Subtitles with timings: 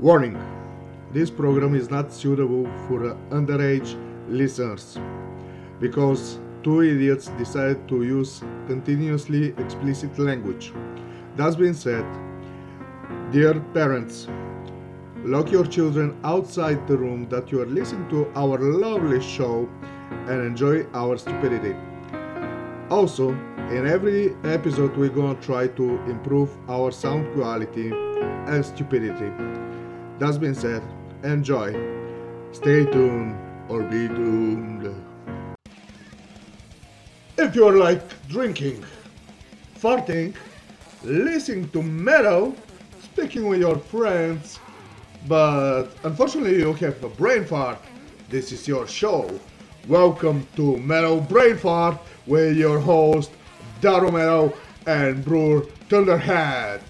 [0.00, 0.38] Warning
[1.12, 3.96] this program is not suitable for underage
[4.28, 4.96] listeners
[5.80, 10.72] because two idiots decided to use continuously explicit language.
[11.34, 12.06] That being said,
[13.32, 14.28] dear parents,
[15.24, 19.68] lock your children outside the room that you are listening to our lovely show
[20.28, 21.74] and enjoy our stupidity.
[22.88, 23.30] Also,
[23.72, 29.32] in every episode, we're gonna try to improve our sound quality and stupidity.
[30.18, 30.82] That being said,
[31.22, 31.70] enjoy.
[32.50, 34.92] Stay tuned or be doomed.
[37.36, 38.84] If you're like drinking,
[39.78, 40.34] farting,
[41.04, 42.56] listening to metal,
[43.00, 44.58] speaking with your friends,
[45.28, 47.78] but unfortunately you have a brain fart,
[48.28, 49.30] this is your show.
[49.86, 53.30] Welcome to Metal Brain Fart with your host
[53.80, 54.52] Daru Metal
[54.84, 56.80] and Brewer Thunderhead.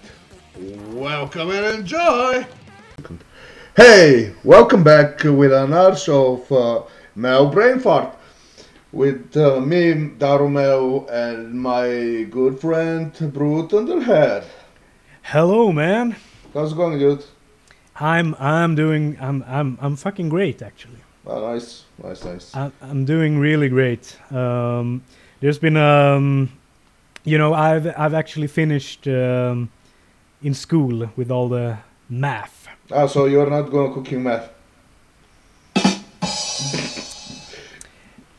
[0.89, 2.47] Welcome and enjoy!
[3.75, 6.83] Hey, welcome back with another show of uh,
[7.15, 8.17] Metal Brain Fart
[8.91, 14.45] with uh, me, Daru Metal, and my good friend Brewer Thunderhead.
[15.21, 16.15] Hello, man.
[16.53, 17.23] How's it going, dude?
[17.95, 21.03] I'm I'm doing I'm I'm I'm fucking great actually.
[21.27, 22.55] Ah, nice, nice, nice.
[22.55, 24.17] I'm I'm doing really great.
[24.31, 25.03] Um,
[25.41, 26.51] there's been um,
[27.23, 29.69] you know, I've I've actually finished um,
[30.41, 31.77] in school with all the
[32.09, 32.58] math.
[32.91, 34.49] Ah, so you're not going cooking math?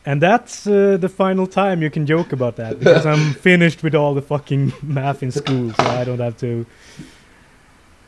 [0.03, 3.93] And that's uh, the final time you can joke about that because I'm finished with
[3.93, 6.65] all the fucking math in school, so I don't have to.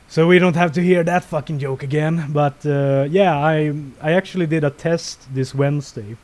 [0.10, 2.26] So we don't have to hear that fucking joke again.
[2.30, 6.18] But uh, yeah, I I actually did a test this Wednesday,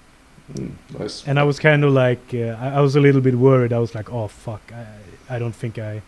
[0.56, 1.28] Mm, nice.
[1.28, 3.72] and I was kind of like uh, I, I was a little bit worried.
[3.72, 6.02] I was like, oh fuck, I I don't think I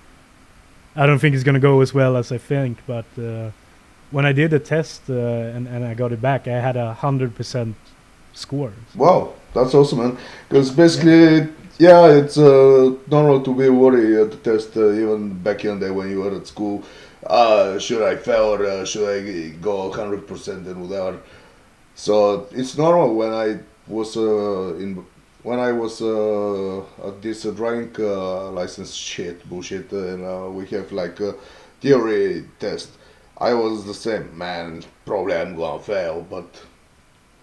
[0.96, 2.80] I don't think it's gonna go as well as I think.
[2.88, 3.52] But uh,
[4.12, 5.14] when I did the test uh,
[5.56, 7.76] and and I got it back, I had a hundred percent
[8.34, 8.74] score.
[8.96, 10.18] Wow, that's awesome, man.
[10.48, 11.48] Because basically,
[11.80, 15.88] yeah, it's uh, normal to be worried at the test, uh, even back in the
[15.88, 16.84] day when you were at school.
[17.26, 21.20] Uh, should I fail or uh, should I go 100% and whatever?
[21.96, 25.06] So it's normal when I was uh, in
[25.44, 30.68] when I was uh, at this uh, driving uh, license shit bullshit, and uh, we
[30.68, 31.34] have like a
[31.80, 32.90] theory test.
[33.42, 34.84] I was the same, man.
[35.06, 36.62] Probably I'm gonna fail, but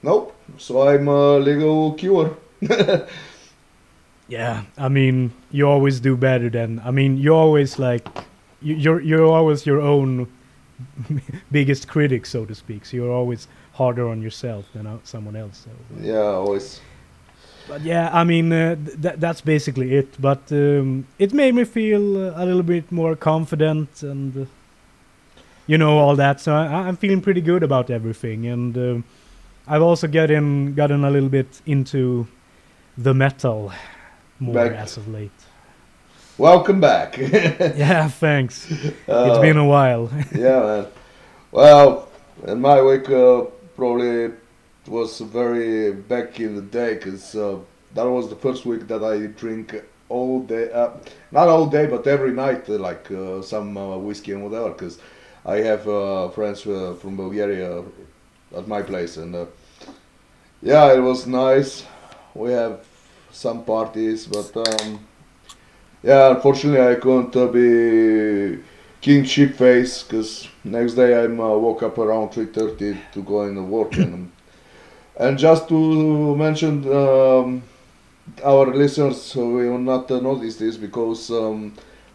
[0.03, 0.35] nope.
[0.57, 2.37] So I'm a legal cure.
[4.29, 6.83] Yeah, I mean, you always do better than.
[6.85, 8.07] I mean, you always like,
[8.61, 10.29] you, you're you're always your own
[11.51, 12.85] biggest critic, so to speak.
[12.85, 15.65] So you're always harder on yourself than uh, someone else.
[15.65, 15.71] So.
[16.03, 16.81] yeah, always.
[17.69, 20.21] But yeah, I mean, uh, th- that's basically it.
[20.21, 24.45] But um, it made me feel uh, a little bit more confident and, uh,
[25.69, 26.41] you know, all that.
[26.41, 29.05] So I, I'm feeling pretty good about everything, and um
[29.69, 32.27] I've also gotten gotten a little bit into
[32.97, 33.71] the metal
[34.41, 34.73] more Back.
[34.73, 35.31] as of late.
[36.39, 37.19] Welcome back.
[37.19, 38.71] yeah, thanks.
[38.71, 40.11] It's been a while.
[40.35, 40.87] yeah, man.
[41.51, 42.09] Well,
[42.47, 43.43] in my week, uh,
[43.77, 44.33] probably
[44.87, 47.59] was very back in the day because uh,
[47.95, 49.75] that was the first week that I drink
[50.09, 50.71] all day.
[50.73, 50.91] Uh,
[51.33, 54.71] not all day, but every night, uh, like uh, some uh, whiskey and whatever.
[54.71, 54.99] Because
[55.49, 57.83] I have uh, friends uh, from Bulgaria
[58.55, 59.47] at my place, and uh,
[60.61, 61.87] yeah, it was nice.
[62.35, 62.85] We have
[63.33, 65.01] some parties, but um,
[66.03, 68.63] yeah, unfortunately, I couldn't be
[69.01, 73.63] King Sheep Face because next day I woke up around 3:30 to go in the
[73.63, 74.31] work and
[75.17, 77.63] and just to mention um,
[78.45, 81.73] our listeners will not notice this because um,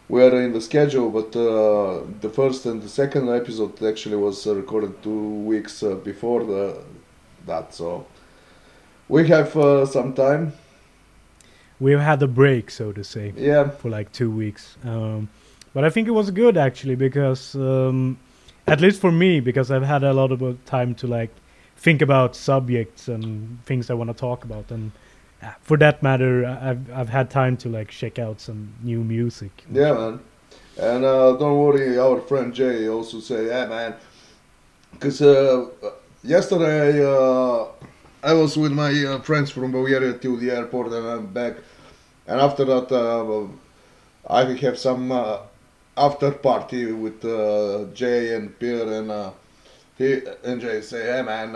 [0.10, 4.46] we are in the schedule but uh, the first and the second episode actually was
[4.46, 6.78] uh, recorded two weeks uh, before the
[7.46, 8.06] that so
[9.10, 10.54] we have uh, some time
[11.80, 13.34] We've had a break, so to say.
[13.36, 14.78] yeah for like two weeks.
[14.86, 15.28] Um,
[15.74, 18.18] but I think it was good actually because, um,
[18.68, 21.32] at least for me, because I've had a lot of uh, time to like
[21.76, 24.92] think about subjects and things I want to talk about, and
[25.62, 29.52] for that matter, I've I've had time to like check out some new music.
[29.72, 30.20] Yeah, man.
[30.78, 33.96] And uh, don't worry, our friend Jay also say, yeah, man.
[34.92, 35.68] Because uh,
[36.24, 37.66] yesterday uh,
[38.24, 41.58] I was with my uh, friends from Bulgaria to the airport and I'm back.
[42.28, 43.48] And after that, uh,
[44.34, 45.40] I have some uh,
[45.98, 47.22] after party with
[47.94, 49.32] Jay and Pierre and uh,
[49.98, 51.56] he and Jay say, hey man,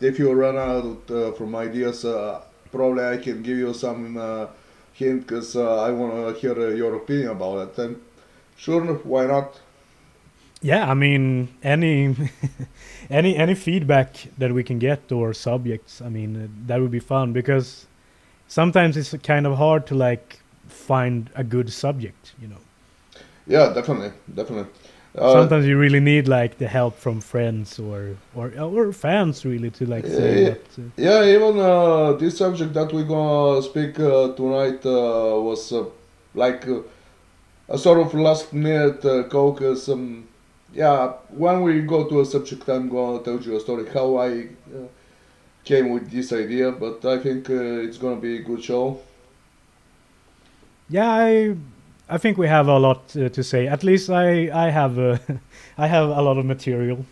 [0.00, 4.46] if you run out from ideas, uh, probably I can give you some uh,
[4.92, 7.78] hint because uh, I want to hear uh, your opinion about it.
[7.78, 8.00] And
[8.56, 9.60] sure, why not?
[10.60, 12.16] Yeah, I mean any
[13.10, 16.00] any any feedback that we can get or subjects.
[16.02, 17.86] I mean uh, that would be fun because
[18.48, 22.34] sometimes it's kind of hard to like find a good subject.
[22.40, 22.60] You know,
[23.46, 24.70] Yeah, definitely, definitely.
[25.18, 29.70] Uh, sometimes you really need like the help from friends or or or fans really
[29.70, 30.78] to like say Yeah, that.
[30.78, 35.84] Uh, Yeah, even uh, this subject that we're gonna speak uh, tonight uh, was uh,
[36.34, 36.82] like uh,
[37.68, 39.88] a sort of last minute uh, caucus.
[39.88, 40.28] Um,
[40.72, 44.30] yeah, when we go to a subject, I'm gonna tell you a story how I
[44.74, 44.88] uh,
[45.64, 49.00] came with this idea, but I think uh, it's gonna be a good show.
[50.88, 51.56] yeah, I
[52.08, 53.66] I think we have a lot uh, to say.
[53.66, 55.18] At least I I have uh,
[55.78, 57.04] I have a lot of material.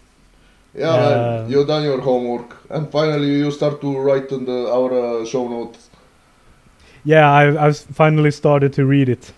[0.75, 4.71] Yeah, Uh, man, you done your homework, and finally you start to write on the
[4.71, 5.91] our uh, show notes.
[7.05, 9.33] Yeah, I I've finally started to read it.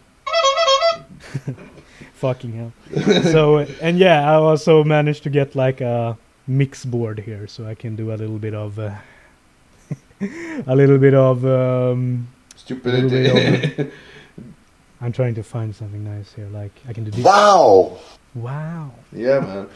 [2.15, 2.73] Fucking hell.
[3.33, 6.17] so and yeah, I also managed to get like a
[6.47, 8.91] mix board here, so I can do a little bit of uh,
[10.67, 11.45] a little bit of.
[11.45, 13.91] Um, Stupidity.
[15.01, 17.25] I'm trying to find something nice here, like I can do this.
[17.25, 17.99] Wow.
[18.35, 18.91] Wow.
[19.13, 19.69] yeah, man.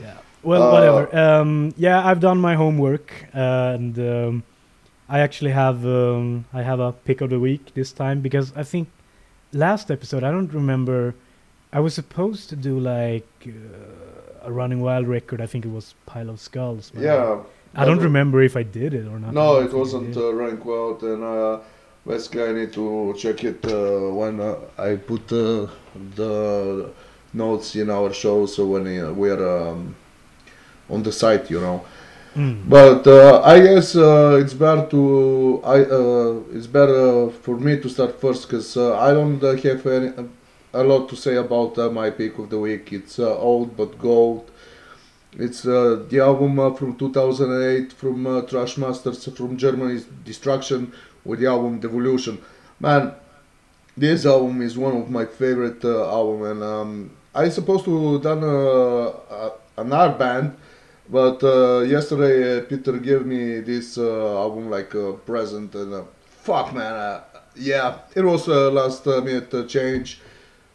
[0.00, 0.16] Yeah.
[0.42, 1.16] Well, Uh, whatever.
[1.16, 4.42] Um, yeah, I've done my homework, and um,
[5.08, 8.62] I actually have um, I have a pick of the week this time because I
[8.62, 8.88] think
[9.52, 11.14] last episode I don't remember.
[11.72, 15.40] I was supposed to do like uh, a running wild record.
[15.40, 16.92] I think it was pile of skulls.
[16.96, 17.40] Yeah.
[17.74, 19.34] I don't remember if I did it or not.
[19.34, 21.58] No, it wasn't uh, rank out, and uh,
[22.06, 25.66] basically I need to check it uh, when uh, I put uh,
[26.14, 26.90] the
[27.32, 29.94] notes in our show, so when uh, we're um,
[30.88, 31.84] on the site, you know.
[32.34, 32.68] Mm.
[32.68, 37.88] But uh, I guess uh, it's better to I uh, it's better for me to
[37.88, 40.12] start first because uh, I don't uh, have any,
[40.74, 42.92] a lot to say about uh, my pick of the week.
[42.92, 44.50] It's uh, old but gold.
[45.38, 50.92] It's uh, the album uh, from 2008 from uh, Thrash Masters from Germany's Destruction
[51.26, 52.38] with the album Devolution.
[52.80, 53.14] Man,
[53.96, 58.44] this album is one of my favorite uh, album, and um, I supposed to done
[58.44, 60.56] uh, uh, another band,
[61.08, 66.74] but uh, yesterday uh, Peter gave me this uh, album like a present, and fuck
[66.74, 67.22] man,
[67.56, 70.20] yeah, it was a last minute change.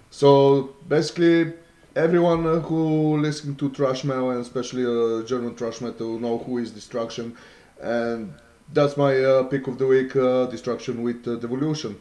[0.09, 1.53] So basically,
[1.95, 4.83] everyone who listen to thrash metal and especially
[5.25, 7.38] German thrash metal know who is Destruction,
[7.80, 8.33] and
[8.74, 11.96] that's my uh, pick of the week: uh, Destruction with uh, Devolution.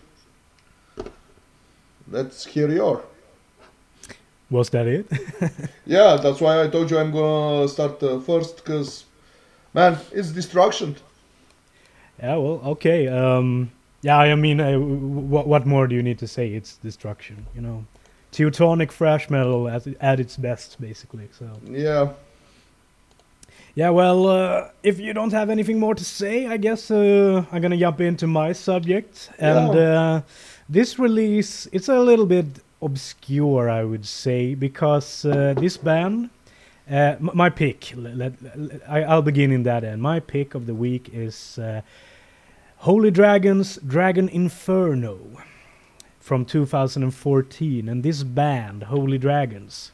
[2.11, 3.03] Let's hear your.
[4.51, 5.07] Was that it?
[5.87, 9.05] Yeah, that's why I told you I'm gonna start uh, first, cause
[9.75, 10.97] man, it's Destruction.
[12.23, 12.37] yeah.
[12.37, 13.09] Well, okay.
[13.09, 13.71] Um,
[14.03, 14.19] yeah.
[14.19, 14.59] I mean,
[15.31, 16.49] what what more do you need to say?
[16.53, 17.47] It's destruction.
[17.55, 17.85] You know,
[18.33, 21.29] Teutonic thrash metal at at its best, basically.
[21.33, 21.47] So.
[21.65, 22.13] Yeah,
[23.75, 27.63] Yeah, well, uh, if you don't have anything more to say, I guess uh, I'm
[27.63, 29.31] gonna jump into my subject.
[29.39, 30.23] And uh,
[30.69, 32.47] this release, it's a little bit
[32.83, 36.31] obscure, I would say, because uh, this band,
[36.91, 38.33] uh, m- my pick, let, let,
[38.89, 40.03] I, I'll begin in that end.
[40.03, 41.83] My pick of the week is uh,
[42.79, 45.19] Holy Dragons Dragon Inferno
[46.19, 47.89] from 2014.
[47.89, 49.93] And this band, Holy Dragons,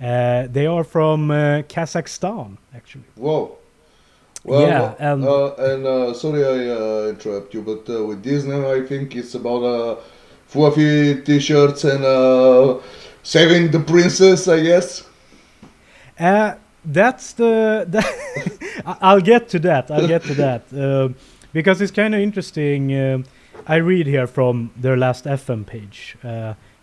[0.00, 3.04] uh, they are from uh, Kazakhstan, actually.
[3.16, 3.56] whoa.
[4.44, 8.64] Well, Yeah, and- uh, and uh, sorry I uh, interrupt you, but uh, with name
[8.64, 9.96] I think it's about uh,
[10.46, 12.78] fluffy t-shirts and uh,
[13.22, 15.04] saving the princess, I guess.
[16.18, 17.86] Uh, that's the.
[18.86, 19.90] I- I'll get to that.
[19.90, 20.62] I'll get to that
[21.52, 22.92] because it's kind of interesting.
[22.96, 23.24] um
[23.66, 26.16] I read here from their last FM page.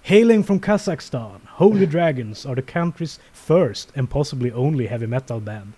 [0.06, 5.74] Hailing from Kazakhstan, Holy Dragons are the country's first and possibly only heavy metal band.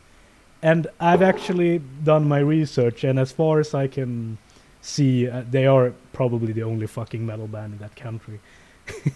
[0.61, 4.37] And I've actually done my research, and as far as I can
[4.81, 8.39] see, uh, they are probably the only fucking metal band in that country.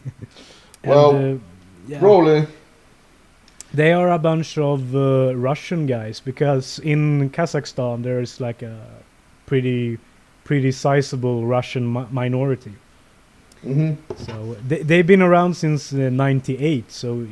[0.83, 1.37] And, Well, uh,
[1.89, 1.99] yeah.
[1.99, 2.47] Probably.
[3.73, 8.79] They are a bunch of uh, Russian guys because in Kazakhstan there is like a
[9.45, 9.99] pretty,
[10.45, 12.73] pretty sizable Russian mi- minority.
[13.63, 17.27] Hmm So they they've been around since uh, '98, so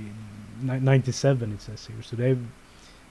[0.62, 2.02] ni- '97 it says here.
[2.04, 2.40] So they've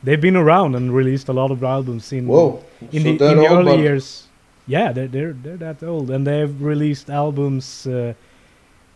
[0.03, 2.63] they've been around and released a lot of albums in Whoa.
[2.93, 4.29] in so the, in the early years.
[4.67, 8.13] Yeah, they're they're they're that old, and they've released albums uh,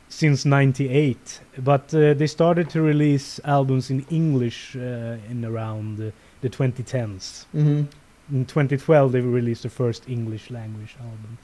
[0.08, 1.40] since '98.
[1.58, 6.10] But uh, they started to release albums in English uh, in around uh,
[6.42, 7.46] the 2010s.
[7.54, 7.86] Mhm.
[8.32, 11.38] In 2012, they released the first English language album.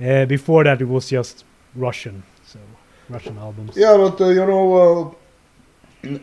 [0.00, 1.44] Uh, before that, it was just
[1.78, 2.58] Russian, so
[3.08, 3.72] Russian albums.
[3.76, 5.14] Yeah, but uh, you know, uh,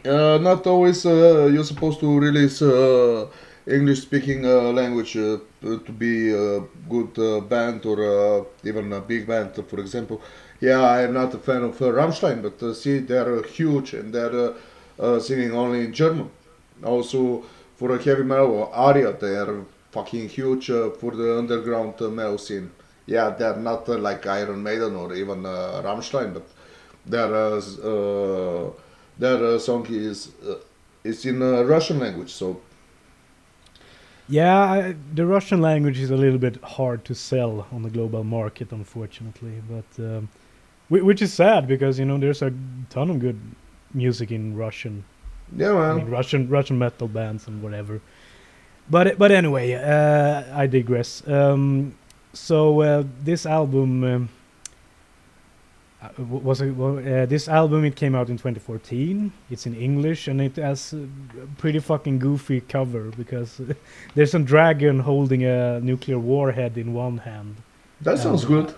[0.05, 3.27] Uh, not always uh, you're supposed to release uh,
[3.67, 7.13] English speaking uh, language to be a good
[7.49, 7.99] band or
[8.63, 10.21] even a big band, for example.
[10.61, 14.53] Yeah, I'm not a fan of Rammstein, but see, they're huge and they're
[15.19, 16.29] singing only in German.
[16.83, 17.43] Also,
[17.75, 20.67] for a heavy metal, Aria, they're fucking huge
[20.99, 22.71] for the underground metal scene.
[23.07, 26.47] Yeah, they're not uh, like Iron Maiden or even uh, Rammstein, but
[27.05, 28.71] their uh, uh,
[29.19, 30.55] their uh, song is uh,
[31.03, 32.61] is in uh, Russian language, so
[34.27, 38.23] Yeah, I, the Russian language is a little bit hard to sell on the global
[38.23, 39.61] market, unfortunately.
[39.69, 40.29] But um,
[40.89, 42.51] whi- which is sad because you know there's a
[42.89, 43.39] ton of good
[43.93, 45.03] music in Russian.
[45.55, 48.01] yeah, I mean Russian Russian metal bands and whatever.
[48.89, 51.27] But but anyway, uh, I digress.
[51.27, 51.93] Um,
[52.35, 54.29] so uh, this album um,
[56.01, 59.31] uh, was uh, this album it came out in 2014.
[59.49, 61.07] It's in English and it has a
[61.57, 63.59] pretty fucking goofy cover because
[64.15, 67.55] there's a dragon holding a nuclear warhead in one hand.
[68.01, 68.75] That sounds Um, good.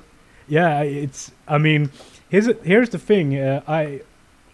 [0.47, 1.31] Yeah, it's.
[1.47, 1.89] I mean,
[2.29, 3.35] here's here's the thing.
[3.37, 4.01] Uh, I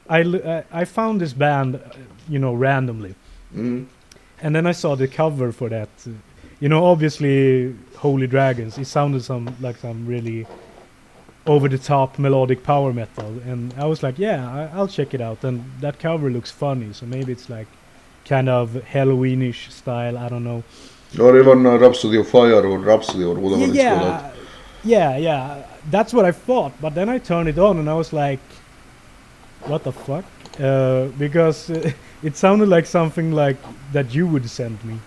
[0.10, 1.80] I uh, I found this band,
[2.28, 3.14] you know, randomly,
[3.56, 3.86] Mm.
[4.42, 5.90] and then I saw the cover for that.
[6.60, 8.78] You know, obviously, Holy Dragons.
[8.78, 10.46] It sounded some like some really
[11.48, 15.22] over the top melodic power metal, and I was like, yeah, I, I'll check it
[15.22, 15.44] out.
[15.46, 17.68] And that cover looks funny, so maybe it's like
[18.26, 20.18] kind of Helloweenish style.
[20.18, 20.64] I don't know.
[21.18, 23.76] Or even uh, Rhapsody of Fire or Rhapsody or whatever it's called.
[23.76, 24.32] yeah,
[24.84, 25.66] yeah, yeah.
[25.90, 26.74] That's what I thought.
[26.82, 28.44] But then I turned it on and I was like,
[29.72, 30.26] "What the fuck?"
[30.60, 31.92] Uh, because uh,
[32.28, 33.60] it sounded like something like
[33.94, 35.00] that you would send me.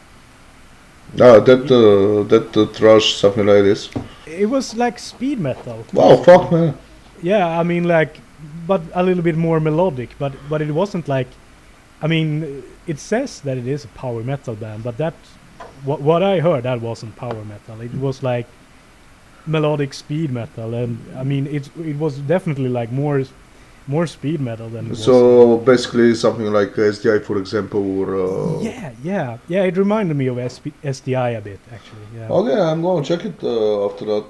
[1.14, 3.88] Ah, that uh, that uh, trash something like this.
[4.26, 5.84] It was like speed metal.
[5.92, 6.76] Wow, fuck man.
[7.22, 8.20] Yeah, I mean like,
[8.66, 10.10] but a little bit more melodic.
[10.18, 11.28] But but it wasn't like,
[12.02, 15.14] I mean, it says that it is a power metal band, but that
[15.84, 17.80] what what I heard that wasn't power metal.
[17.80, 18.46] It was like
[19.46, 23.25] melodic speed metal, and I mean it it was definitely like more
[23.87, 24.95] more speed metal than.
[24.95, 28.07] So basically something like SDI, for example, or.
[28.16, 29.62] Uh, yeah, yeah, yeah.
[29.64, 32.07] It reminded me of SP, SDI a bit, actually.
[32.16, 34.25] Yeah, Okay, I'm gonna check it uh, after that.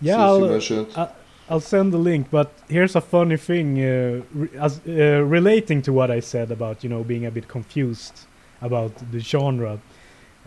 [0.00, 0.24] yeah.
[0.24, 0.98] I'll, you mentioned it.
[0.98, 1.10] I-
[1.50, 5.92] I'll send the link, but here's a funny thing uh, re- as, uh, relating to
[5.92, 8.14] what I said about you know being a bit confused
[8.62, 9.78] about the genre.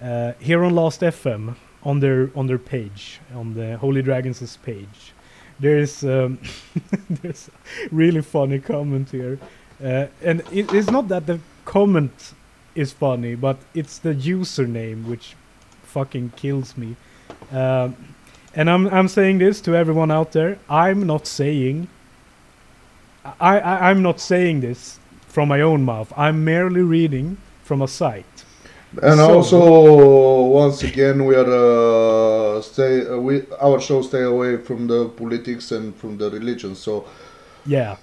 [0.02, 5.14] Uh, here on Last FM, on their on their page, on the Holy Dragons' page,
[5.60, 6.40] there's um,
[7.10, 9.40] there's a really funny comment here,
[9.84, 12.34] uh, and it, it's not that the comment
[12.76, 15.36] is funny, but it's the username which
[15.84, 16.96] fucking kills me.
[17.52, 17.96] Um,
[18.54, 20.60] and I'm I'm saying this to everyone out there.
[20.70, 21.88] I'm not saying.
[23.40, 26.12] I, I I'm not saying this from my own mouth.
[26.18, 28.35] I'm merely reading from a site.
[29.02, 31.50] And So- also, once again, we are
[32.58, 33.06] uh, stay.
[33.08, 36.75] Uh, we our show stay away from the politics and from the religion.
[36.75, 37.06] So,
[37.66, 37.96] Yeah.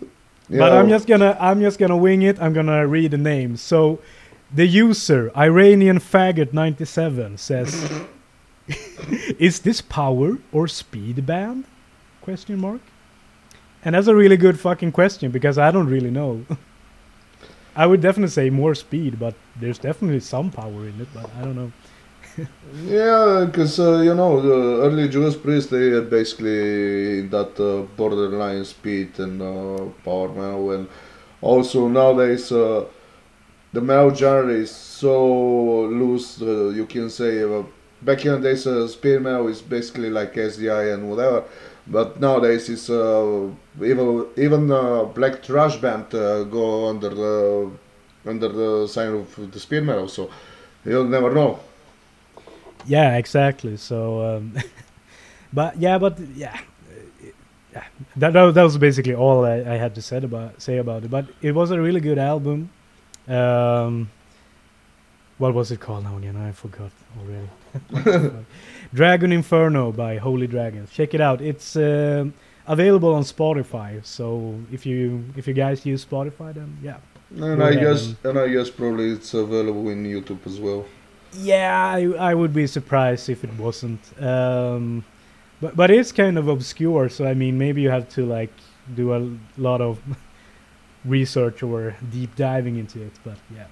[0.50, 2.36] you But I'm just gonna I'm just gonna wing it.
[2.40, 3.56] I'm gonna read the name.
[3.56, 3.98] So,
[4.54, 7.90] the user Iranian faggot 97 says,
[9.38, 11.64] "Is this power or speed band?"
[12.20, 12.80] Question mark.
[13.84, 16.44] And that's a really good fucking question because I don't really know.
[17.74, 21.08] I would definitely say more speed, but there's definitely some power in it.
[21.14, 21.72] But I don't know.
[22.84, 28.64] yeah, because uh, you know the early Judas Priest they had basically that uh, borderline
[28.64, 30.88] speed and uh, power metal, and
[31.40, 32.84] also nowadays uh,
[33.72, 36.40] the metal genre is so loose.
[36.40, 37.62] Uh, you can say uh,
[38.02, 41.44] back in the days speed metal is basically like SDI and whatever,
[41.86, 43.48] but nowadays it's uh,
[43.82, 47.70] even even uh, black thrash band uh, go under the
[48.26, 50.30] under the sign of the speed metal, so
[50.84, 51.58] you'll never know.
[52.86, 53.76] Yeah, exactly.
[53.76, 54.54] So, um,
[55.52, 56.58] but yeah, but yeah,
[57.72, 57.84] yeah.
[58.16, 61.10] That, that that was basically all I, I had to say about say about it.
[61.10, 62.70] But it was a really good album.
[63.28, 64.10] Um,
[65.38, 66.36] what was it called now again?
[66.36, 67.48] I forgot already.
[68.94, 70.90] Dragon Inferno by Holy Dragons.
[70.90, 71.40] Check it out.
[71.40, 72.34] It's um
[72.66, 74.04] available on Spotify.
[74.04, 76.98] So if you if you guys use Spotify, then yeah.
[77.34, 80.84] And I guess, and- and I guess probably it's available in YouTube as well.
[81.34, 84.00] Yeah, I, I would be surprised if it wasn't.
[84.22, 85.02] Um,
[85.62, 88.52] but but it's kind of obscure, so I mean, maybe you have to like
[88.94, 89.20] do a
[89.56, 89.98] lot of
[91.04, 93.12] research or deep diving into it.
[93.24, 93.66] But yeah,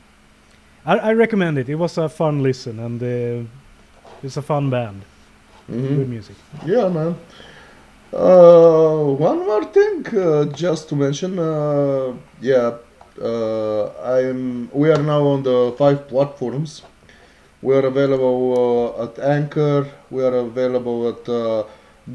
[0.86, 1.68] I, I recommend it.
[1.68, 3.48] It was a fun listen, and uh,
[4.22, 5.02] it's a fun band.
[5.70, 5.96] Mhm.
[5.96, 6.36] Good music.
[6.66, 7.14] Yeah, man.
[8.12, 11.38] Uh, one more thing, uh, just to mention.
[11.38, 12.72] Uh, yeah,
[13.20, 13.84] Uh,
[14.16, 14.70] I'm.
[14.72, 16.82] We are now on the five platforms.
[17.62, 18.40] We are available
[18.98, 19.86] uh, at Anchor.
[20.10, 21.64] We are available at uh,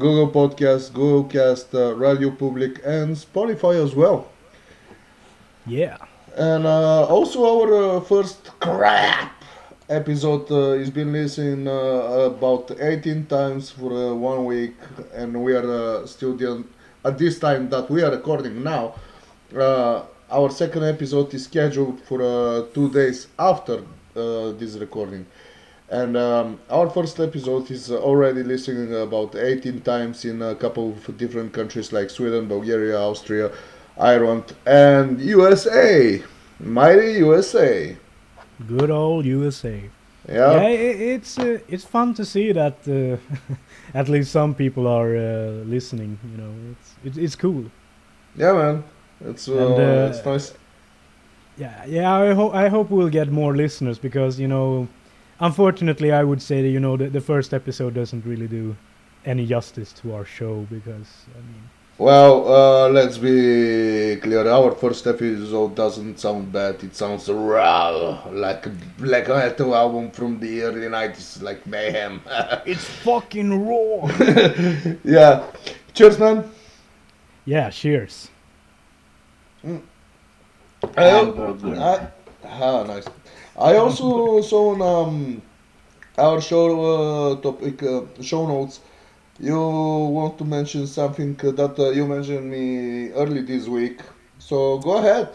[0.02, 4.18] Google Podcast, Google Cast, uh, Radio Public, and Spotify as well.
[5.66, 5.98] Yeah.
[6.36, 9.32] And uh, also our uh, first crap
[9.88, 14.74] episode uh, is been listened uh, about 18 times for uh, one week,
[15.14, 16.64] and we are uh, the,
[17.04, 18.94] at this time that we are recording now.
[19.56, 23.84] Uh, our second episode is scheduled for uh, two days after
[24.16, 25.24] uh, this recording.
[25.88, 31.16] And um, our first episode is already listening about 18 times in a couple of
[31.16, 33.52] different countries like Sweden, Bulgaria, Austria,
[33.96, 36.20] Ireland, and USA.
[36.58, 37.96] Mighty USA.
[38.64, 39.90] Good old USA.
[40.28, 40.52] Yeah.
[40.52, 40.70] Yeah, i
[41.14, 43.16] it's uh, it's fun to see that uh,
[43.94, 46.18] at least some people are uh, listening.
[46.30, 47.64] You know, it's it's, it's cool.
[48.36, 48.84] Yeah, man.
[49.24, 50.54] It's uh, And, uh, it's nice.
[51.56, 52.12] Yeah, yeah.
[52.12, 54.88] I hope I hope we'll get more listeners because you know,
[55.38, 58.76] unfortunately, I would say that you know the, the first episode doesn't really do
[59.24, 61.62] any justice to our show because I mean,
[61.98, 64.46] Well, uh, let's be clear.
[64.46, 66.84] Our first episode doesn't sound bad.
[66.84, 68.66] It sounds raw, like
[68.98, 72.20] like a metal album from the early '90s, like Mayhem.
[72.66, 74.08] it's fucking raw.
[75.04, 75.46] yeah.
[75.94, 76.50] Cheers, man.
[77.46, 78.28] yeah, cheers.
[79.64, 79.80] I,
[80.98, 82.08] I,
[82.44, 83.06] ah, nice.
[83.58, 85.42] I also saw on um,
[86.18, 88.80] our show uh, topic uh, show notes.
[89.38, 94.00] You want to mention something that uh, you mentioned me early this week.
[94.38, 95.28] So go ahead.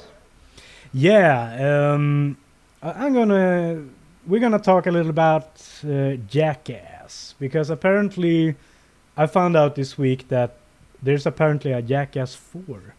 [0.94, 2.38] Yeah, um,
[2.82, 3.84] I'm gonna
[4.26, 8.56] we're gonna talk a little about uh, Jackass because apparently
[9.16, 10.58] I found out this week that
[11.02, 12.96] there's apparently a Jackass four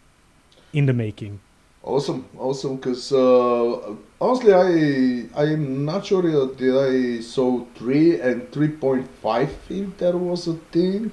[0.72, 1.40] in the making.
[1.84, 2.78] Awesome, awesome.
[2.78, 9.08] Cause uh, honestly, I I'm not sure uh, that I saw three and three point
[9.20, 11.12] five if there was a thing.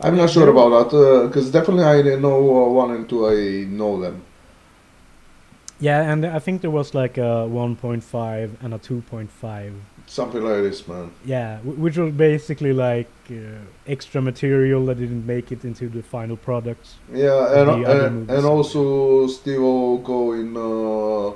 [0.00, 0.96] I'm not sure about that.
[0.96, 3.26] Uh, Cause definitely I didn't know uh, one and two.
[3.26, 4.22] I know them.
[5.80, 9.72] Yeah, and I think there was like a 1.5 and a 2.5.
[10.12, 11.10] Something like this, man.
[11.24, 13.34] Yeah, which was basically like uh,
[13.86, 16.84] extra material that didn't make it into the final product.
[17.10, 21.32] Yeah, and and, and also Steve O go in uh,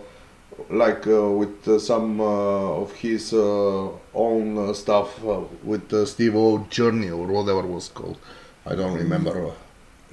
[0.68, 6.04] like uh, with uh, some uh, of his uh, own uh, stuff uh, with uh,
[6.04, 8.18] Steve O Journey or whatever it was called.
[8.66, 9.52] I don't remember.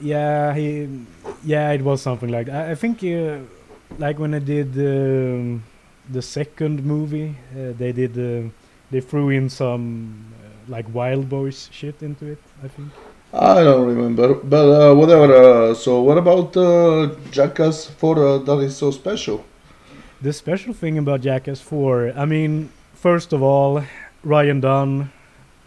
[0.02, 0.88] Yeah, he,
[1.44, 2.70] yeah, it was something like that.
[2.70, 3.40] I, I think, uh,
[3.98, 5.64] like when I did um,
[6.10, 8.50] the second movie, uh, they did, uh,
[8.92, 12.40] they threw in some uh, like Wildboyz shit into it.
[12.64, 12.90] I think.
[13.34, 15.34] I don't remember, but uh, whatever.
[15.34, 19.44] Uh, so what about uh, Jackass 4 uh, that is so special?
[20.22, 23.84] The special thing about Jackass 4, I mean, first of all,
[24.24, 25.12] Ryan Dunn,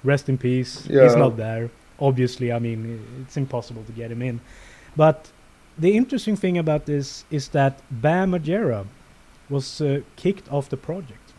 [0.04, 0.86] rest in peace.
[0.88, 1.02] Yeah.
[1.02, 1.70] He's not there.
[1.98, 4.40] Obviously, I mean, it's impossible to get him in.
[4.94, 5.28] But
[5.76, 8.86] the interesting thing about this is that Bam Margera
[9.48, 11.32] was uh, kicked off the project.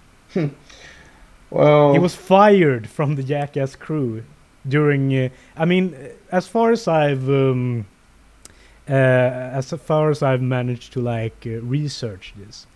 [1.50, 4.24] Well, He was fired from the Jackass crew
[4.68, 5.16] during.
[5.16, 5.96] Uh, I mean,
[6.32, 7.86] as far as I've um,
[8.90, 12.68] uh, as far as I've managed to like uh, research this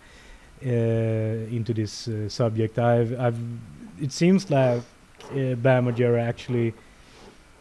[0.64, 3.38] uh, into this uh, subject, I've I've
[4.00, 4.82] it seems like
[5.32, 6.74] uh, Bam Margera actually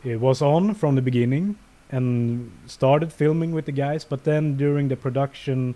[0.04, 1.56] was on from the beginning
[1.92, 5.76] and started filming with the guys, but then during the production,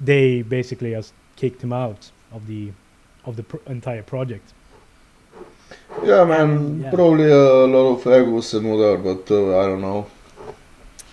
[0.00, 2.72] they basically just kicked him out of the
[3.24, 4.52] of the pr- entire project.
[6.04, 6.90] yeah, man, yeah.
[6.90, 10.06] probably a lot of egos and whatever, but uh, I don't know.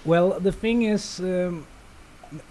[0.06, 1.66] Well, the thing is, um,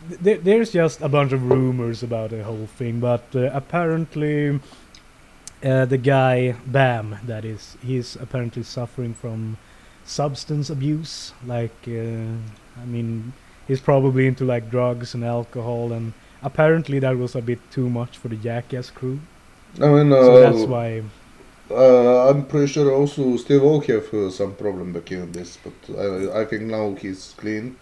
[0.09, 4.59] th- th- there's just a bunch of rumors about the whole thing, but uh, apparently,
[5.65, 9.59] uh, the guy Bam, that is, he's apparently suffering from
[10.05, 11.33] substance abuse.
[11.47, 12.27] Like, uh,
[12.81, 13.33] I mean,
[13.69, 18.19] he's probably into like drugs and alcohol, and apparently that was a bit too much
[18.19, 19.21] for the Jackass crew.
[19.81, 21.03] I mean, uh, So that's why.
[21.71, 25.99] Uh, I'm pretty sure also Steve O have uh, some problem back in this, but
[25.99, 27.77] I, I think now he's clean.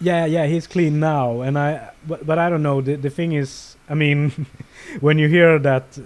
[0.00, 1.90] Yeah, yeah, he's clean now, and I.
[2.06, 2.80] But, but I don't know.
[2.80, 4.46] The the thing is, I mean,
[5.00, 5.98] when you hear that,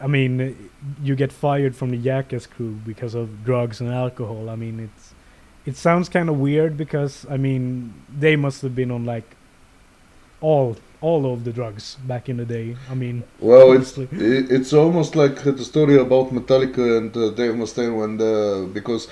[0.00, 0.70] I mean,
[1.02, 4.48] you get fired from the Jackass crew because of drugs and alcohol.
[4.48, 5.14] I mean, it's
[5.66, 9.36] it sounds kind of weird because I mean they must have been on like
[10.40, 12.76] all all of the drugs back in the day.
[12.90, 14.08] I mean, Well, it's honestly.
[14.12, 19.08] i- it's almost like the story about Metallica and uh, Dave Mustaine when the because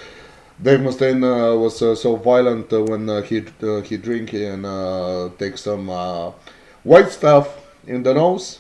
[0.63, 4.67] Dave Mustaine uh, was uh, so violent uh, when uh, he uh, he drink and
[4.67, 6.31] uh, take some uh,
[6.85, 7.47] white stuff
[7.87, 8.59] in the nose,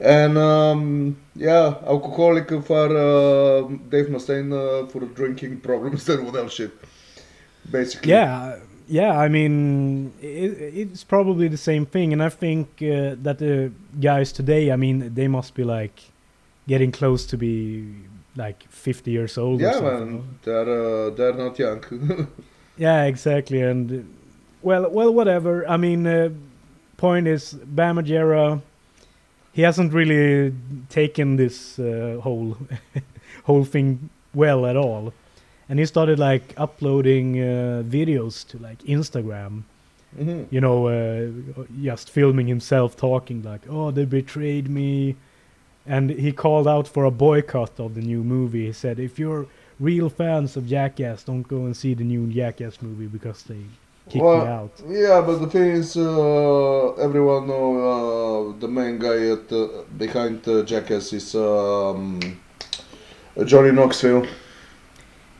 [0.00, 6.54] and um, yeah, alcoholic for uh, Dave Mustaine uh, for drinking problems and what else
[6.54, 6.72] shit.
[7.70, 8.10] Basically.
[8.10, 8.56] Yeah,
[8.90, 9.18] yeah.
[9.18, 14.32] I mean, it, it's probably the same thing, and I think uh, that the guys
[14.32, 16.00] today, I mean, they must be like
[16.68, 17.94] getting close to be
[18.36, 19.60] like 50 years old.
[19.60, 22.28] or Yeah, something, man, they're uh, they're not young.
[22.76, 23.60] Yeah, exactly.
[23.60, 24.08] And
[24.62, 25.68] well, well, whatever.
[25.68, 26.30] I mean, uh,
[26.96, 28.62] point is, Bam Margera,
[29.52, 30.54] he hasn't really
[30.88, 32.56] taken this uh, whole
[33.44, 35.12] whole thing well at all,
[35.70, 39.62] and he started like uploading uh, videos to like Instagram.
[40.18, 40.46] Mhm.
[40.50, 41.28] You know, uh,
[41.82, 45.14] just filming himself talking like, "Oh, they betrayed me,"
[45.86, 48.66] and he called out for a boycott of the new movie.
[48.66, 49.46] He said, "If you're
[49.78, 53.62] real fans of Jackass, don't go and see the new Jackass movie because they
[54.10, 58.98] kicked Well, me out." Yeah, but the thing is, uh, everyone know uh, the main
[58.98, 62.18] guy at uh, behind uh, Jackass is um,
[63.44, 64.26] Johnny Knoxville.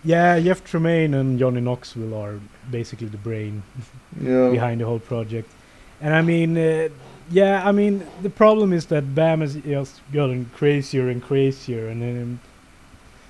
[0.03, 3.63] Yeah, Jeff Tremaine and Johnny Knoxville are basically the brain
[4.21, 4.51] Yeah.
[4.51, 5.51] behind the whole project.
[6.01, 6.89] And I mean, uh,
[7.31, 11.89] yeah, I mean, the problem is that Bam has just gotten crazier and crazier.
[11.89, 12.41] And um,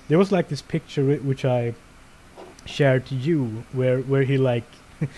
[0.07, 1.73] there was like this picture which I
[2.65, 4.63] shared to you, where where he like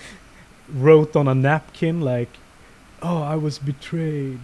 [0.73, 2.29] wrote on a napkin like,
[3.01, 4.39] "Oh, I was betrayed,"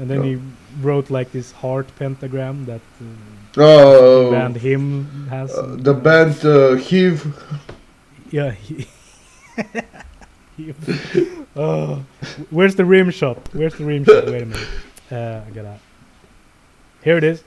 [0.00, 0.22] and then Oh.
[0.22, 0.38] he
[0.80, 5.50] wrote like this heart pentagram that uh, Oh, band him has.
[5.52, 7.22] uh, the band uh, Heave.
[8.30, 8.54] Yeah.
[10.56, 10.72] He
[11.12, 12.04] he- oh,
[12.50, 13.38] where's the rim shot?
[13.54, 14.26] Where's the rim shot?
[14.26, 14.68] Wait a minute.
[15.10, 15.78] Uh, I gotta.
[17.02, 17.42] Here it is.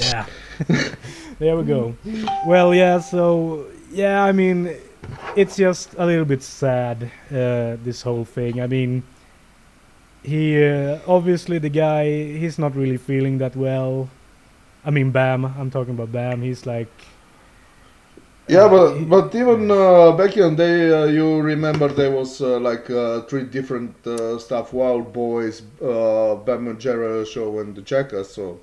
[0.00, 0.26] Yeah.
[1.38, 1.94] there we go.
[2.46, 2.98] Well, yeah.
[3.00, 4.74] So yeah, I mean,
[5.36, 7.10] it's just a little bit sad.
[7.30, 8.60] Uh, this whole thing.
[8.60, 9.02] I mean,
[10.24, 12.06] he uh, obviously the guy.
[12.08, 14.08] He's not really feeling that well.
[14.84, 15.44] I mean, Bam.
[15.44, 16.42] I'm talking about Bam.
[16.42, 16.92] He's like.
[18.48, 22.10] Yeah, uh, but he- but even uh, back in the day, uh, you remember there
[22.10, 27.82] was uh, like uh, three different uh, stuff: Wildboyz, uh, Bam Margera show, and the
[27.82, 28.30] Jackass.
[28.34, 28.60] So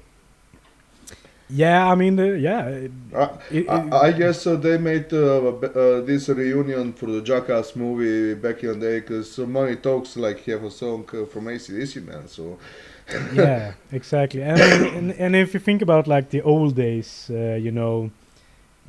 [1.54, 2.68] Yeah, I mean, the, yeah.
[2.68, 7.22] it- uh, it- I, I guess uh, they made uh, uh, this reunion for the
[7.22, 11.46] Jackass movie back in the day because Money Talks like have a song uh, from
[11.48, 12.28] ACDC, man.
[12.28, 12.58] So
[13.34, 14.42] yeah, exactly.
[14.42, 18.12] And, and and if you think about like the old days, uh, you know,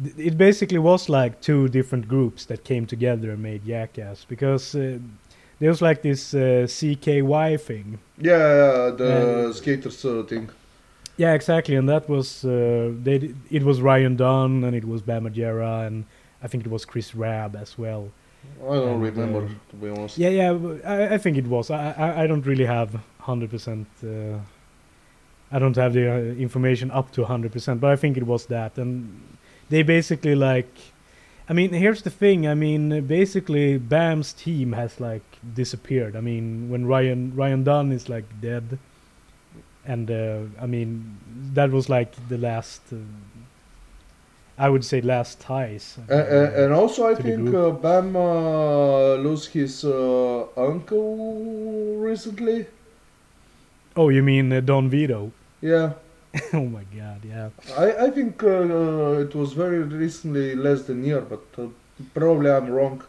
[0.02, 4.74] th- it basically was like two different groups that came together and made Jackass because
[4.76, 4.98] uh,
[5.58, 7.98] there was like this uh, CKY thing.
[8.18, 10.48] yeah, the Uh, skaters thing.
[11.16, 13.34] Yeah, exactly, and that was uh, they.
[13.50, 16.04] It was Ryan Dunn and it was Bam and
[16.42, 18.10] I think it was Chris Raab as well.
[18.60, 20.18] I don't and, remember uh, to be honest.
[20.18, 21.70] Yeah, yeah, I, I think it was.
[21.70, 23.86] I, I, I don't really have hundred percent.
[24.02, 24.38] Uh,
[25.50, 28.46] I don't have the uh, information up to hundred percent, but I think it was
[28.46, 29.20] that, and
[29.68, 30.72] they basically like.
[31.48, 32.46] I mean, here's the thing.
[32.46, 36.16] I mean, basically, Bam's team has like disappeared.
[36.16, 38.78] I mean, when Ryan Ryan Dunn is like dead,
[39.84, 41.18] and uh, I mean,
[41.54, 42.82] that was like the last.
[42.92, 42.96] Uh,
[44.58, 45.98] I would say last ties.
[46.08, 52.66] Uh, uh, and also, I think uh, Bam uh, lost his uh, uncle recently.
[53.96, 55.32] oh, you mean uh, Don Vito?
[55.60, 55.94] Yeah,
[56.52, 57.24] oh my God!
[57.24, 57.50] Yeah.
[57.76, 61.68] I, I think uh, it was very recently, less than year, but uh,
[62.14, 63.02] probably I'm wrong.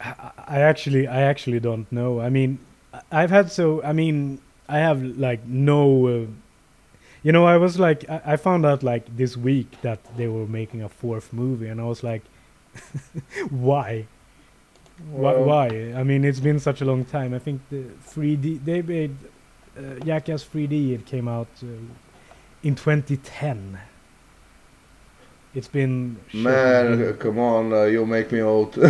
[0.00, 0.14] I
[0.46, 2.20] I actually, I actually don't know.
[2.20, 2.58] I mean,
[3.10, 3.82] I've had so.
[3.82, 6.06] I mean, I have like no.
[6.06, 6.26] Uh,
[7.22, 10.46] you know, I was like, I, I found out like this week that they were
[10.46, 12.22] making a fourth movie, and I was like,
[13.50, 14.06] why?
[15.10, 15.32] Why?
[15.32, 15.66] Well, Why?
[15.96, 17.34] I mean, it's been such a long time.
[17.34, 19.16] I think the 3D they made
[19.76, 20.92] uh, Jackass 3D.
[20.92, 21.66] It came out uh,
[22.62, 23.78] in 2010.
[25.52, 28.78] It's been Man, uh, come on, uh, you make me old.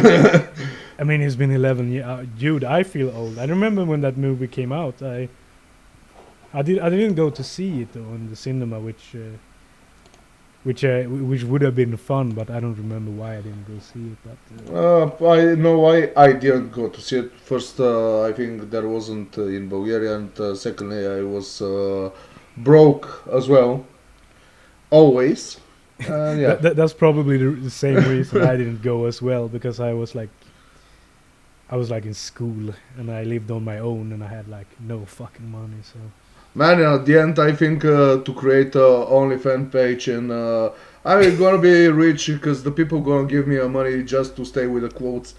[0.98, 2.04] I mean, it's been 11 years.
[2.04, 3.38] Uh, dude, I feel old.
[3.38, 5.02] I remember when that movie came out.
[5.02, 5.30] I,
[6.52, 6.78] I did.
[6.80, 9.36] I didn't go to see it on the cinema, which, uh,
[10.64, 12.32] which, uh, which would have been fun.
[12.32, 14.18] But I don't remember why I didn't go see it.
[14.26, 17.32] But uh, uh, I know why I didn't go to see it.
[17.32, 22.10] First, uh, I think there wasn't uh, in Bulgaria, and uh, secondly, I was uh,
[22.56, 23.86] broke as well.
[24.90, 25.58] Always.
[26.00, 26.48] And yeah.
[26.48, 29.92] that, that, that's probably the, the same reason I didn't go as well because I
[29.92, 30.30] was like,
[31.68, 34.66] I was like in school and I lived on my own and I had like
[34.80, 35.82] no fucking money.
[35.82, 36.00] So
[36.54, 38.78] Man, at the end, I think uh, to create a
[39.18, 40.70] OnlyFans page and uh,
[41.04, 44.66] I'm gonna be rich because the people gonna give me uh, money just to stay
[44.66, 45.34] with the clothes.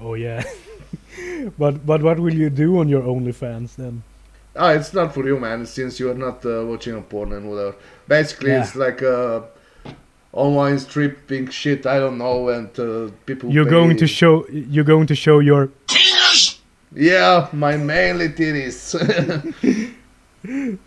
[0.00, 0.42] oh yeah,
[1.58, 4.02] but but what will you do on your OnlyFans then?
[4.56, 5.64] Ah, it's not for you, man.
[5.64, 7.76] Since you are not uh, watching a porn and whatever.
[8.08, 8.62] Basically, Yeah.
[8.62, 9.42] it's like uh,
[10.32, 11.86] online stripping shit.
[11.86, 13.50] I don't know, and uh, people.
[13.50, 15.70] You're going to show you're going to show your
[16.94, 18.94] Yeah, my mainly titties.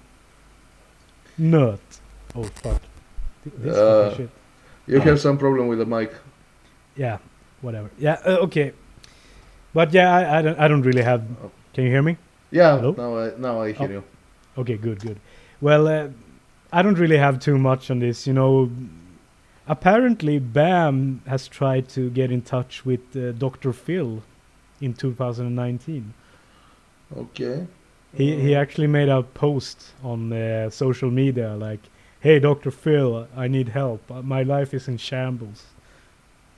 [1.37, 1.79] nut.
[2.35, 2.81] Oh fuck.
[3.57, 4.29] This Uh, shit.
[4.87, 6.11] you have some problem with the mic.
[6.95, 7.17] Yeah,
[7.61, 7.89] whatever.
[7.97, 8.73] Yeah, uh, okay.
[9.73, 11.23] But yeah, I, I don't I don't really have.
[11.73, 12.17] Can you hear me?
[12.51, 12.93] Yeah, Hello?
[12.97, 13.91] now I now I hear Oh.
[13.91, 14.03] you.
[14.57, 15.19] Okay, good, good.
[15.61, 16.09] Well, uh,
[16.71, 18.27] I don't really have too much on this.
[18.27, 18.69] You know,
[19.67, 23.73] apparently Bam has tried to get in touch with uh, Dr.
[23.73, 24.21] Phil
[24.83, 26.13] in 2019.
[27.17, 27.65] Okay.
[28.17, 31.79] He he Uh, actually made a post on uh, social media like,
[32.19, 32.71] "Hey, Dr.
[32.71, 34.01] Phil, I need help.
[34.11, 35.63] Uh, My life is in shambles."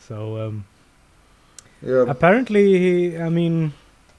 [0.08, 0.16] So
[0.48, 0.66] um,
[1.82, 2.10] Yeah.
[2.10, 3.72] apparently, he, I mean,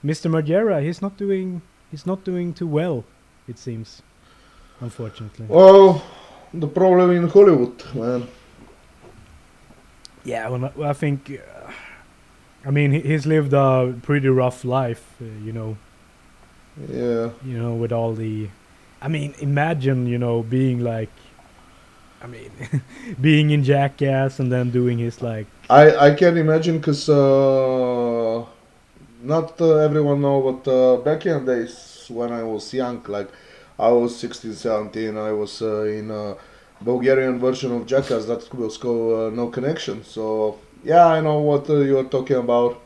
[0.05, 0.31] Mr.
[0.31, 3.05] Margera, he's not doing he's not doing too well.
[3.49, 4.03] It seems,
[4.81, 5.47] unfortunately.
[5.49, 6.03] Well,
[6.61, 8.23] the problem in Hollywood, man.
[10.25, 11.39] Yeah, well, I- I think.
[12.67, 15.77] I mean, he's lived a pretty rough life, uh, you know.
[16.91, 17.31] Yeah.
[17.45, 18.49] You know, with all the.
[19.01, 21.13] I mean, imagine, you know, being like.
[22.21, 22.51] I mean,
[23.21, 25.47] being in Jackass and then doing his like.
[25.71, 28.45] I I can imagine because uh,
[29.23, 33.29] not uh, everyone know, but uh, back in the days when I was young, like
[33.79, 36.35] I was 16, 17, I was uh, in a
[36.81, 40.03] Bulgarian version of Jackass that was called uh, No Connection.
[40.03, 42.81] So yeah, I know what uh, you are talking about.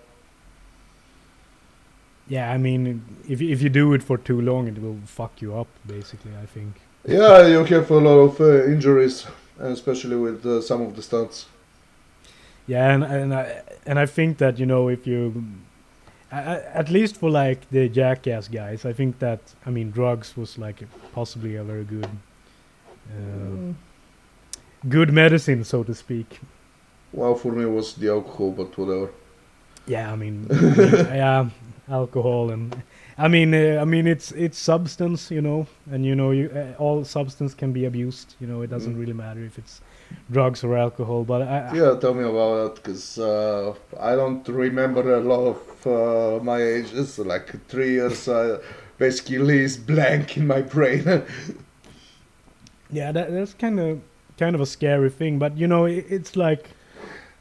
[2.29, 5.57] Yeah, I mean, if if you do it for too long, it will fuck you
[5.57, 5.69] up.
[5.87, 6.81] Basically, I think.
[7.07, 9.27] Yeah, you have a lot of uh, injuries,
[9.59, 11.47] especially with uh, some of the stunts.
[12.67, 15.45] Yeah, and and I and I think that you know if you,
[16.31, 20.37] I, I- at least for like the Jackass guys, I think that I mean drugs
[20.37, 22.09] was like possibly a very good,
[23.11, 23.73] uh,
[24.89, 26.41] good medicine, so to speak.
[27.13, 29.11] Well, for me it was the alcohol, but whatever.
[29.87, 31.51] Yeah, I mean, I mean, yeah,
[31.89, 32.83] alcohol and
[33.19, 36.75] I mean, uh, I mean it's it's substance, you know, and you know, you uh,
[36.79, 38.35] all substance can be abused.
[38.41, 39.01] You know, it doesn't Mm.
[39.01, 39.81] really matter if it's
[40.31, 41.25] drugs or alcohol.
[41.25, 45.47] But I, I- Yeah, tell me about that, because uh, I don't remember a lot
[45.57, 47.19] of uh, my ages.
[47.19, 48.61] Like three years, uh,
[48.99, 51.05] basically is blank in my brain.
[52.91, 54.01] yeah, that, that's kind of
[54.39, 55.39] kind of a scary thing.
[55.39, 56.71] But you know, it, it's like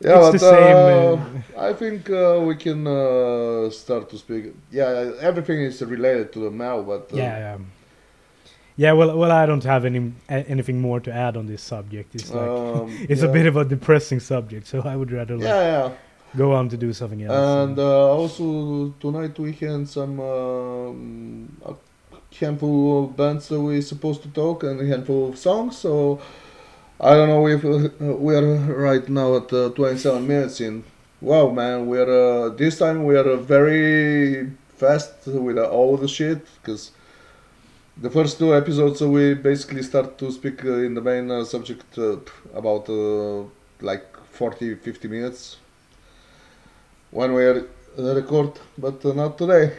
[0.01, 4.53] yeah, It's but the same, uh, I think uh, we can uh, start to speak.
[4.71, 7.57] Yeah, everything is related to the now, but uh, yeah, yeah.
[8.77, 12.15] Yeah, well, well, I don't have any anything more to add on this subject.
[12.15, 13.27] It's like um, it's yeah.
[13.27, 15.91] a bit of a depressing subject, so I would rather like, yeah, yeah.
[16.37, 17.35] go on to do something else.
[17.35, 21.73] And uh, also tonight we had some um, a
[22.39, 25.77] handful of bands that we're supposed to talk and a handful of songs.
[25.77, 26.21] So
[27.01, 30.83] I don't know if uh, we are right now at uh, 27 minutes in.
[31.21, 35.95] Wow, man, we are uh, this time we are uh, very fast with uh, all
[35.95, 36.91] the shit because
[38.01, 41.97] the first two episodes we basically start to speak uh, in the main uh, subject
[41.97, 42.17] uh,
[42.53, 43.43] about uh,
[43.79, 45.57] like 40 50 minutes
[47.11, 47.65] when we are
[47.97, 49.77] uh, record, but uh, not today.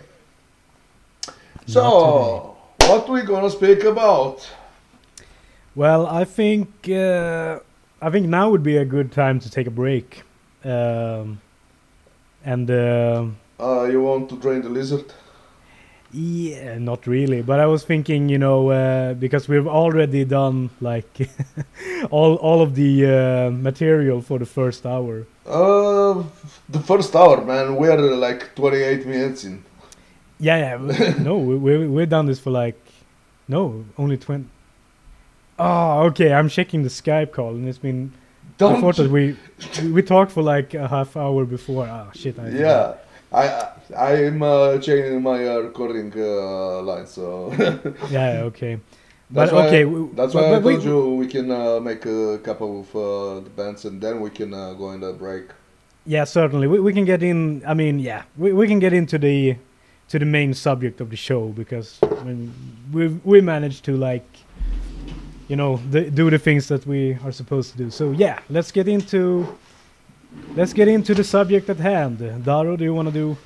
[1.66, 4.46] So, what we gonna speak about?
[5.80, 7.60] Well, I think uh,
[8.02, 10.22] I think now would be a good time to take a break,
[10.62, 11.40] um,
[12.44, 13.24] and uh,
[13.58, 15.06] Uh, you want to drain the lizard?
[16.12, 17.40] yeah, not really.
[17.40, 21.30] But I was thinking, you know, uh, because we've already done like
[22.10, 25.24] all all of the uh, material for the first hour.
[25.46, 26.24] Uh,
[26.68, 27.76] the first hour, man.
[27.76, 29.64] We are like 28 minutes in.
[30.38, 31.14] Yeah, yeah.
[31.28, 32.80] no, we we we've done this for like
[33.48, 34.59] no, only twenty.
[35.60, 36.32] Oh, okay.
[36.32, 38.12] I'm checking the Skype call, and it's been.
[38.62, 38.98] I Don't.
[39.10, 39.36] we
[39.92, 41.86] we talked for like a half hour before.
[41.88, 42.38] Ah, shit.
[42.38, 42.94] I yeah,
[43.32, 43.44] I
[43.96, 47.52] I I'm uh, changing my uh, recording uh, line, so
[48.10, 48.42] Yeah.
[48.50, 48.78] Okay.
[49.30, 49.84] That's but why- okay.
[49.84, 52.80] w- that's but- why I but we- told you we can uh, make a couple
[52.80, 55.44] of uh, the bands and then we can uh, go in the break.
[56.06, 56.66] Yeah, certainly.
[56.66, 57.62] We we can get in.
[57.66, 59.56] I mean, yeah, we we can get into the
[60.08, 62.52] to the main subject of the show because I mean,
[62.92, 64.28] we we managed to like,
[65.50, 67.90] you know, the, do the things that we are supposed to do.
[67.90, 69.22] So yeah, let's get into
[70.54, 72.18] let's get into the subject at hand.
[72.18, 73.36] Daro, do you want to do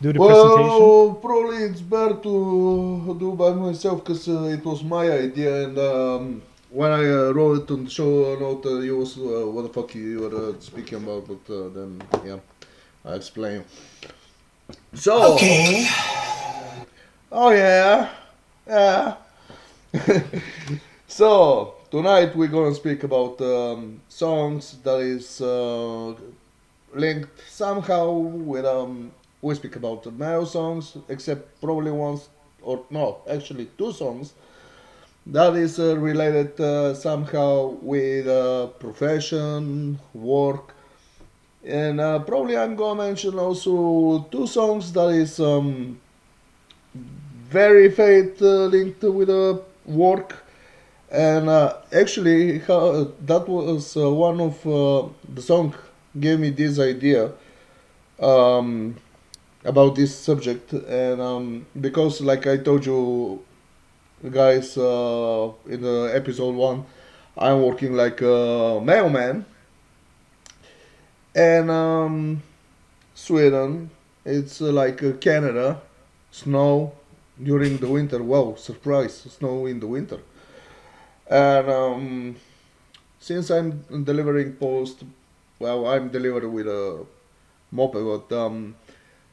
[0.00, 0.78] do the presentation?
[0.80, 5.76] well, probably it's better to do by myself because uh, it was my idea and
[5.78, 9.62] um, when I uh, wrote it on the show note, uh, you was uh, what
[9.62, 12.38] the fuck you were uh, speaking about, but uh, then yeah,
[13.04, 13.64] I explain.
[14.94, 15.34] So.
[15.34, 15.88] Okay.
[17.32, 18.10] Oh yeah,
[18.66, 19.16] yeah.
[21.18, 26.14] so tonight we're gonna speak about um, songs that is uh,
[26.94, 29.10] linked somehow with um.
[29.42, 32.28] We speak about male songs, except probably once
[32.62, 34.34] or no, actually two songs
[35.26, 40.72] that is uh, related uh, somehow with uh, profession, work,
[41.64, 45.98] and uh, probably I'm gonna mention also two songs that is um,
[46.94, 50.44] very faith uh, linked with uh, work,
[51.10, 55.74] and uh, actually how, that was uh, one of uh, the song
[56.18, 57.32] gave me this idea
[58.20, 58.96] um,
[59.64, 63.42] about this subject, and um, because like I told you
[64.30, 66.84] guys uh, in the episode one,
[67.36, 69.44] I'm working like a mailman,
[71.34, 72.42] and um,
[73.14, 73.90] Sweden,
[74.24, 75.80] it's uh, like uh, Canada,
[76.30, 76.92] snow
[77.42, 78.22] during the winter.
[78.22, 80.18] Wow, surprise, snow in the winter,
[81.28, 82.36] and um,
[83.18, 85.04] since I'm delivering post,
[85.58, 87.04] well, I'm delivering with a
[87.70, 88.76] moped, but um,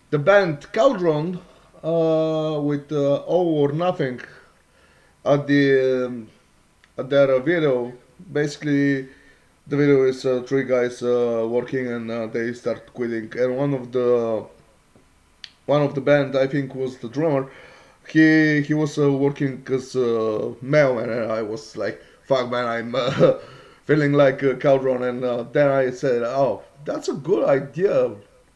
[0.09, 1.39] the band Cauldron
[1.83, 4.21] uh, with uh, All or Nothing
[5.23, 6.27] at the um,
[6.97, 7.93] at their video
[8.31, 9.07] basically
[9.67, 13.31] the video is uh, three guys uh, working and uh, they start quitting.
[13.37, 14.45] And one of the
[15.65, 17.49] one of the band i think was the drummer
[18.07, 22.95] he he was uh, working as a mailman and i was like fuck man i'm
[22.95, 23.33] uh,
[23.85, 28.11] feeling like a Cauldron and uh, then i said oh that's a good idea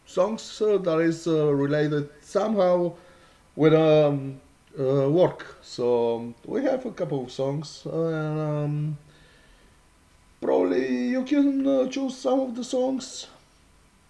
[0.05, 2.91] songs uh, that is uh, related somehow
[3.55, 4.39] with um,
[4.79, 5.57] uh, work.
[5.61, 8.97] So um, we have a couple of songs, uh, and um,
[10.41, 13.27] probably you can uh, choose some of the songs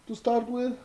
[0.07, 0.77] to start with.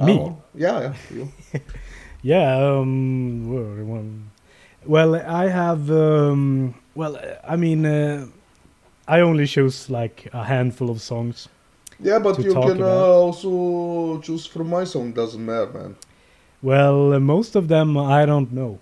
[0.00, 0.12] Me?
[0.12, 1.60] Oh, yeah, yeah.
[2.22, 2.56] Yeah.
[2.56, 3.48] Um.
[3.48, 4.08] well,
[4.86, 5.90] Well, I have.
[5.90, 8.26] Um, well, I mean, uh,
[9.06, 11.48] I only choose like a handful of songs.
[12.00, 15.12] Yeah, but you can uh, also choose from my song.
[15.12, 15.96] Doesn't matter, man.
[16.62, 18.78] Well, uh, most of them I don't know.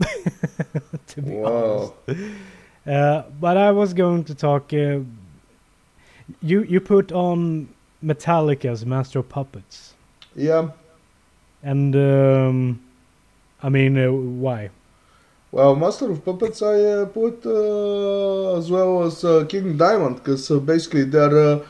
[1.08, 1.92] to be honest.
[2.06, 2.16] Wow.
[2.86, 4.72] Uh, but I was going to talk.
[4.72, 5.00] Uh,
[6.40, 7.68] you you put on
[8.02, 9.91] Metallica's Master of Puppets,
[10.36, 10.70] Yeah.
[11.62, 12.80] and um,
[13.62, 14.70] I mean, uh, why?
[15.52, 20.50] Well, Master of Puppets I uh, put uh, as well as uh, King Diamond because
[20.50, 21.60] uh, basically they're uh,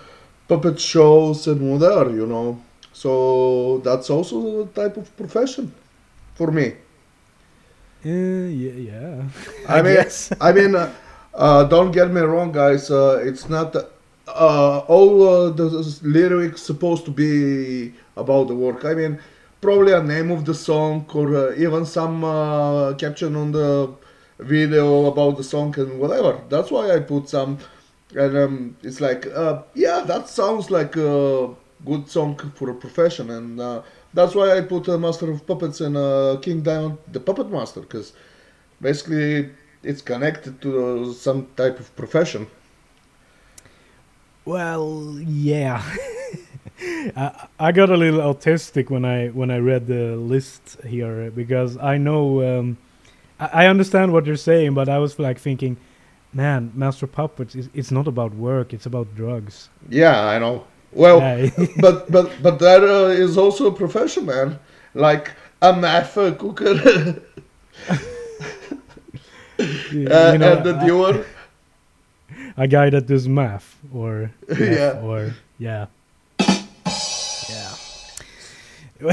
[0.49, 2.61] puppet shows and whatever, you know.
[2.93, 5.73] So that's also a type of profession
[6.35, 6.75] for me.
[8.05, 9.23] Uh, yeah, yeah.
[9.69, 9.99] I, mean.
[10.41, 10.93] I mean, uh,
[11.35, 12.91] uh, don't get me wrong, guys.
[12.91, 13.75] Uh, it's not
[14.29, 18.85] uh, all uh, the lyrics supposed to be about the work.
[18.85, 19.19] I mean,
[19.61, 23.95] probably a name of the song or uh, even some uh, caption on the
[24.39, 26.41] video about the song and whatever.
[26.49, 27.59] That's why I put some.
[28.15, 31.55] And um, it's like, uh, yeah, that sounds like a
[31.85, 33.83] good song for a profession, and uh,
[34.15, 37.81] that's why I put a Master of Puppets and uh, King Diamond, the Puppet Master,
[37.81, 38.13] because
[38.81, 39.51] basically
[39.83, 42.47] it's connected to some type of profession.
[44.45, 45.83] Well, yeah.
[47.17, 51.77] I, I got a little autistic when I when I read the list here because
[51.79, 52.79] I know um,
[53.39, 55.77] I, I understand what you're saying, but I was like thinking,
[56.33, 59.69] man, Master of Puppets is it's not about work; it's about drugs.
[59.89, 60.67] Yeah, I know.
[60.93, 61.21] Well,
[61.81, 64.59] but but but that uh, is also a profession, man.
[64.95, 65.31] Like
[65.63, 66.75] a math uh, cooker
[69.93, 71.25] You uh, know, and the a- doer.
[72.57, 75.01] A guy that does math or math Yeah.
[75.03, 75.87] or yeah
[77.51, 77.75] yeah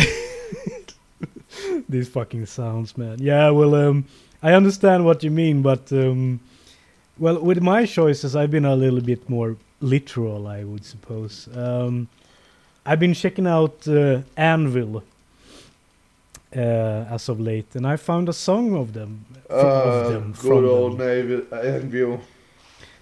[1.89, 4.05] these fucking sounds man yeah well um
[4.43, 6.39] i understand what you mean but um
[7.17, 12.07] well with my choices i've been a little bit more literal i would suppose um
[12.85, 15.03] i've been checking out uh, anvil
[16.55, 16.59] uh,
[17.15, 20.37] as of late and i found a song of them f- of Uh, them good
[20.41, 21.07] from old them.
[21.07, 22.21] Navy Anvil.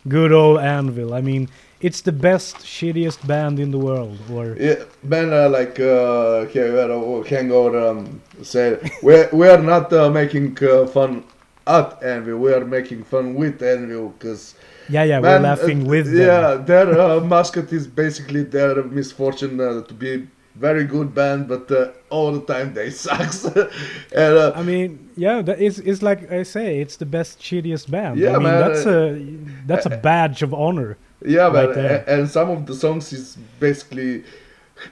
[0.07, 1.13] Good old Anvil.
[1.13, 1.49] I mean,
[1.81, 4.17] it's the best, shittiest band in the world.
[4.31, 10.09] Or Yeah, man, uh, like uh, Kevin go um, say we're, we are not uh,
[10.09, 11.23] making uh, fun
[11.67, 14.55] at Anvil, we are making fun with Anvil because
[14.89, 16.27] yeah, yeah, Man, we're laughing uh, with them.
[16.27, 20.27] Yeah, their uh, mascot is basically their misfortune uh, to be
[20.59, 23.45] very good band, but uh, all the time they sucks.
[23.45, 27.89] and uh, I mean, yeah, that is it's like I say, it's the best, shittiest
[27.91, 28.19] band.
[28.19, 30.97] Yeah, I mean, man, that's uh, a that's a badge of honor.
[31.25, 32.03] yeah, right but there.
[32.07, 34.23] and some of the songs is basically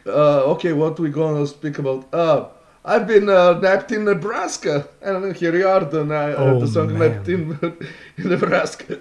[0.06, 2.06] Uh, okay, what we gonna speak about?
[2.14, 2.46] Uh,
[2.84, 6.98] I've been uh, napped in Nebraska, and here you are, the, uh, Oh, the song
[6.98, 7.00] man.
[7.00, 7.58] napped in,
[8.18, 9.00] in Nebraska.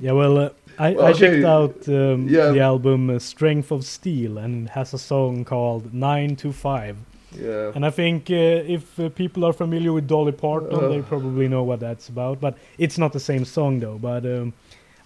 [0.00, 2.50] Yeah, well, uh, I, Well, I okay, checked out um, yeah.
[2.52, 6.96] the album uh, Strength of Steel and it has a song called 9 to 5.
[7.38, 7.72] Yeah.
[7.74, 10.88] And I think uh, if uh, people are familiar with Dolly Parton, Uh.
[10.88, 12.40] they probably know what that's about.
[12.40, 13.98] But it's not the same song though.
[13.98, 14.52] But um,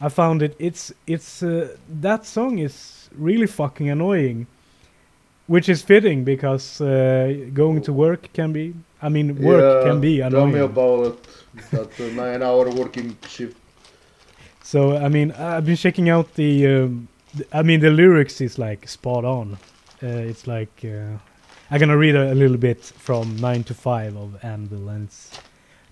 [0.01, 0.55] I found it.
[0.59, 4.47] It's it's uh, that song is really fucking annoying,
[5.47, 8.75] which is fitting because uh, going to work can be.
[9.03, 10.53] I mean, work Yeah, can be annoying.
[10.53, 11.19] Tell me about it.
[11.73, 13.57] That nine-hour working shift.
[14.71, 16.65] So I mean, I've been checking out the.
[16.65, 19.59] Um, th- I mean, the lyrics is like spot on.
[20.01, 21.19] Uh, it's like uh,
[21.73, 25.41] I'm gonna read a, a little bit from Nine to Five of it's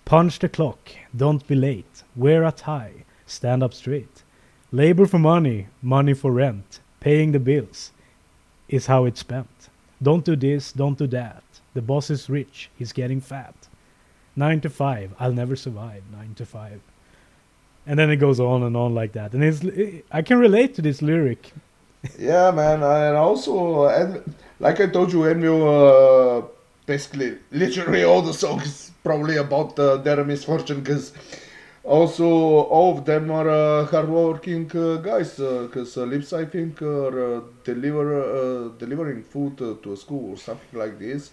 [0.05, 4.23] punch the clock, don't be late, wear a tie, stand up straight,
[4.71, 7.91] labor for money, money for rent, paying the bills
[8.69, 9.67] is how it's spent.
[10.01, 11.43] Don't do this, don't do that.
[11.73, 13.55] The boss is rich, he's getting fat.
[14.37, 16.03] Nine to five, I'll never survive.
[16.13, 16.79] Nine to five
[17.85, 19.33] and then it goes on and on like that.
[19.33, 19.61] And it's
[20.11, 21.53] i can relate to this lyric.
[22.17, 24.23] Yeah, man, and also, and
[24.59, 26.41] like I told you, Anvil, uh,
[26.85, 31.13] basically, literally all the songs probably about uh, their misfortune, because
[31.83, 37.37] also all of them are uh, hardworking uh, guys, because uh, Lips, I think, are
[37.37, 41.31] uh, deliver uh, delivering food uh, to a school or something like this,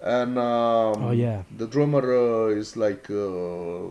[0.00, 1.42] and um, Oh, yeah.
[1.56, 3.88] the drummer uh, is like uh,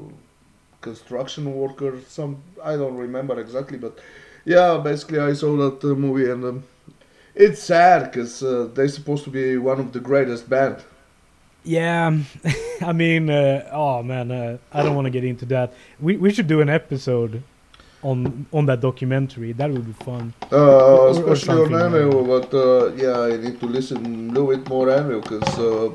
[0.81, 1.99] construction worker.
[2.07, 3.99] Some I don't remember exactly, but
[4.45, 6.63] yeah, basically I saw that uh, movie and um,
[7.35, 10.77] it's sad because uh, they're supposed to be one of the greatest band.
[11.63, 12.07] yeah
[12.81, 16.31] i mean uh, oh man uh, i don't want to get into that we, we
[16.31, 17.43] should do an episode
[18.01, 22.53] on on that documentary that would be fun Uh, or especially on something, Anvil, but
[22.53, 23.97] uh, yeah, I need to listen
[24.29, 25.89] a little bit more Anvil because uh,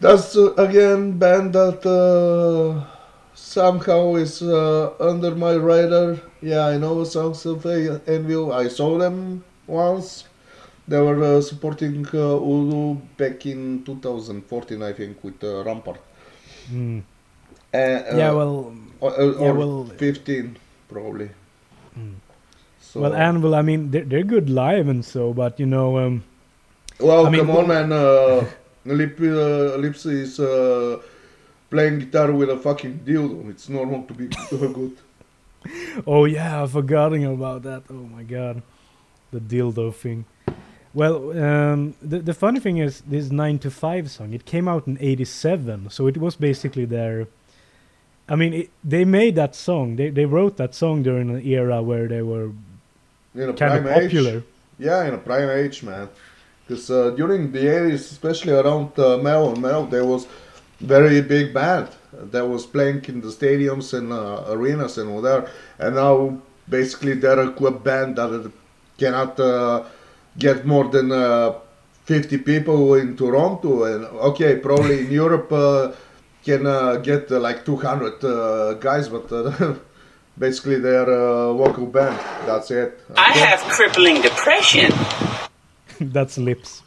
[0.00, 2.91] that's uh, again band that uh,
[3.34, 6.18] somehow is uh, under my radar.
[6.40, 8.52] Yeah, I know songs of uh, Anvil.
[8.52, 10.24] I saw them once.
[10.88, 16.00] They were uh, supporting uh, Ulu back in 2014, I think, with uh, Rampart.
[16.70, 17.02] Mm.
[17.74, 20.58] Uh, uh, yeah well or, or yeah, well- 15
[20.88, 21.30] probably.
[21.98, 22.14] Mm.
[22.80, 26.22] So, well anvil i mean they're, they're good live and so but you know um
[27.00, 27.92] Well, I mean, come on, man.
[27.92, 28.44] Uh,
[28.84, 31.00] Lip, uh, Lips is uh,
[31.72, 33.48] playing guitar with a fucking dildo.
[33.50, 34.96] It's normal to be so good.
[36.06, 37.82] Oh yeah, I forgetting about that.
[37.90, 38.62] Oh my god,
[39.32, 40.24] the dildo thing.
[40.94, 44.34] Well, um, the the funny thing is this nine to five song.
[44.34, 47.26] It came out in '87, so it was basically their.
[48.28, 49.96] I mean, it, they made that song.
[49.96, 52.50] They they wrote that song during an era where they were
[53.34, 54.36] kind of prime popular.
[54.38, 54.44] age.
[54.78, 56.08] Yeah, in a prime age, man.
[56.66, 60.26] Because uh, during the 80s, especially around uh, Mel and Mel, there was
[60.82, 65.50] very big band that was playing in the stadiums and uh, arenas and whatever.
[65.78, 68.52] And now, basically, they're a club band that
[68.98, 69.84] cannot uh,
[70.38, 71.54] get more than uh,
[72.04, 73.84] 50 people in Toronto.
[73.84, 75.92] And okay, probably in Europe uh,
[76.44, 79.74] can uh, get uh, like 200 uh, guys, but uh,
[80.38, 82.18] basically they're a local band.
[82.46, 83.00] That's it.
[83.16, 84.92] I have crippling depression.
[86.00, 86.82] That's lips.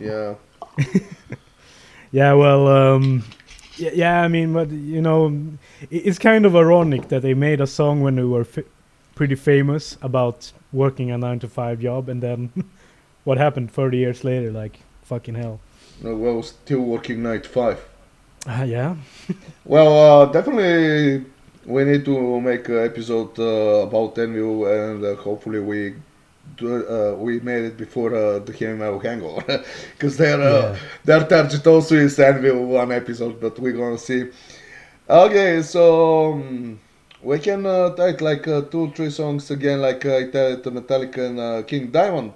[0.00, 0.34] Yeah.
[2.14, 3.24] Yeah, well, um,
[3.76, 4.22] yeah, yeah.
[4.22, 5.36] I mean, but you know,
[5.90, 8.64] it's kind of ironic that they made a song when they were f-
[9.16, 12.52] pretty famous about working a nine to five job, and then
[13.24, 14.52] what happened 30 years later?
[14.52, 15.58] Like fucking hell.
[16.04, 17.84] Uh, well, still working night five.
[18.46, 18.94] Ah, yeah.
[19.64, 21.24] Well, uh, definitely
[21.66, 25.94] we need to make an episode uh, about Anvil, and uh, hopefully we
[26.62, 30.76] uh, we made it before uh, the Heavy Metal Hangover, because their uh, Yeah.
[31.04, 34.30] their target also is Anvil one episode, but we're gonna see.
[35.08, 36.78] Okay, so um,
[37.22, 40.20] we can uh, take like uh, two, three songs again, like uh,
[40.70, 42.32] Metallica and uh, King Diamond.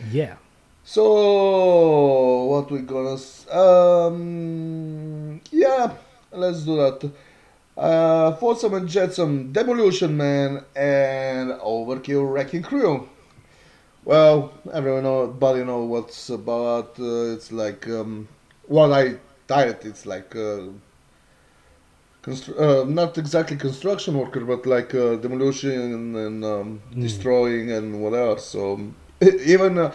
[0.00, 0.36] Yeah.
[0.84, 5.92] So what we gonna s- um yeah
[6.32, 7.10] let's do that.
[7.76, 13.08] Uh Flotsam and Jetsam, Demolition Man and Overkill Wrecking Crew.
[14.04, 18.28] Well, everyone know what's about uh, it's like um
[18.66, 19.16] what I
[19.46, 20.68] titled it's like uh,
[22.58, 27.02] uh, not exactly construction worker, but like uh, demolition and um, Mm.
[27.02, 28.38] destroying and whatever.
[28.38, 28.80] So
[29.20, 29.92] even uh,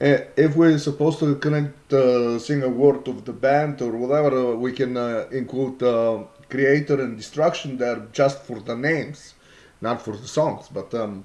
[0.00, 4.54] uh, if we're supposed to connect a single word of the band or whatever, uh,
[4.56, 9.34] we can uh, include uh, Kreator and destruction there just for the names,
[9.80, 10.68] not for the songs.
[10.72, 11.24] But um,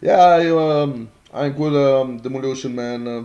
[0.00, 3.24] yeah, I, um, I'm with um, Demolition Man uh,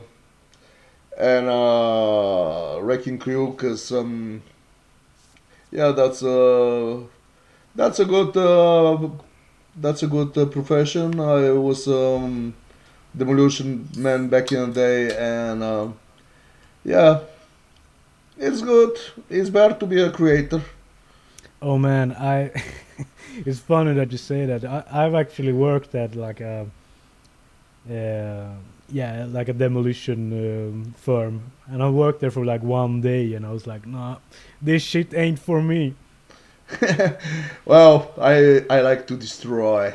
[1.18, 4.42] and uh, Wrecking Crew because um,
[5.72, 7.00] yeah, that's uh,
[7.76, 9.10] that's a good uh,
[9.76, 11.20] that's a good uh, profession.
[11.20, 12.54] I was um,
[13.16, 15.88] Demolition Man back in the day, and uh,
[16.84, 17.22] yeah,
[18.38, 18.98] it's good.
[19.30, 20.62] It's better to be a creator.
[21.62, 22.52] Oh man, I.
[23.46, 24.66] it's funny that you say that.
[24.66, 26.68] I, I've actually worked at like a.
[27.90, 28.50] Uh,
[28.90, 33.46] yeah, like a demolition um, firm, and I worked there for like one day, and
[33.46, 34.18] I was like, nah,
[34.62, 35.96] this shit ain't for me.
[37.66, 39.94] well, I I like to destroy.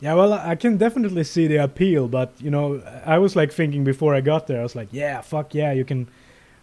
[0.00, 3.84] Yeah, well, I can definitely see the appeal, but you know, I was like thinking
[3.84, 6.08] before I got there, I was like, yeah, fuck yeah, you can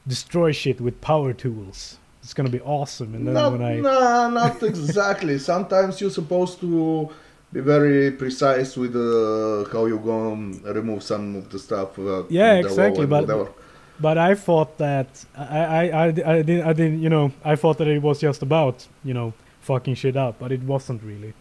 [0.05, 1.97] destroy shit with power tools.
[2.23, 3.15] It's gonna be awesome.
[3.15, 5.37] And then not, when I Nah, not exactly.
[5.51, 7.09] Sometimes you're supposed to
[7.51, 11.97] be very precise with uh, how you're gonna remove some of the stuff.
[11.97, 13.51] Uh, Yeah, exactly, but- whatever.
[13.99, 17.77] But I thought that I, I, I, I didn't I didn't you know I thought
[17.77, 21.33] that it was just about you know fucking shit up, but it wasn't really.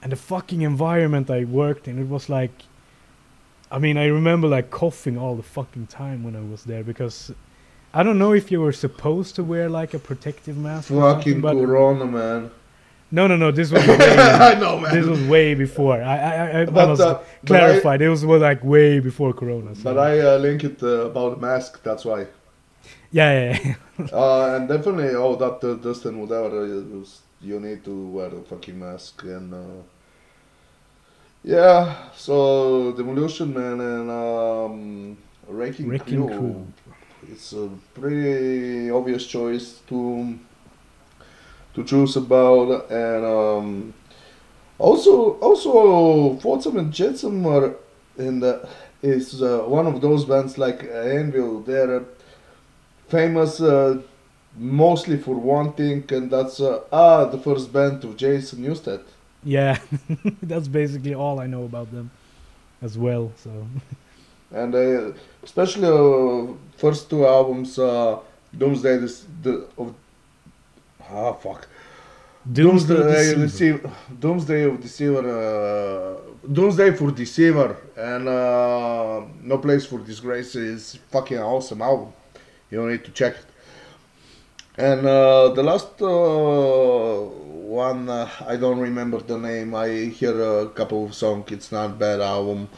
[0.00, 2.52] And the fucking environment I worked in, it was like,
[3.70, 7.32] I mean, I remember like coughing all the fucking time when I was there because
[7.94, 10.88] I don't know if you were supposed to wear like a protective mask.
[10.88, 12.50] Fucking Corona, man.
[13.10, 13.50] no, no, no.
[13.50, 14.94] This was way, I know, man.
[14.94, 16.02] this was way before.
[16.02, 17.96] I, I, I, I But, must uh, but clarify.
[17.98, 19.74] This was like way before Corona.
[19.74, 19.82] So.
[19.84, 21.82] But I uh, link it uh, about mask.
[21.82, 22.26] That's why.
[23.10, 23.74] yeah, yeah, yeah.
[24.12, 28.06] Uh, and definitely, oh, that uh, dust and whatever, uh, it was- you need to
[28.08, 29.24] wear a fucking mask.
[29.24, 29.82] And uh,
[31.44, 35.18] yeah, so Demolition Man and um,
[35.48, 36.38] Wrecking, Wrecking Crew.
[36.38, 36.66] Crew.
[37.30, 40.38] It's a pretty obvious choice to
[41.74, 43.94] to choose about, and um,
[44.78, 47.74] also also Flotsam and Jetsam are
[48.18, 48.68] in the
[49.02, 51.60] is uh, one of those bands like Anvil.
[51.60, 52.04] They're uh,
[53.08, 54.00] famous uh,
[54.56, 59.02] mostly for one thing, and that's uh, ah the first band of Jason Newsted.
[59.44, 59.78] Yeah,
[60.42, 62.10] that's basically all I know about them,
[62.80, 63.32] as well.
[63.36, 63.50] So
[64.52, 68.18] and uh, especially uh, first two albums, uh,
[68.56, 69.94] Doomsday this, the of
[71.10, 71.68] ah fuck
[72.50, 73.46] Doomsday Deceiver.
[73.46, 80.98] Deceiver, Doomsday of Deceiver, uh, Doomsday for Deceiver, and uh, No Place for Disgrace is
[81.10, 82.12] fucking awesome album.
[82.70, 83.46] You need to check it.
[84.76, 87.20] And uh, the last uh,
[87.68, 89.74] one, uh, I don't remember the name.
[89.74, 91.52] I hear a couple of songs.
[91.52, 92.68] It's not bad album.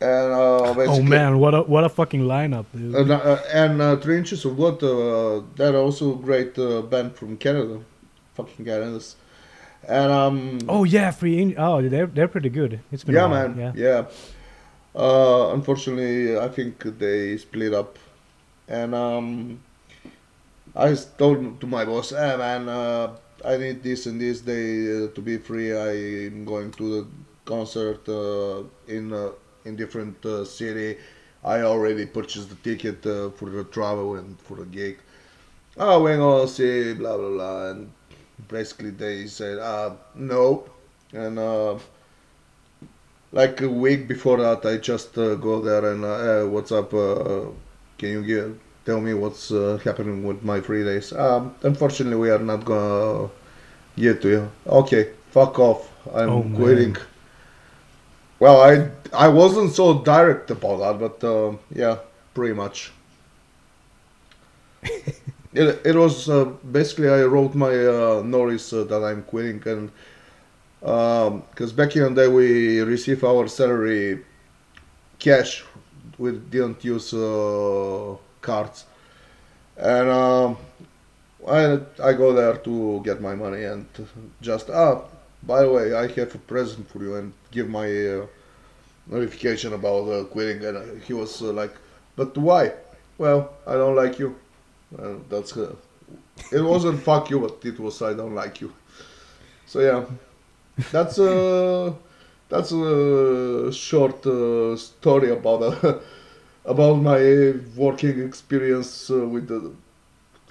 [0.00, 2.94] and uh, Oh man, what a what a fucking lineup, dude.
[2.94, 7.36] And, uh, and uh, Three Inches of Blood, uh, they're also great uh, band from
[7.36, 7.80] Canada.
[8.34, 9.16] Fucking Canadians.
[9.88, 12.80] And, um, oh yeah, Three In- oh, they're they're pretty good.
[12.92, 13.56] It's been yeah, man.
[13.56, 13.72] Yeah.
[13.74, 14.06] Yeah.
[14.94, 17.98] Uh, unfortunately, I think they split up.
[18.66, 19.60] And, um,
[20.74, 25.08] I told to my boss, hey, man, uh, I need this and this day uh,
[25.08, 25.70] to be free.
[25.76, 27.06] I'm going to the
[27.44, 29.30] concert uh, in uh,
[29.66, 30.98] in different uh, city.
[31.44, 34.98] I already purchased the ticket uh, for the travel and for the gig.
[35.78, 37.92] Oh, we're gonna see, blah blah blah, and
[38.48, 40.64] basically they said, uh, no,
[41.12, 41.78] and uh,
[43.32, 46.94] like a week before that, I just uh, go there and, uh, hey, what's up?
[46.94, 47.46] Uh,
[47.98, 51.12] can you give, tell me what's uh, happening with my free days?
[51.12, 53.30] Um, unfortunately, we are not gonna
[53.96, 54.50] give to you.
[54.66, 55.92] Okay, fuck off.
[56.14, 56.96] I'm Oh, man.
[58.38, 61.98] Well, I I wasn't so direct about that, but uh, yeah,
[62.34, 62.92] pretty much.
[65.52, 69.90] it, it was uh, basically I wrote my uh, notice uh, that I'm quitting, and
[70.80, 74.24] because back in the day we receive our salary
[75.18, 75.64] cash,
[76.18, 78.86] we didn't use uh, cards,
[79.76, 80.56] and um,
[81.48, 83.86] I I go there to get my money and
[84.42, 85.02] just ah
[85.46, 88.26] by the way I have a present for you and give my uh,
[89.06, 91.74] notification about uh, quitting and uh, he was uh, like
[92.16, 92.72] but why
[93.18, 94.36] well I don't like you
[95.30, 95.74] that's uh,
[96.52, 98.72] it wasn't fuck you but it was I don't like you
[99.66, 100.04] so yeah
[100.92, 101.92] that's uh
[102.48, 104.20] that's a short
[104.78, 105.62] story about
[106.64, 109.72] about my working experience with the,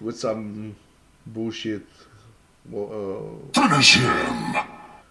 [0.02, 0.76] with some
[1.26, 1.86] bullshit.
[2.74, 3.20] Uh,
[3.54, 4.56] Finish him!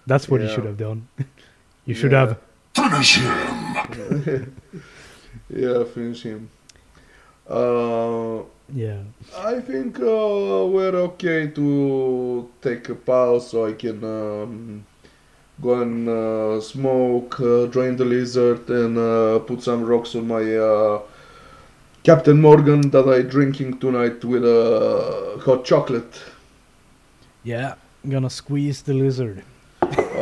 [0.06, 1.08] That's what you should have done.
[1.86, 2.26] you should Yeah.
[2.26, 2.38] have.
[2.74, 4.54] Finish him!
[5.50, 6.50] yeah, finish him.
[7.48, 8.42] Uh,
[8.74, 9.02] Yeah.
[9.36, 14.84] I think uh, we're okay to take a pause so I can um,
[15.62, 20.44] go and uh, smoke, uh, drain the lizard, and uh, put some rocks on my
[20.56, 21.00] uh,
[22.02, 26.20] Captain Morgan that I drinking tonight with uh, hot chocolate.
[27.44, 27.74] Yeah.
[28.02, 29.42] I'm gonna squeeze the lizard.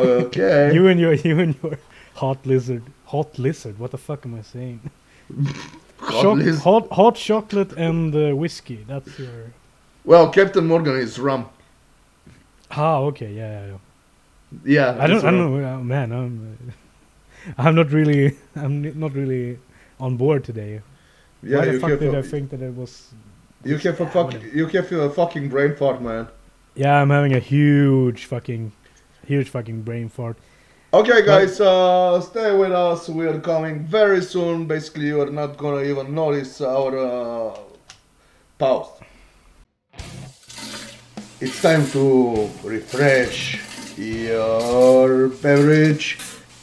[0.03, 0.75] Okay.
[0.75, 1.79] You and your you and your
[2.15, 2.83] hot lizard.
[3.07, 3.79] Hot lizard.
[3.79, 4.81] What the fuck am I saying?
[5.99, 8.85] Hot Choc- hot hot chocolate and uh, whiskey.
[8.89, 9.53] That's your.
[10.05, 11.49] well, Captain Morgan is rum.
[12.71, 13.33] Ah, okay.
[13.33, 13.79] Yeah, yeah, yeah.
[14.65, 15.03] Yeah.
[15.03, 15.25] I don't.
[15.25, 15.75] I don't know.
[15.75, 16.59] uh, man, I'm.
[17.59, 18.37] I'm not really.
[18.57, 19.59] I'm not really
[20.01, 20.81] on board today.
[21.43, 23.13] Yeah, Why the fuck did a, I think that it was?
[23.65, 26.29] you have a fuck, you have a fucking brain fart, man.
[26.75, 28.73] Yeah, I'm having a huge fucking,
[29.27, 30.37] huge fucking brain fart.
[30.95, 33.09] Okay, guys, uh, stay with us.
[33.09, 34.67] We are coming very soon.
[34.67, 37.59] Basically, you are not gonna even notice our uh,
[38.59, 38.91] pause.
[41.41, 43.59] It's time to refresh
[43.99, 46.19] your beverage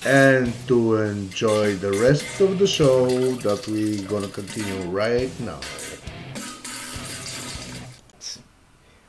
[0.05, 5.59] and to enjoy the rest of the show that we're gonna continue right now.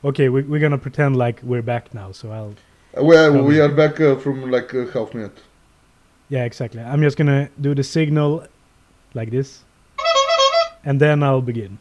[0.02, 2.10] Okay, we, we're gonna pretend like we're back now.
[2.12, 2.54] So I'll.
[2.94, 5.38] Well, we are back uh, from like a half minute.
[6.28, 6.80] Yeah, exactly.
[6.82, 8.46] I'm just gonna do the signal,
[9.14, 9.62] like this,
[10.84, 11.78] and then I'll begin.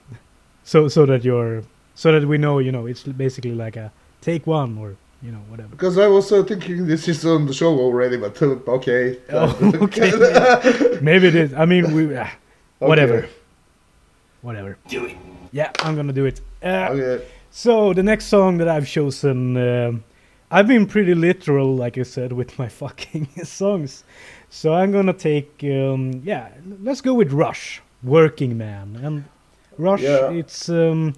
[0.64, 1.64] So so that you're
[1.95, 3.91] so that we know you know it's basically like a
[4.22, 5.70] take one or you know whatever.
[5.70, 9.18] Because I was uh, thinking this is on the show already, but uh, okay.
[9.32, 10.12] Oh, okay.
[11.01, 11.53] Maybe it is.
[11.53, 12.30] I mean, we ah,
[12.80, 13.30] whatever, Okay.
[14.41, 14.78] whatever.
[14.88, 15.18] Do it.
[15.51, 16.41] Yeah, I'm gonna do it.
[16.64, 17.26] Uh, Okay.
[17.51, 20.03] So the next song that I've chosen, um,
[20.52, 24.04] I've been pretty literal, like I said, with my fucking songs.
[24.50, 26.50] So I'm gonna take, um, yeah,
[26.82, 29.26] let's go with Rush, Working Man, and
[29.78, 30.02] Rush.
[30.02, 30.32] Yeah.
[30.32, 31.14] It's, um,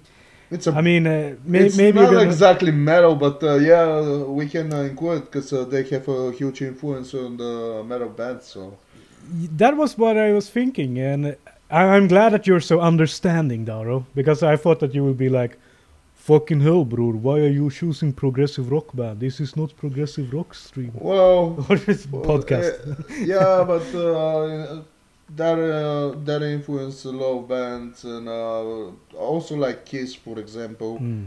[0.50, 0.72] It's a.
[0.72, 4.70] I mean, uh, may, it's maybe not gonna, exactly metal, but uh, yeah, we can
[4.72, 8.46] uh, include because uh, they have a huge influence on the metal bands.
[8.46, 8.76] So
[9.56, 11.36] that was what I was thinking, and
[11.70, 15.28] I- I'm glad that you're so understanding, Daro, because I thought that you would be
[15.30, 15.58] like.
[16.22, 17.10] Fucking hell, bro!
[17.10, 19.18] Why are you choosing progressive rock band?
[19.18, 21.76] This is not progressive rock stream well, or
[22.12, 22.78] well, podcast.
[22.88, 24.82] uh, yeah, but uh,
[25.34, 30.98] that uh, that influence a lot of bands and uh, also like Kiss, for example.
[30.98, 31.26] Hmm.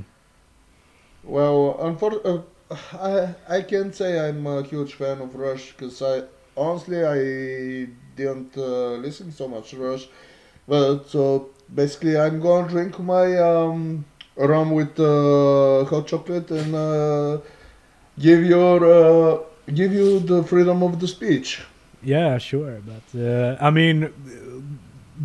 [1.25, 6.23] Well, unfor- uh, I I can't say I'm a huge fan of Rush because I
[6.55, 7.19] honestly I
[8.15, 10.07] didn't uh, listen so much Rush,
[10.65, 14.05] but so basically I'm gonna drink my um,
[14.37, 17.37] rum with uh, hot chocolate and uh,
[18.19, 19.39] give your uh,
[19.73, 21.61] give you the freedom of the speech.
[22.03, 24.11] Yeah, sure, but uh, I mean,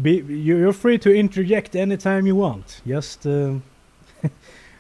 [0.03, 2.81] be, you- you're free to interject anytime you want.
[2.87, 3.55] Just, uh,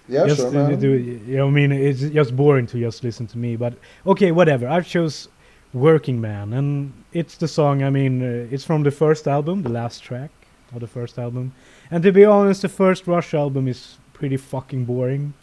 [0.09, 0.78] Yeah, just sure, man.
[0.81, 0.91] do.
[0.91, 3.57] You know, I mean, it's just boring to just listen to me.
[3.57, 3.74] But
[4.07, 4.66] okay, whatever.
[4.68, 5.28] I chose
[5.72, 7.83] "Working Man," and it's the song.
[7.85, 10.31] I mean, uh, it's from the first album, the last track
[10.74, 11.53] of the first album.
[11.93, 15.34] And to be honest, the first Rush album is pretty fucking boring.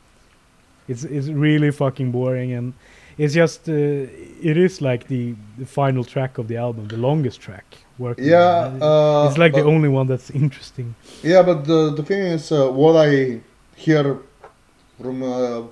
[0.88, 2.73] It's it's really fucking boring, and
[3.17, 3.73] it's just uh,
[4.51, 7.65] it is like the, the final track of the album, the longest track.
[7.97, 8.25] Working.
[8.25, 10.95] Yeah, uh, it's like the only one that's interesting.
[11.23, 13.41] Yeah, but the the thing is, uh, what I
[13.75, 14.19] hear
[15.01, 15.63] from uh,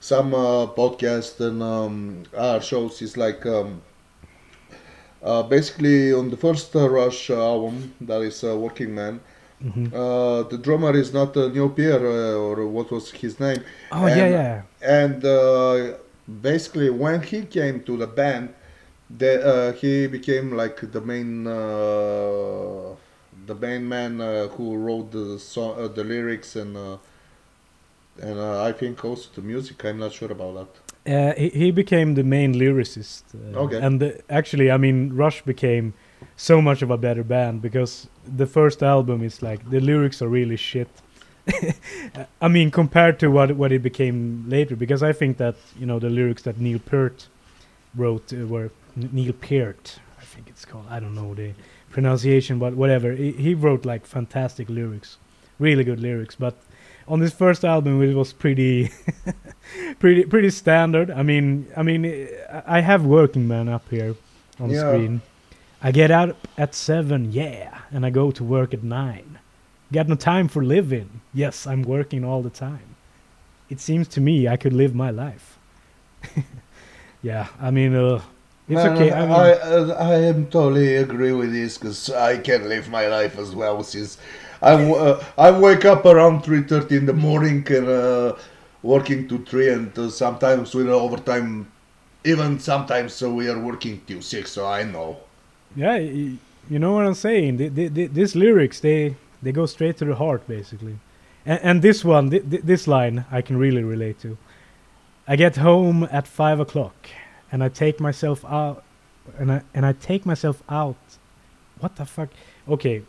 [0.00, 3.82] some uh, podcasts and um, our shows is like um,
[5.22, 9.20] uh, basically on the first uh, Rush album, that is uh, Working Man.
[9.62, 13.62] Hmm Uh, the drummer is not uh, Neil Peart uh, or what was his name,
[13.92, 14.62] Oh yeah, And- yeah.
[15.00, 15.96] and uh,
[16.42, 18.48] basically when he came to the band,
[19.18, 22.94] the, uh, he became like the main uh,
[23.46, 26.96] the main man uh, who wrote the song, uh, the lyrics and uh,
[28.22, 29.84] and uh, I think also the music.
[29.84, 30.70] I'm not sure about that.
[31.06, 33.22] Uh, he, he became the main lyricist.
[33.34, 33.78] Uh, Okay.
[33.80, 35.94] And the, actually, I mean, Rush became
[36.42, 40.28] so much of a better band because the first album is like the lyrics are
[40.28, 40.88] really shit.
[42.40, 45.98] I mean, compared to what what it became later, because I think that you know
[45.98, 47.28] the lyrics that Neil Peart
[47.96, 50.86] wrote uh, were N- Neil Peart, I think it's called.
[50.90, 51.52] I don't know the
[51.90, 53.12] pronunciation, but whatever.
[53.12, 55.18] He, he wrote like fantastic lyrics,
[55.58, 56.36] really good lyrics.
[56.36, 56.54] But
[57.08, 58.90] on this first album, it was pretty
[59.98, 61.10] pretty pretty standard.
[61.10, 64.14] I mean, I mean, I I have Working Man up here,
[64.60, 64.80] on Yeah.
[64.80, 65.20] screen.
[65.82, 69.38] I get up at seven, yeah, and I go to work at nine.
[69.92, 71.22] Got no time for living.
[71.32, 72.96] Yes, I'm working all the time.
[73.70, 75.58] It seems to me I could live my life.
[77.22, 78.20] yeah, I mean, uh,
[78.68, 79.12] it's Man, okay.
[79.12, 83.06] I mean, I, uh, I am totally agree with this because I can live my
[83.06, 84.18] life as well since
[84.62, 88.36] I uh, I wake up around three thirty in the morning and uh,
[88.82, 91.72] working to three and uh, sometimes with overtime,
[92.24, 94.52] even sometimes uh, we are working till six.
[94.52, 95.16] So I know.
[95.76, 97.56] Yeah, you know what I'm saying.
[97.56, 100.98] The, the, the, these lyrics, they they go straight to the heart, basically.
[101.46, 104.36] And, and this one, th- th- this line, I can really relate to.
[105.26, 107.08] I get home at five o'clock,
[107.50, 108.82] and I take myself out,
[109.38, 110.96] and I and I take myself out.
[111.78, 112.28] What the fuck?
[112.68, 113.02] Okay,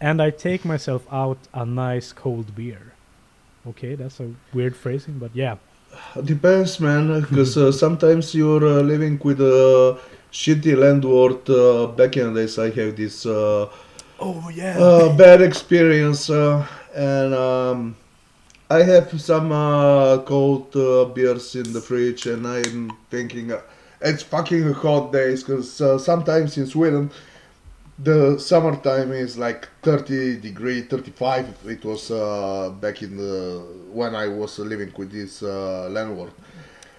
[0.00, 2.92] and I take myself out a nice cold beer.
[3.66, 5.56] Okay, that's a weird phrasing, but yeah.
[6.24, 9.98] Depends, man, because uh, sometimes you're uh, living with a
[10.32, 11.48] shitty landlord.
[11.48, 13.26] Uh, back in the days, I have this.
[13.26, 13.68] Uh,
[14.22, 14.78] Oh yeah.
[14.78, 17.96] uh, bad experience uh, and um,
[18.68, 23.62] I have some uh, cold uh, beers in the fridge and I'm thinking uh,
[24.02, 27.10] it's fucking hot days because uh, sometimes in Sweden
[27.98, 34.28] the summertime is like 30 degree 35 it was uh, back in the when I
[34.28, 36.32] was living with this uh, landlord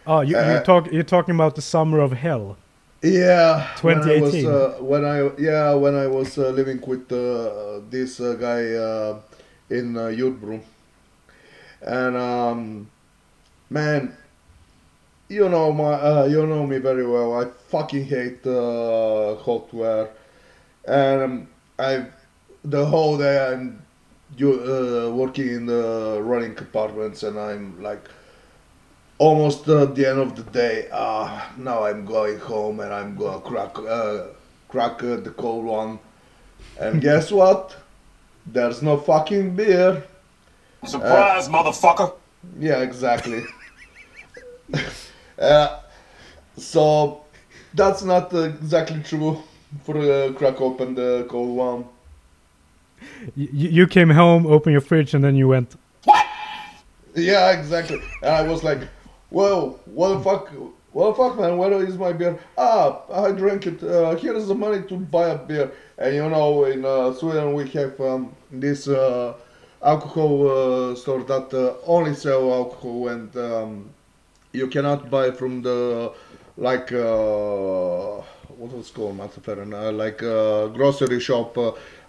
[0.08, 0.92] oh, you, you talk.
[0.92, 2.58] You're talking about the summer of hell.
[3.02, 4.46] Yeah, when I was 2018.
[4.46, 9.20] uh, when I yeah when I was uh, living with uh, this uh, guy uh,
[9.70, 10.62] in uh, Jutbro,
[11.82, 12.90] and um,
[13.70, 14.16] man,
[15.30, 17.40] you know my uh, you know me very well.
[17.42, 20.10] I fucking hate uh, hot weather,
[20.86, 21.48] and um,
[21.80, 22.06] I
[22.64, 23.82] the whole day I'm
[24.38, 28.04] you uh, working in the running compartments, and I'm like
[29.22, 33.40] almost at the end of the day, uh, now I'm going home and I'm gonna
[33.40, 34.28] crack, uh,
[34.68, 36.00] crack uh, the cold one.
[36.80, 37.76] And guess what?
[38.48, 40.04] There's no fucking beer.
[40.86, 42.14] Surprise, motherfucker!
[42.60, 43.44] Yeah, exactly.
[45.40, 45.80] uh,
[46.58, 47.22] so
[47.76, 49.38] that's not uh, exactly true
[49.84, 51.86] for uh, crack open the cold one.
[53.38, 55.76] Y- y- you came home, opened your fridge, and then you went.
[57.14, 58.00] Yeah, exactly.
[58.24, 58.80] And I was like,
[59.32, 60.50] "Whoa, what the fuck?
[60.92, 61.58] What the fuck, man?
[61.58, 62.38] Where is my beer?
[62.58, 63.82] Ah, I drank it.
[63.82, 67.54] Uh, here is the money to buy a beer." And you know, in uh, Sweden
[67.54, 69.34] we have um, this uh,
[69.82, 70.36] alcohol
[70.92, 73.90] uh, store that uh, only sell alcohol, and um,
[74.52, 76.12] you cannot buy from the
[76.58, 78.22] like uh,
[78.58, 81.58] what was it called, Mataffären, uh, like uh, grocery shop.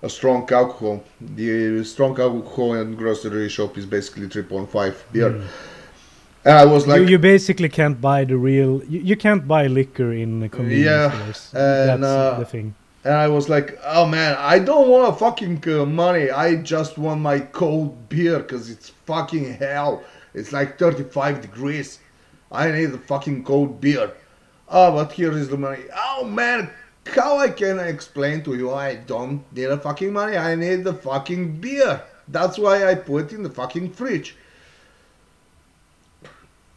[0.04, 1.04] A strong alcohol.
[1.20, 5.40] The strong alcohol in grocery shop is basically 3.5 beer.
[6.44, 8.82] And I was like, you, you basically can't buy the real.
[8.84, 11.50] You, you can't buy liquor in the convenience Yeah, stores.
[11.54, 12.74] and, That's uh, the thing.
[13.04, 16.30] and I was like, oh man, I don't want a fucking uh, money.
[16.30, 20.02] I just want my cold beer because it's fucking hell.
[20.34, 22.00] It's like 35 degrees.
[22.50, 24.12] I need a fucking cold beer.
[24.68, 25.82] Oh, but here is the money.
[25.94, 26.70] Oh man,
[27.06, 28.72] how I can explain to you?
[28.72, 30.36] I don't need a fucking money.
[30.36, 32.02] I need the fucking beer.
[32.28, 34.36] That's why I put in the fucking fridge.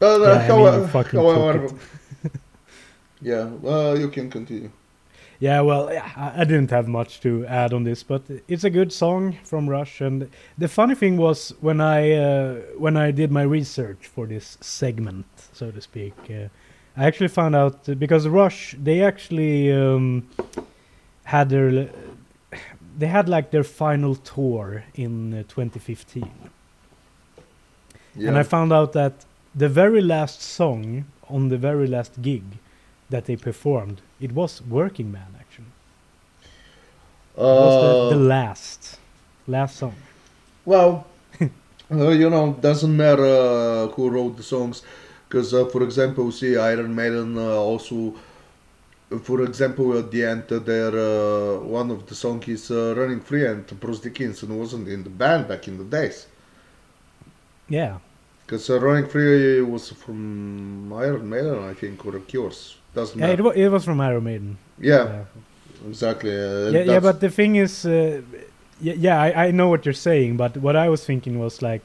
[0.02, 1.78] Uh, Yeah, I mean, however, you fucking however, took
[3.22, 4.70] yeah, well, you can continue.
[5.40, 8.94] Yeah, well, yeah, I, didn't have much to add on this, but it's a good
[8.94, 10.00] song from Rush.
[10.00, 14.58] And the funny thing was when I uh, when I did my research for this
[14.62, 16.48] segment, so to speak, uh,
[16.96, 20.30] I actually found out uh, because Rush they actually um,
[21.26, 21.90] had their
[22.98, 26.32] they had like their final tour in uh, 2015,
[28.16, 28.30] Yeah.
[28.30, 29.26] and I found out that
[29.56, 32.60] the very last song on the very last gig
[33.10, 35.74] that they performed it was Working Man actually.
[37.48, 39.00] It was the, the Uh, last
[39.48, 40.04] last song.
[40.66, 41.08] Well,
[41.92, 44.84] uh, you know, doesn't matter uh, who wrote the songs,
[45.28, 48.16] because uh, for example, see Iron Maiden uh, also,
[49.24, 53.22] for example, at the end, uh, their uh, one of the song is uh, "Running
[53.22, 56.28] Free," and Bruce Dickinson wasn't in the band back in the days,
[57.68, 58.00] Yeah.
[58.46, 62.78] Because uh, "Running Free" was from Iron Maiden, I think, or Cures.
[62.94, 64.58] Doesn't Yeah, it, wa- it was from Iron Maiden.
[64.80, 65.24] Yeah, Yeah,
[65.88, 66.32] exactly.
[66.32, 68.22] Uh, yeah, yeah, but the thing is, uh,
[68.82, 71.84] yeah, yeah I, I know what you're saying, but what I was thinking was like,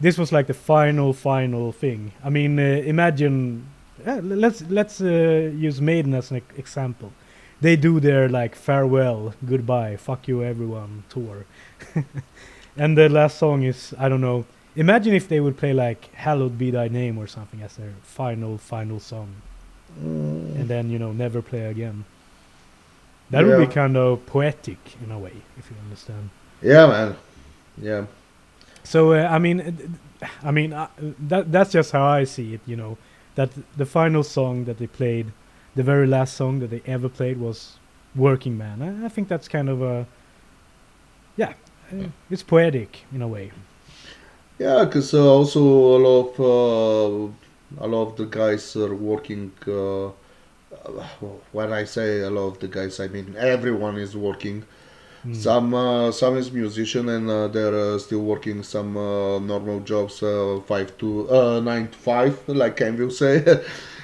[0.00, 2.12] this was like the final, final thing.
[2.22, 3.66] I mean, uh, imagine,
[4.06, 7.12] yeah, let's let's uh, use Maiden as an e- example.
[7.60, 11.46] They do their like farewell, goodbye, fuck you everyone tour,
[12.76, 14.44] and the last song is I don't know.
[14.76, 18.58] Imagine if they would play like "Hallowed Be Thy Name" or something as their final,
[18.58, 19.28] final song,
[19.98, 20.56] Mm.
[20.56, 22.04] and then you know never play again.
[23.30, 26.30] That would be kind of poetic in a way, if you understand.
[26.62, 27.16] Yeah, man.
[27.80, 28.04] Yeah.
[28.84, 29.60] So uh, I mean,
[30.22, 30.88] uh, I mean uh,
[31.28, 32.60] that that's just how I see it.
[32.66, 32.98] You know,
[33.34, 35.26] that the final song that they played,
[35.74, 37.78] the very last song that they ever played was
[38.14, 40.06] "Working Man." I, I think that's kind of a,
[41.36, 41.54] yeah,
[41.92, 43.50] uh, it's poetic in a way.
[44.58, 49.52] Yeah, because uh, also a lot of uh, a lot of the guys are working.
[49.66, 50.10] Uh,
[51.52, 54.64] when I say a lot of the guys, I mean everyone is working.
[55.26, 55.36] Mm.
[55.36, 60.22] Some uh, some is musician and uh, they're uh, still working some uh, normal jobs,
[60.22, 63.44] uh, five to uh, nine to five, like can you say?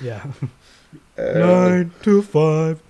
[0.02, 0.24] Yeah,
[1.16, 2.80] nine to five.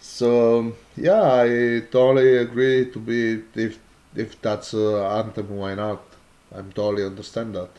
[0.00, 3.78] So yeah, I totally agree to be if
[4.14, 6.11] if that's uh, anthem, why not?
[6.54, 7.70] I'm totally understand that.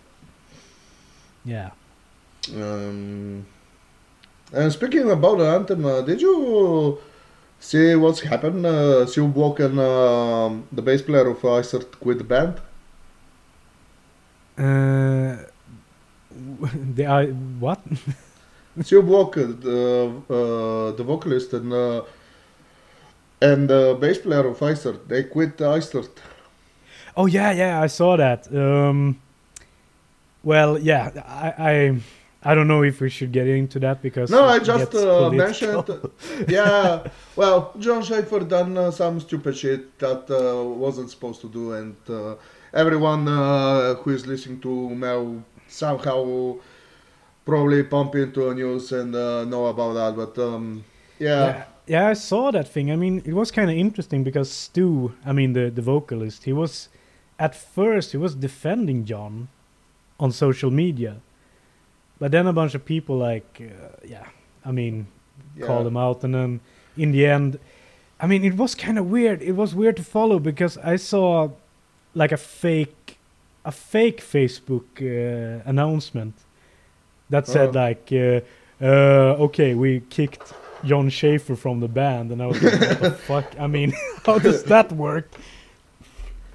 [1.46, 1.72] Yeah.
[2.56, 3.46] Um,
[4.52, 7.00] and speaking about the anthem, uh, did you
[7.60, 8.66] see what's happened?
[8.66, 12.62] Uh, Stu and um the bass player of Iced Earth quit the band.
[14.58, 15.38] Uh,
[16.96, 17.28] the I
[17.60, 17.80] what?
[18.82, 22.04] Stu uh, the uh, the vocalist and uh,
[23.42, 26.33] and the bass player of Iced Earth, they quit Iced Earth.
[27.16, 28.54] Oh yeah, yeah, I saw that.
[28.54, 29.20] Um,
[30.44, 32.00] well, yeah, I, I,
[32.44, 35.86] I don't know if we should get into that because No, I just uh, mentioned.
[36.48, 41.74] yeah, well, Jon Schaffer done uh, some stupid shit that uh, wasn't supposed to do,
[41.74, 42.36] and uh,
[42.74, 46.56] everyone uh, who is listening to Mel somehow
[47.46, 50.16] probably pump into the news and uh, know about that.
[50.16, 50.84] But um,
[51.20, 52.92] yeah, yeah, yeah, I saw that thing.
[52.92, 56.54] I mean, it was kind of interesting because Stu, I mean the the vocalist, he
[56.54, 56.90] was
[57.40, 59.48] at first he was defending John
[60.20, 61.18] on social media,
[62.20, 64.26] but then a bunch of people like, uh, yeah,
[64.64, 65.08] I mean,
[65.58, 65.66] yeah.
[65.66, 66.60] called him out, and then
[66.98, 67.60] in the end,
[68.20, 69.42] I mean, it was kind of weird.
[69.42, 71.50] It was weird to follow because I saw
[72.14, 73.18] like a fake,
[73.66, 76.36] a fake Facebook uh, announcement
[77.30, 77.80] that said Oh.
[77.80, 78.42] like, uh,
[78.82, 80.54] uh, okay, we kicked
[80.86, 83.46] Jon Schaffer from the band, and I was like, what the fuck?
[83.60, 83.94] I mean,
[84.26, 85.30] how does that work?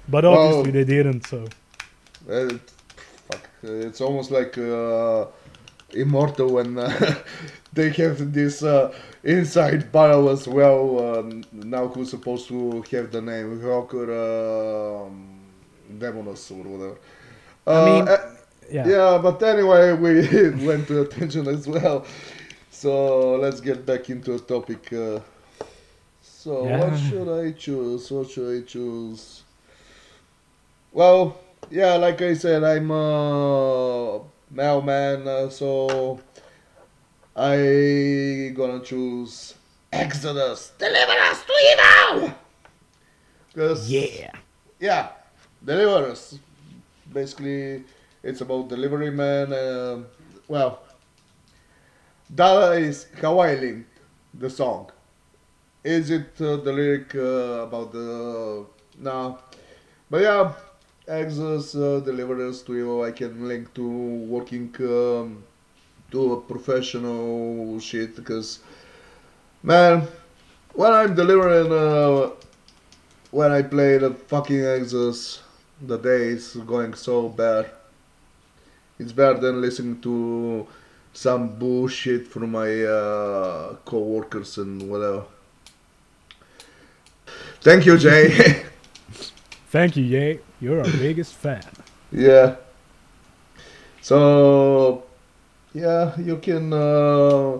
[0.09, 1.25] But Well- obviously they didn't.
[1.27, 1.45] So
[2.29, 2.49] Uh,
[3.29, 5.25] fuck, it's almost like uh,
[5.93, 7.15] Immortal when uh,
[7.73, 8.93] they have this uh,
[9.23, 10.99] inside battle as well.
[10.99, 14.05] Uh, now who's supposed to have the name Rocker
[15.07, 15.39] um,
[15.97, 16.97] Demonaz or whatever.
[17.65, 18.35] Uh, mean, uh,
[18.71, 20.11] yeah, yeah, but anyway, we
[20.67, 22.05] went to attention as well.
[22.71, 24.93] So let's get back into the topic.
[24.93, 25.19] Uh,
[26.21, 28.11] so what should I choose?
[28.11, 29.43] What should I choose?
[30.91, 31.37] Well,
[31.69, 36.19] yeah, like I said, I'm a mailman, uh, so
[37.35, 39.53] I gonna choose
[39.93, 40.73] Exodus.
[40.79, 42.33] Deliver us to evil.
[43.55, 44.31] Cause yeah,
[44.79, 45.09] yeah,
[45.63, 46.39] deliver us.
[47.13, 47.83] Basically,
[48.23, 49.53] it's about delivery man.
[49.53, 50.07] Um
[50.47, 50.81] well,
[52.31, 53.89] that is how I linked
[54.33, 54.91] the song.
[55.83, 58.65] Is it uh, the lyric uh, about the
[58.97, 59.39] no?
[60.09, 60.53] But yeah,
[61.09, 63.03] Exodus uh, deliver to you.
[63.03, 65.43] I can link to working um,
[66.11, 68.59] to a professional shit because
[69.63, 70.07] man,
[70.73, 72.31] when I'm delivering uh,
[73.31, 75.41] when I play the fucking Exodus,
[75.81, 77.71] the day is going so bad.
[78.99, 80.67] It's better than listening to
[81.13, 85.23] some bullshit from my uh, co-workers and whatever.
[87.61, 88.63] Thank you, Jay.
[89.69, 90.39] thank you, Ye.
[90.61, 91.63] You're our biggest fan.
[92.11, 92.55] yeah.
[94.01, 95.03] So,
[95.73, 97.59] yeah, you can uh,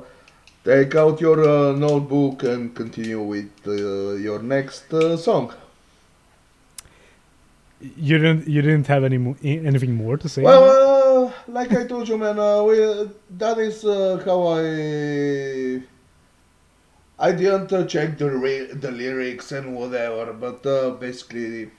[0.63, 5.53] take out your uh, notebook and continue with uh, your next uh, song.
[7.81, 10.41] You didn't, you didn't have any mo- anything more to say?
[10.41, 12.75] Well, uh, like I told you, man, uh, we,
[13.37, 15.81] that is uh, how I.
[17.21, 21.69] I didn't uh, check the re- the lyrics and whatever, but uh, basically,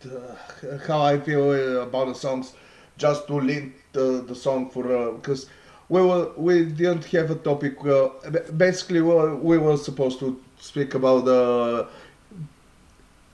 [0.00, 2.54] the, how I feel uh, about the songs,
[2.96, 5.46] just to link the, the song for because
[5.88, 7.84] we were we didn't have a topic.
[7.84, 8.08] Uh,
[8.56, 11.86] basically, we were, we were supposed to speak about the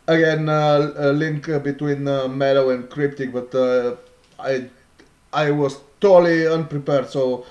[0.07, 3.97] again uh, a link uh, between uh, metal and cryptic, but uh,
[4.39, 4.69] I
[5.33, 7.47] I was totally unprepared, so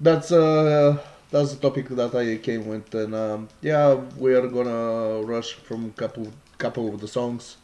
[0.00, 0.98] that's uh,
[1.30, 5.92] that's the topic that I came with, and um, yeah, we are gonna rush from
[5.92, 7.56] couple couple of the songs.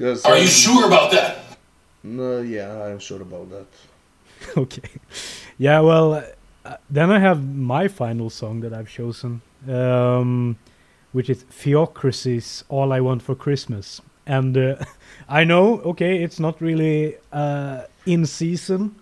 [0.00, 1.58] Yes, Are you um, sure about that?
[2.02, 3.66] No, yeah, I'm sure about that.
[4.56, 4.88] okay.
[5.58, 6.24] Yeah, well,
[6.64, 10.56] uh, then I have my final song that I've chosen, um,
[11.12, 14.76] which is Theocracy's "All I Want for Christmas." And uh,
[15.28, 18.94] I know, okay, it's not really uh, in season.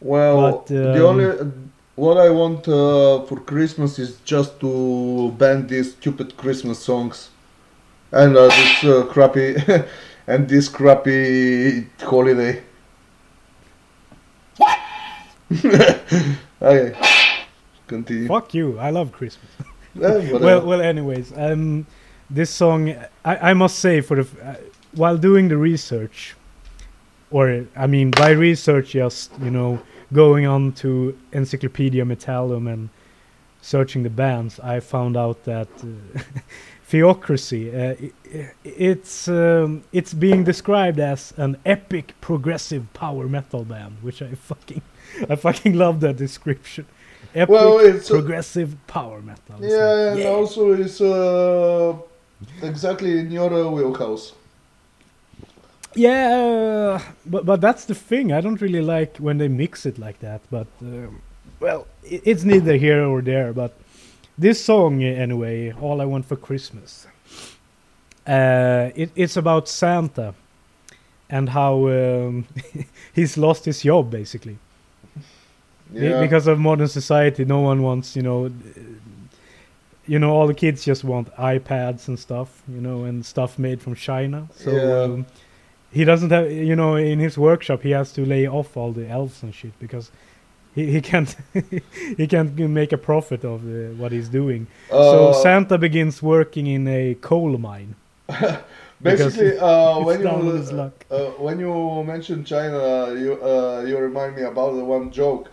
[0.00, 1.52] Well, But, the um, only
[1.96, 7.28] what I want uh, for Christmas is just to ban these stupid Christmas songs
[8.10, 9.56] and uh, this uh, crappy
[10.26, 12.62] and this crappy holiday.
[14.56, 14.78] What?
[16.62, 16.98] okay,
[17.86, 18.28] continue.
[18.28, 18.78] Fuck you!
[18.78, 19.50] I love Christmas.
[19.94, 20.38] Whatever.
[20.38, 20.80] well, well.
[20.80, 21.86] Anyways, um,
[22.30, 22.94] this song,
[23.24, 24.56] I, I must say, for the uh,
[24.94, 26.34] while doing the research,
[27.30, 29.80] or I mean, by research, just you know,
[30.12, 32.88] going on to Encyclopedia Metallum and
[33.60, 36.20] searching the bands, I found out that uh,
[36.98, 43.64] Theocracy, uh, i- i- it's um, it's being described as an epic progressive power metal
[43.64, 44.82] band, which I fucking
[45.32, 46.84] I fucking love that description.
[47.34, 49.56] Epic Well, it's a- progressive power metal.
[49.60, 50.28] Yeah, like, and yeah.
[50.38, 51.96] also it's uh,
[52.62, 54.32] exactly in your uh, wheelhouse.
[55.96, 58.32] Yeah, but but that's the thing.
[58.32, 60.40] I don't really like when they mix it like that.
[60.50, 61.20] But um,
[61.60, 63.52] well, i it's neither here or there.
[63.52, 63.72] But
[64.38, 67.06] this song, uh, anyway, "All I Want for Christmas,"
[68.26, 70.34] uh, it, it's about Santa
[71.30, 72.46] and how um,
[73.14, 74.58] he's lost his job basically
[75.92, 76.20] Yeah.
[76.20, 77.44] because of modern society.
[77.44, 78.50] No one wants, you know.
[80.06, 83.80] You know, all the kids just want iPads and stuff, you know, and stuff made
[83.80, 84.48] from China.
[84.54, 85.02] So Yeah.
[85.04, 85.26] um,
[85.90, 89.08] he doesn't have you know in his workshop he has to lay off all the
[89.08, 90.10] elves and shit because
[90.74, 91.36] he, he can't
[92.16, 94.66] he can't make a profit of uh, what he's doing.
[94.88, 97.94] So Uh, santa begins working in a coal mine.
[99.02, 100.28] Basically, uh, when you
[101.10, 105.50] uh, when you mention China, you uh, you remind me about the one joke.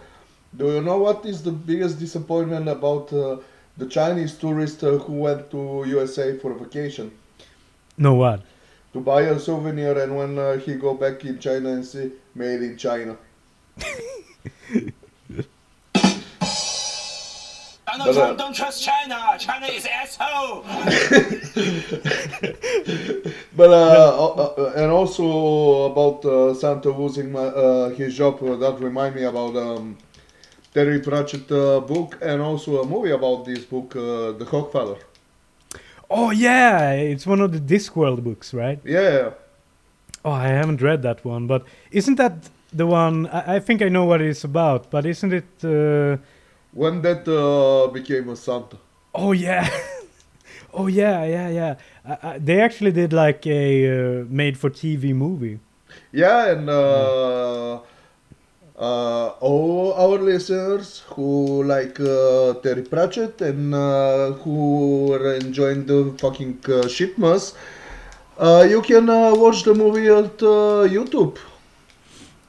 [0.56, 3.38] Do you know what is the biggest disappointment about uh,
[3.78, 7.12] the Chinese tourist uh, who went to USA for vacation?
[7.98, 8.42] No what?
[8.94, 12.62] To buy a souvenir, and when uh, he go back in China and see made
[12.62, 13.18] in China?
[17.92, 19.36] Donald But, uh, Trump, don't trust China.
[19.38, 20.64] China is asshole.
[23.56, 28.56] But uh, uh, uh, and also about uh, Santa losing my, uh, his job, uh,
[28.56, 29.98] that remind me about um,
[30.74, 34.98] Terry Pratchett uh, book and also a movie about this book, uh, The Hogfather.
[36.14, 39.32] oh yeah it's one of the discworld books right Yeah,
[40.26, 41.62] oh i haven't read that one but
[42.00, 42.36] isn't that
[42.74, 46.18] the one i, I think i know what it's about but isn't it uh,
[46.74, 48.78] when that uh, became a Santa.
[49.14, 49.70] Oh yeah,
[50.74, 51.76] oh yeah, yeah, yeah.
[52.06, 55.60] I, I, they actually did like a uh, made-for-TV movie.
[56.12, 57.80] Yeah, and uh,
[58.78, 66.16] uh, all our listeners who like uh, Terry Pratchett and uh, who are enjoying the
[66.20, 67.54] fucking uh, shitmas,
[68.38, 71.38] uh, you can uh, watch the movie at uh, YouTube.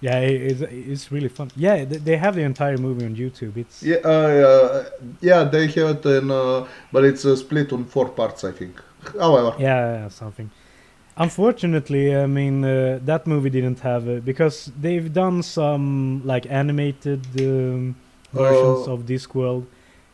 [0.03, 1.49] Yeah, it's, it's really fun.
[1.57, 3.57] Yeah, they, have the entire movie on YouTube.
[3.57, 4.85] It's Yeah, uh, uh,
[5.21, 8.75] yeah, they have it, in, uh, but it's uh, split on four parts, I think.
[9.19, 10.51] However, yeah, yeah, something.
[11.17, 17.21] Unfortunately, I mean uh, that movie didn't have it because they've done some like animated
[17.41, 17.95] um,
[18.33, 18.93] versions Oh.
[18.95, 19.65] of Discworld.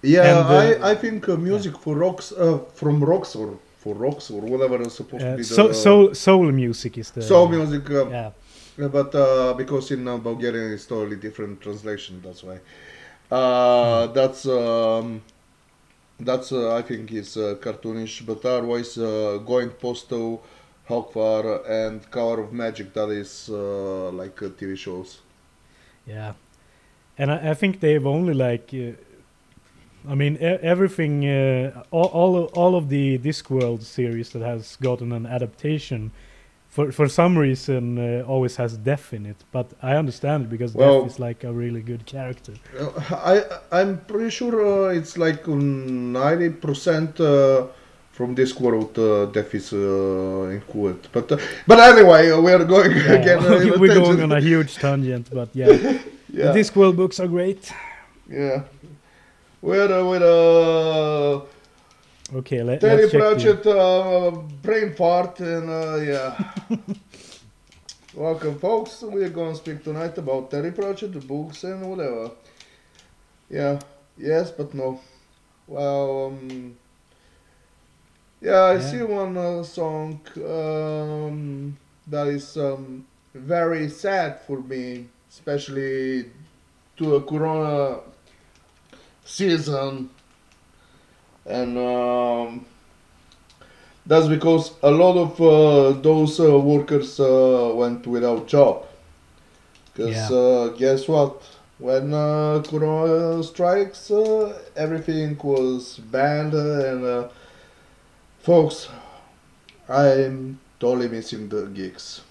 [0.02, 3.94] yeah, And, uh, I, I think uh, music for rocks uh, from rocks or for
[3.94, 7.22] rocks or whatever is supposed to Uh, be so the soul soul music is the
[7.22, 7.88] soul music.
[7.90, 8.30] Uh, Yeah,
[8.78, 12.60] Yeah, but uh, because in uh, Bulgarian it's totally different translation, that's why.
[13.30, 15.22] Uh, That's um,
[16.20, 20.42] that's uh, I think is uh, cartoonish, but otherwise uh, going postal,
[20.88, 25.20] Hawkfar and Colour of Magic that is uh, like uh, TV shows.
[26.06, 26.34] Yeah,
[27.18, 28.92] and I, I think they've only like, uh,
[30.08, 34.76] I mean, e- everything, uh, all all of, all of the Discworld series that has
[34.76, 36.12] gotten an adaptation,
[36.68, 39.36] for for some reason, uh, always has Death in it.
[39.52, 42.52] But I understand it because Well- Death is like a really good character.
[43.10, 43.42] I
[43.72, 44.54] I'm pretty sure
[44.90, 47.18] uh, it's like ninety percent.
[47.20, 47.66] Uh,
[48.18, 49.78] from this world, uh, Death is uh,
[50.50, 51.38] included, but uh,
[51.68, 53.38] but anyway, uh, we are going Yeah, again.
[53.80, 55.68] we're going on a huge tangent, but yeah,
[56.38, 56.50] yeah.
[56.52, 57.72] the Discworld books are great.
[58.28, 58.62] Yeah.
[59.62, 61.40] Uh, with uh,
[62.34, 64.30] Okay, let, Terry let's Pratchett uh,
[64.62, 66.52] brain fart and uh, yeah.
[68.14, 69.00] Welcome, folks.
[69.02, 72.30] We're gonna speak tonight about Terry Pratchett, the books and whatever.
[73.48, 73.80] Yeah.
[74.18, 75.00] Yes, but no.
[75.66, 76.76] Well, um,
[78.42, 78.80] yeah, I Yeah.
[78.80, 81.76] see one uh, song um,
[82.08, 86.26] that is um, very sad for me, especially
[86.98, 88.00] to a Corona
[89.24, 90.10] season,
[91.48, 92.66] and um,
[94.06, 98.84] that's because a lot of uh, those uh, workers uh, went without job.
[99.92, 100.36] Because Yeah.
[100.36, 101.42] uh, guess what?
[101.78, 107.28] When uh, Corona strikes, uh, everything was banned, uh, and uh,
[108.40, 108.88] folks,
[109.88, 112.22] I'm totally missing the gigs,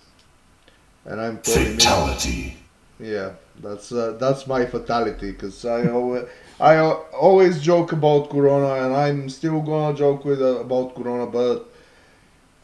[1.05, 1.79] and I'm totally missing.
[1.79, 2.57] Fatality.
[2.99, 6.25] Yeah, that's uh, that's my fatality because I always
[6.59, 11.69] I always joke about Corona and I'm still gonna joke with uh, about Corona, but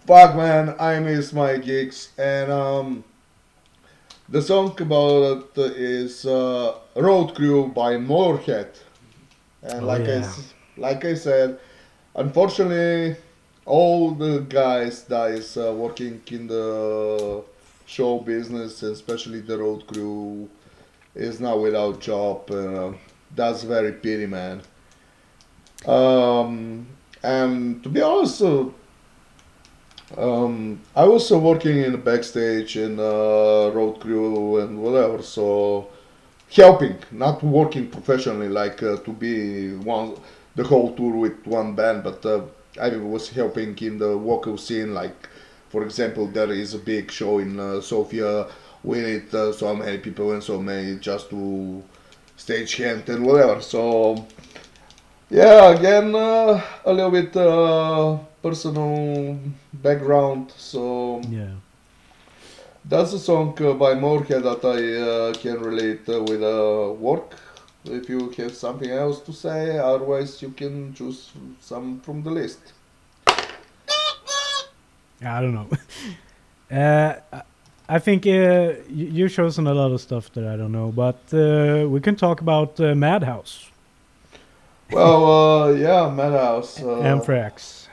[0.05, 3.03] fuck man, I miss my gigs and um
[4.29, 8.69] the song about it is uh, Road Crew by Motorhead,
[9.63, 10.19] and Oh, like I yeah.
[10.19, 11.59] s- like I said,
[12.15, 13.17] unfortunately,
[13.65, 17.43] all the guys that is uh, working in the
[17.85, 20.49] show business, especially the road crew,
[21.15, 22.49] is now without job.
[22.51, 22.93] Uh,
[23.35, 24.61] that's very pity, man.
[25.85, 26.87] Um,
[27.21, 28.65] and to be honest, uh,
[30.17, 35.87] um, I was uh, working in the backstage and uh, road crew and whatever, so
[36.51, 40.15] helping, not working professionally, like uh, to be one
[40.55, 42.41] the whole tour with one band, but uh,
[42.79, 45.27] I was helping in the vocal scene, like
[45.69, 48.47] for example, there is a big show in uh, Sofia.
[48.83, 51.83] We need so many people and so many just to
[52.43, 53.61] stage hand and whatever.
[53.61, 53.81] So
[55.29, 59.39] yeah, again uh, a little bit uh, personal
[59.73, 60.51] background.
[60.57, 61.55] So Yeah.
[62.85, 64.79] that's a song uh, by Motorhead that I
[65.09, 67.29] uh, can relate uh, with uh, work.
[67.85, 72.73] If you have something else to say, otherwise you can choose some from the list.
[75.25, 75.69] I don't know.
[77.31, 77.41] uh,
[77.93, 78.29] I- I think uh,
[78.89, 82.15] you, you've chosen a lot of stuff that I don't know, but uh, we can
[82.15, 83.69] talk about uh, Madhouse,
[84.91, 86.81] Well, uh, yeah, Madhouse.
[86.81, 87.87] Uh, Anthrax.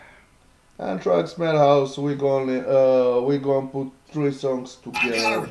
[0.78, 1.98] Anthrax, Madhouse.
[1.98, 5.46] We're gonna uh, we gonna put three songs together.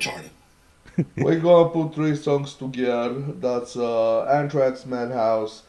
[1.18, 3.22] we're gonna put three songs together.
[3.40, 5.64] That's uh, Anthrax, Madhouse,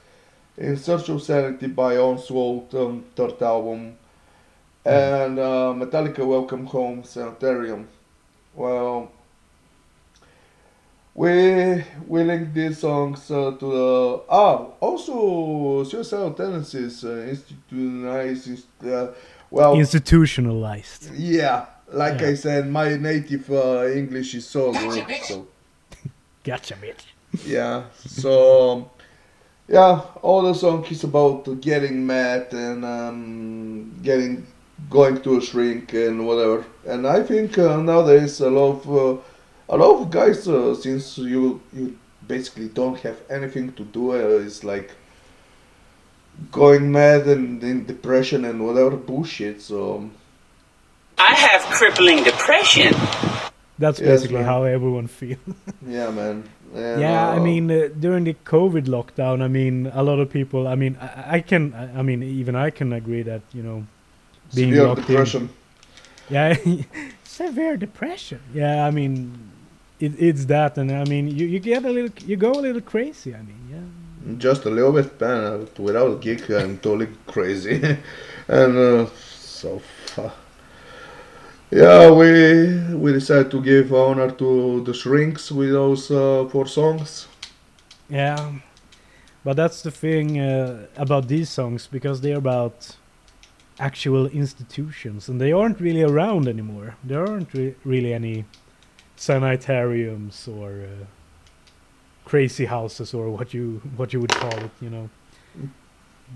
[0.56, 3.96] In Search of Sanity by Onslaught, um, third album,
[4.84, 7.86] and uh, Metallica, Welcome Home, Sanitarium.
[8.54, 9.10] Well,
[11.14, 18.66] we we link these songs uh, to the ah also suicidal tendencies uh, institutionalized.
[18.84, 19.08] Uh,
[19.50, 21.10] well, Institutionalized.
[21.14, 22.28] yeah, like Yeah.
[22.28, 25.04] I said, my native uh, English is so good.
[25.24, 25.46] So
[26.44, 27.04] Gotcha, bitch.
[27.44, 28.88] yeah, so
[29.68, 34.46] yeah, all the song is about getting mad and um, getting
[34.88, 36.64] going to a shrink and whatever.
[36.86, 39.20] And I think uh, nowadays a lot of uh,
[39.68, 44.16] a lot of guys, uh, since you you basically don't have anything to do, uh,
[44.16, 44.90] is like
[46.50, 49.60] going mad and in depression and whatever bullshit.
[49.60, 50.10] So
[51.18, 52.94] I have crippling depression.
[53.78, 54.44] That's Yes, basically man.
[54.44, 55.38] how everyone feels.
[55.86, 56.44] yeah, man.
[56.74, 60.30] And, yeah, I uh, mean, uh, during the COVID lockdown, I mean, a lot of
[60.30, 60.68] people.
[60.68, 61.72] I mean, I, I can.
[61.74, 63.86] I, I mean, even I can agree that you know,
[64.54, 65.48] being severe locked in- depression.
[66.28, 66.56] yeah,
[67.24, 68.40] severe depression.
[68.54, 69.50] Yeah, I mean,
[69.98, 72.80] it, it's that, and I mean, you, you get a little, you go a little
[72.82, 73.34] crazy.
[73.34, 74.34] I mean, yeah.
[74.38, 75.44] Just a little bit, man.
[75.44, 77.76] uh, Without a gig, I'm totally crazy.
[78.48, 79.06] and uh,
[79.38, 79.80] so,
[80.18, 80.30] uh,
[81.70, 87.28] yeah, we we decided to give honor to the Shrinks with those uh, four songs.
[88.08, 88.52] Yeah,
[89.44, 92.96] but that's the thing uh, about these songs because they're about
[93.80, 96.94] actual institutions, and they aren't really around anymore.
[97.02, 98.44] There aren't re- really any
[99.16, 101.04] sanitariums or uh,
[102.24, 104.70] crazy houses or what you what you would call it.
[104.80, 105.10] You know,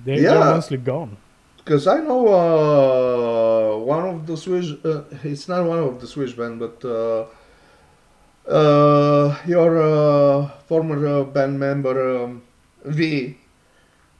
[0.05, 0.35] they, Yeah.
[0.35, 1.17] they're mostly gone.
[1.59, 6.33] Because I know uh, one of the Swiss, uh, it's not one of the Swiss
[6.35, 7.25] band, but uh,
[8.49, 12.43] uh, your uh, former uh, band member um,
[12.85, 13.39] V.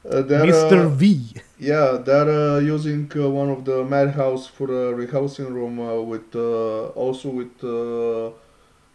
[0.09, 0.85] Uh, Mr.
[0.85, 1.33] uh, V.
[1.57, 6.35] Yeah, they're uh, using uh, one of the Madhouse for a rehearsing room uh, with
[6.35, 8.31] uh, also with uh,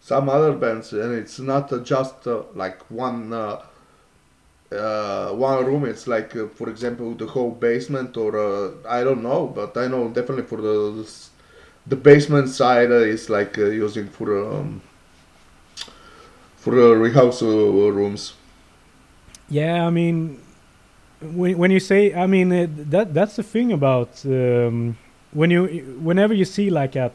[0.00, 3.62] some other bands, and it's not uh, just uh, like one uh,
[4.72, 5.84] uh, one room.
[5.84, 9.86] It's like, uh, for example, the whole basement, or uh, I don't know, but I
[9.88, 11.06] know definitely for the
[11.86, 14.82] the, basement side uh, is like uh, using for um,
[16.56, 18.34] for uh, rehearsal rooms.
[19.48, 20.40] Yeah, I mean,
[21.22, 24.96] when when you say, I mean, uh, that that's the thing about um,
[25.32, 25.66] when you
[26.02, 27.12] whenever you see like a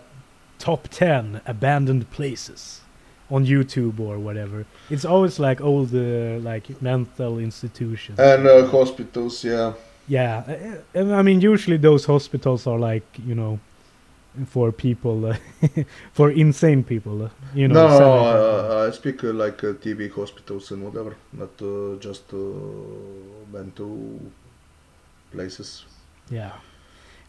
[0.60, 2.82] top ten abandoned places,
[3.30, 4.66] on YouTube or whatever.
[4.90, 8.20] It's always like old uh, like mental institutions.
[8.20, 9.74] And uh, hospitals, yeah.
[10.08, 10.44] yeah,
[10.96, 13.60] uh, uh, I mean usually those hospitals are like you know
[14.46, 15.38] for people uh,
[16.14, 17.24] for insane people.
[17.24, 17.88] Uh, you know.
[17.88, 22.38] no, no, I speak uh, like uh, TV hospitals and whatever, not uh, just uh,
[23.52, 24.20] mental
[25.32, 25.86] places.
[26.30, 26.52] Yeah.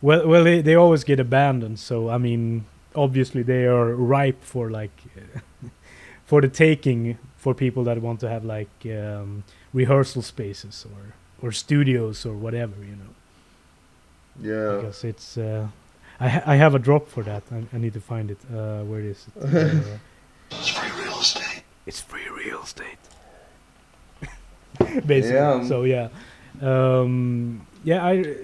[0.03, 1.79] Well, well, they, they always get abandoned.
[1.79, 2.65] So I mean,
[2.95, 4.97] obviously they are ripe for like
[6.27, 11.53] for the taking for people that want to have like um, rehearsal spaces or or
[11.53, 13.13] studios or whatever, you know.
[14.41, 14.77] Yeah.
[14.77, 15.69] Because it's uh,
[16.21, 17.43] I ha- I have a drop for that.
[17.53, 18.39] I, I need to find it.
[18.53, 19.43] Uh, where is it?
[20.51, 21.63] Uh, It's free real estate.
[21.87, 22.99] it's free real estate.
[25.07, 25.35] Basically.
[25.35, 25.65] Yeah.
[25.65, 26.09] So yeah,
[26.63, 28.05] um, yeah.
[28.07, 28.37] I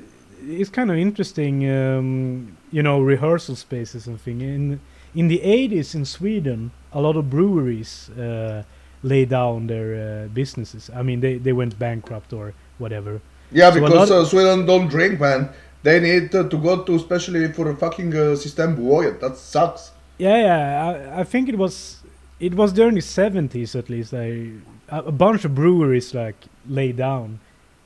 [0.44, 1.68] it's kind of interesting.
[1.70, 4.40] Um, you know, rehearsal spaces and thing.
[4.40, 4.80] In
[5.14, 8.62] in the eighties in Sweden, a lot of breweries uh,
[9.02, 10.90] lay down their uh, businesses.
[10.94, 13.20] I mean, they they went bankrupt or whatever.
[13.52, 15.48] Yeah, So because uh, Sweden don't drink, man.
[15.82, 19.12] They need uh, to go to, especially for a fucking uh, system boy.
[19.12, 19.90] That sucks.
[20.18, 20.86] Yeah, yeah.
[21.16, 22.02] I, I think it was
[22.38, 24.14] it was during the seventies at least.
[24.14, 24.50] I
[24.88, 26.36] a, bunch of breweries like
[26.68, 27.40] laid down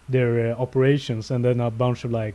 [0.09, 2.35] their uh, operations, and then a bunch of like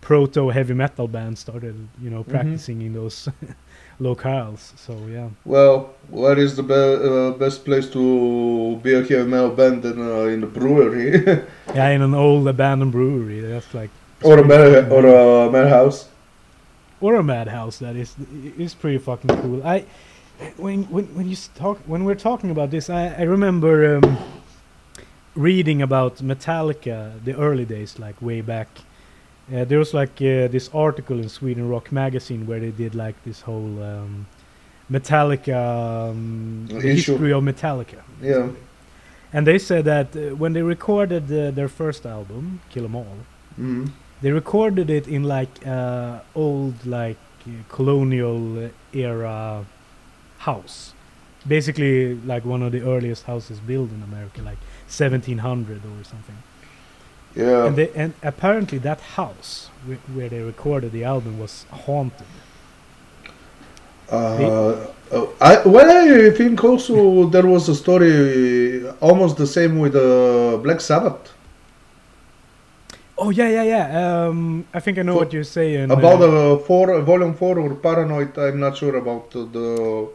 [0.00, 3.28] proto heavy metal bands started, you know, practicing in those
[4.00, 4.76] locales.
[4.76, 9.50] So yeah, Well, where is the be- uh, best place to be a heavy metal
[9.50, 11.22] band than uh, in the brewery
[11.74, 13.40] yeah, in an old abandoned brewery.
[13.40, 13.90] That's like
[14.24, 16.08] or a metal or a metal house?
[17.00, 18.14] or a madhouse that is
[18.56, 19.60] is pretty fucking cool.
[19.66, 19.84] I
[20.56, 24.18] when when when you talk when we're talking about this, I, I remember um,
[25.34, 28.68] reading about Metallica the early days, like way back.
[29.52, 33.16] Uh, there was like uh, this article in Sweden Rock magazine where they did like
[33.24, 34.26] this whole um,
[34.90, 38.00] Metallica um, history of Metallica.
[38.22, 38.48] Yeah.
[39.32, 43.16] And they said that uh, when they recorded uh, their first album, Kill 'Em All,
[43.58, 43.90] Mm.
[44.22, 47.18] They recorded it in like uh, old like
[47.68, 49.64] colonial era
[50.38, 50.94] house.
[51.46, 56.36] Basically like one of the earliest houses built in america like 1700 or something.
[57.34, 57.66] Yeah.
[57.66, 62.26] and they and apparently that house wh- where they recorded the album was haunted.
[64.10, 69.96] Uh, uh, I, well, I think also there was a story almost the same with
[69.96, 71.32] uh, Black Sabbath
[73.18, 76.26] oh yeah yeah yeah um i think i know For- what you're saying about uh,
[76.26, 78.36] the four volume four or Paranoid.
[78.38, 80.08] I'm not sure about the,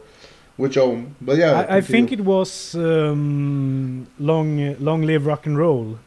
[0.56, 1.52] which album, but yeah.
[1.68, 5.98] I, I think it was um, long long live rock and roll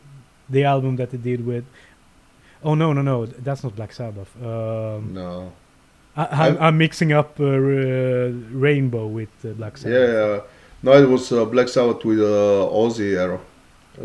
[0.50, 1.64] the album that they did with
[2.64, 5.52] oh no no no that's not black sabbath um, no.
[6.18, 10.42] I, I'm, I'm mixing up uh, uh, rainbow with uh, black sabbath Yeah, yeah.
[10.84, 13.40] No, it was uh, Black Sabbath with uh, Ozzy era.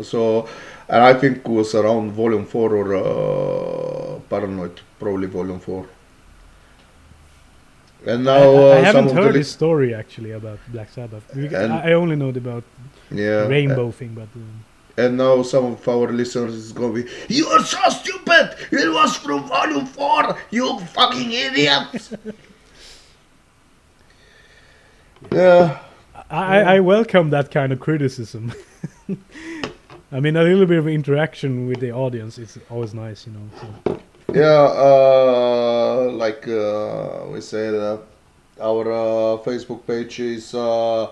[0.03, 0.47] So,
[0.89, 5.85] and I think it was around volume four or uh, Paranoid, probably volume four.
[8.05, 11.89] And now I- I uh, haven't heard the this story actually about black sabbath I,
[11.89, 12.63] I only know about
[13.11, 14.63] yeah, rainbow thing but um,
[14.97, 18.55] And now some of our listeners is gonna be, you are so stupid!
[18.71, 22.11] It was from volume four, you fucking idiots!
[25.31, 25.79] yeah,
[26.29, 28.53] I, I welcome that kind of criticism
[30.09, 33.49] I mean, a little bit of interaction with the audience is always nice, you know.
[33.59, 33.99] So.
[34.33, 34.45] yeah.
[34.45, 37.97] Uh, like uh, we said, uh,
[38.61, 40.53] our uh, Facebook page is.
[40.53, 41.09] Uh,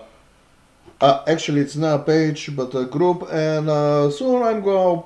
[0.98, 5.02] uh, actually, it's not a page, but a group, and uh, soon I'm gonna.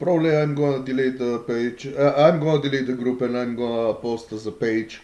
[0.00, 1.86] Probably I'm gonna delete the page.
[1.86, 5.00] Uh, I'm gonna delete the group, and I'm gonna post as a page.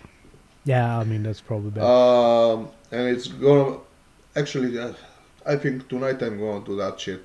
[0.65, 1.87] Yeah, I mean that's probably better.
[1.87, 3.79] Um, and it's gonna
[4.35, 4.93] actually, uh,
[5.47, 7.25] I think tonight I'm gonna do that shit.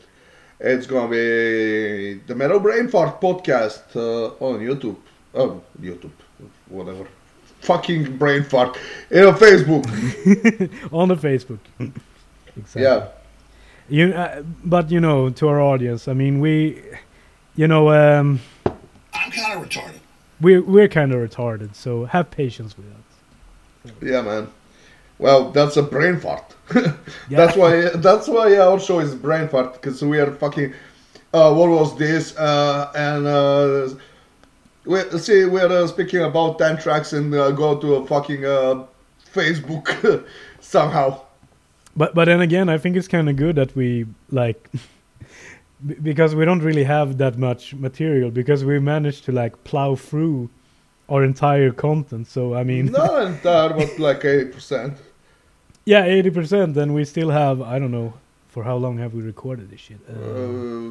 [0.60, 4.96] It's gonna be the Metal Brain Fart podcast uh, on YouTube.
[5.36, 6.12] Oh, YouTube,
[6.70, 7.08] whatever.
[7.62, 8.78] Fucking brain fart.
[9.12, 9.86] In on Facebook.
[10.92, 11.60] on the Facebook.
[12.56, 12.82] exactly.
[12.82, 13.08] Yeah.
[13.90, 16.82] You, uh, but you know, to our audience, I mean, we,
[17.56, 20.00] you know, um, I'm kind of retarded.
[20.42, 23.94] we're we're kind of retarded, so have patience with us.
[24.02, 24.48] Yeah, man.
[25.20, 26.56] Well, that's a brain fart.
[27.30, 27.46] Yeah.
[27.46, 27.90] That's why.
[27.96, 30.74] That's why our show is brain fart because we are fucking.
[31.34, 32.36] Uh, what was this?
[32.38, 33.90] Uh, and uh,
[34.86, 38.86] we see we're uh, speaking about ten tracks and uh, go to a fucking uh,
[39.34, 40.26] Facebook
[40.60, 41.22] somehow.
[41.96, 44.70] But but then again, I think it's kind of good that we like.
[46.02, 50.50] Because we don't really have that much material, because we managed to like plow through
[51.08, 52.26] our entire content.
[52.28, 54.98] So I mean, Not entire, but like eighty percent.
[55.88, 56.74] Yeah, eighty percent.
[56.74, 58.14] Then we still have I don't know
[58.50, 60.00] for how long have we recorded this shit.
[60.10, 60.90] Uh, Uh,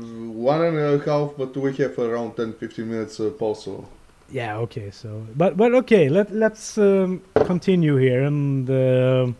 [0.51, 3.65] one and a half, but we have around 10 15 minutes uh, pause.
[3.65, 3.85] So.
[4.31, 4.91] yeah, okay.
[4.91, 6.09] So, but but okay.
[6.09, 8.23] Let let's um, continue here.
[8.25, 9.33] And uh,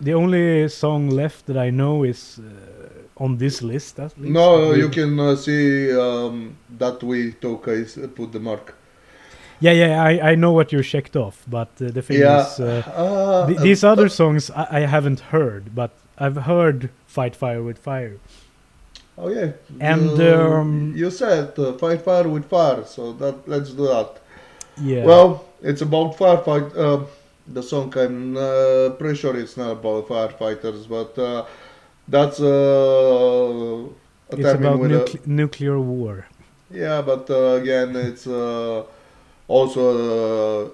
[0.00, 3.98] the only song left that I know is uh, on this list.
[3.98, 4.32] At least.
[4.32, 8.74] No, you can uh, see um, that we took is put the mark.
[9.60, 10.02] Yeah, yeah.
[10.02, 12.46] I I know what you checked off, but uh, the thing Yeah.
[12.46, 12.60] is.
[12.60, 17.34] Uh, Uh, Th- uh, these other songs I, I haven't heard, but I've heard "Fight
[17.36, 18.16] Fire with Fire."
[19.18, 19.52] Oh yeah.
[19.80, 24.10] And, you, um, you said uh, fight fire with fire, so that let's do that.
[24.82, 25.04] Yeah.
[25.06, 26.76] Well, it's about firefight.
[26.76, 27.06] Uh,
[27.48, 31.46] the song I'm uh, pretty sure it's not about firefighters, but uh,
[32.08, 33.88] that's uh,
[34.32, 36.26] a it's about nucle- nuclear war.
[36.70, 38.82] Yeah, but uh, again, it's uh,
[39.48, 40.70] also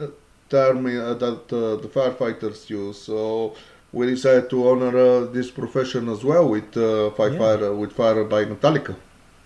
[0.00, 0.08] uh, a
[0.48, 2.98] term uh, that uh, the firefighters use.
[3.02, 3.54] So
[3.92, 7.38] we decided to honor uh, this profession as well with uh, Fight Yeah.
[7.38, 8.94] Fire with Fire by Metallica.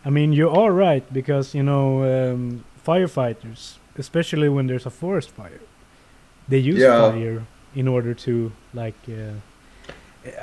[0.04, 5.30] I mean, you are right because you know um, firefighters, especially when there's a forest
[5.30, 5.60] fire,
[6.48, 7.10] they use Yeah.
[7.12, 7.42] fire
[7.74, 8.96] in order to like.
[9.08, 9.34] Uh,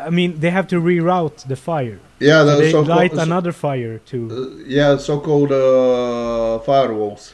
[0.01, 1.99] I mean, they have to reroute the fire.
[2.19, 7.33] Yeah, So they so light so- another fire to uh, yeah, so-called uh, firewalls.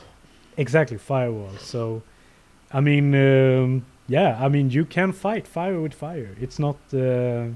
[0.57, 1.57] Exactly firewall.
[1.59, 2.03] So,
[2.71, 6.35] I mean, um, yeah, I mean, you can fight fire with fire.
[6.39, 6.77] It's not.
[6.93, 7.49] Uh,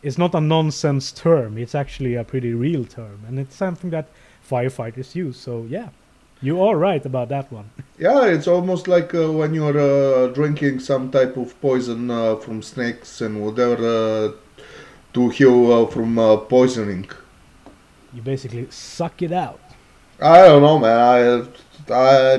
[0.00, 1.58] it's not a nonsense term.
[1.58, 4.08] It's actually a pretty real term, and it's something that
[4.48, 5.36] firefighters use.
[5.36, 5.88] So yeah,
[6.40, 7.70] you are right about that one.
[7.98, 12.62] Yeah, it's almost like uh, when you're uh, drinking some type of poison uh, from
[12.62, 14.62] snakes and whatever uh,
[15.14, 17.10] to heal uh, from uh, poisoning.
[18.12, 19.60] You basically suck it out.
[20.20, 20.98] I don't know, man.
[20.98, 22.36] I, I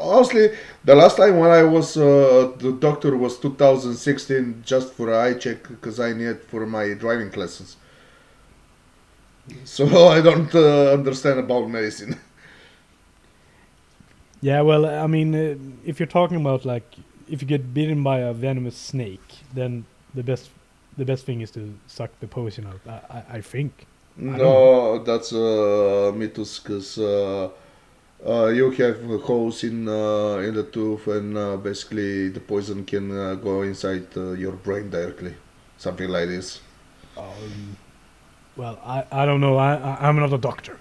[0.00, 0.50] honestly,
[0.84, 5.34] the last time when I was uh, the doctor was 2016, just for a eye
[5.34, 7.76] check because I need for my driving lessons.
[9.64, 12.18] So I don't uh, understand about medicine.
[14.40, 16.96] Yeah, well, I mean, uh, if you're talking about like
[17.28, 20.50] if you get bitten by a venomous snake, then the best
[20.96, 22.80] the best thing is to suck the poison out.
[22.86, 23.86] I I, I think.
[24.18, 27.50] No, that's uh, mythos because uh,
[28.26, 33.10] uh, you have holes in uh, in the tooth and uh, basically the poison can
[33.16, 35.34] uh, go inside uh, your brain directly,
[35.76, 36.60] something like this.
[37.16, 37.76] Um,
[38.56, 39.56] well, I I don't know.
[39.56, 40.78] I, I I'm not a doctor.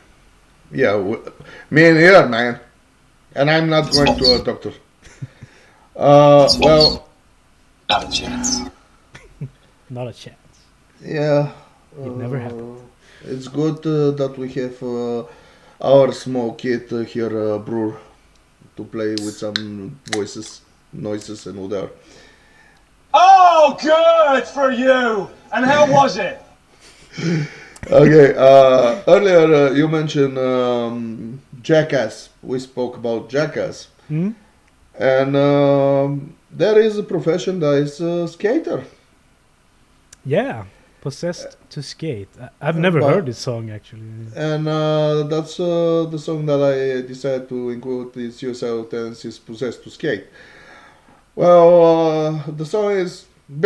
[0.72, 1.32] Yeah, w-
[1.72, 2.60] me neither, man.
[3.36, 4.74] And I'm not going to a doctor.
[5.96, 7.08] Uh, well,
[7.90, 8.62] Not a chance.
[9.90, 10.68] Not a chance.
[11.02, 11.52] yeah.
[12.04, 12.85] It never uh, happened.
[13.28, 15.24] It's good uh, that we have uh,
[15.82, 17.98] our small kid uh, here, uh, Brewer,
[18.78, 20.62] to play with some voices,
[20.94, 21.90] noises, and all that.
[23.14, 25.28] Oh, good for you.
[25.52, 26.40] And how was it?
[27.90, 32.30] Okay, uh, earlier uh, you mentioned um, Jackass.
[32.44, 33.88] We spoke about Jackass.
[34.08, 34.32] Hmm?
[35.00, 38.84] And um, there is a profession that is a skater.
[40.26, 40.66] Yeah,
[41.10, 42.30] possessed to skate.
[42.66, 44.10] I've never But- heard this song actually.
[44.52, 45.70] And uh, that's uh,
[46.14, 46.76] the song that I
[47.14, 50.26] decided to include is Suicide Tendencies Possessed to Skate.
[51.42, 53.12] Well, uh, the song is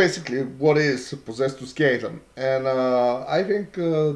[0.01, 2.03] basically what is Possessed to Skate.
[2.49, 4.13] And uh, I think uh,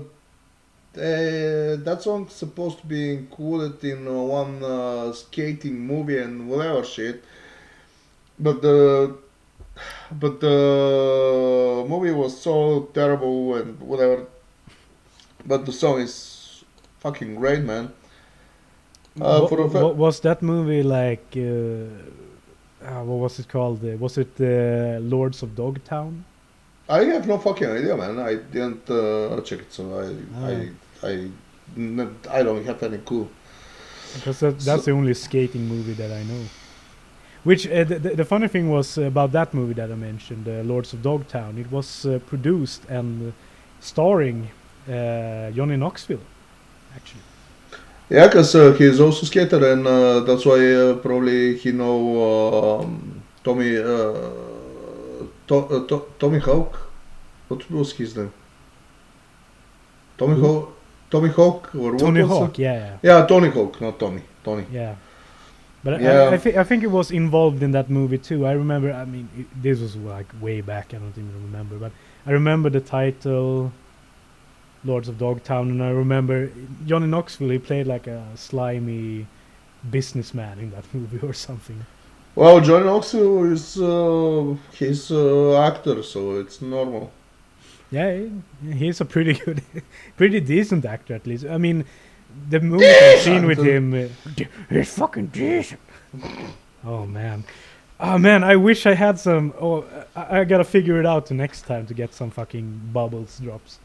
[1.88, 7.18] that song's supposed to be included in uh, one uh, skating movie and whatever shit.
[8.46, 8.78] But the
[10.12, 14.26] but the movie was so terrible and whatever.
[15.46, 16.64] But the song is
[17.00, 17.92] fucking great, man.
[19.20, 21.26] Uh, Wha- for the fa- wha- was that movie like?
[21.36, 21.90] Uh,
[22.86, 23.84] uh, what was it called?
[23.84, 26.24] Uh, was it uh, Lords of Dogtown?
[26.90, 28.20] I have no fucking idea, man.
[28.20, 31.08] I didn't uh, check it, so I, Ah.
[31.08, 33.28] I, I, I don't have any clue.
[34.16, 36.42] Because that, that's the only skating movie that I know.
[37.44, 40.94] Which uh, the, the, funny thing was about that movie that I mentioned, uh, Lords
[40.94, 41.58] of Dogtown.
[41.58, 43.34] It was uh, produced and
[43.82, 44.50] starring
[44.88, 46.22] uh, Johnny Knoxville,
[46.96, 47.22] actually.
[48.10, 53.24] Yeah, cause uh, he's also skater, and uh, that's why uh, probably he know um,
[53.44, 53.84] Tommy, uh,
[55.48, 56.80] to, uh, to, Tommy Hawk.
[57.50, 58.32] What was his name?
[60.18, 60.74] Tommy Hawk.
[61.14, 62.64] Tommy Hawk or what Tony was Hawk, it?
[62.64, 64.24] yeah, Yeah, Tony Hawk, not Tommy.
[64.44, 64.66] Tony.
[64.72, 64.96] yeah, yeah.
[65.84, 66.24] But Yeah.
[66.24, 68.46] I, I, thi- I think it was involved in that movie too.
[68.46, 68.92] I remember.
[68.94, 70.94] I mean, it, this was like way back.
[70.94, 71.92] I don't even remember, but
[72.26, 73.72] I remember the title,
[74.86, 76.50] Lords of Dogtown, and I remember
[76.86, 77.50] Johnny Knoxville.
[77.50, 79.28] He played like a slimy
[79.90, 81.86] businessman in that movie or something.
[82.36, 87.12] Well, Johnny Knoxville is uh, he's uh, actor, so it's normal.
[87.92, 88.26] Yeah,
[88.72, 89.62] he's a pretty good,
[90.18, 91.46] pretty decent actor at least.
[91.46, 91.86] I mean,
[92.50, 95.80] the movie seen with him, uh, d- fucking decent.
[96.86, 97.44] Oh man,
[98.00, 99.54] oh man, I wish I had some.
[99.60, 99.86] Oh,
[100.16, 103.80] I, I gotta figure it out the next time to get some fucking bubbles drops.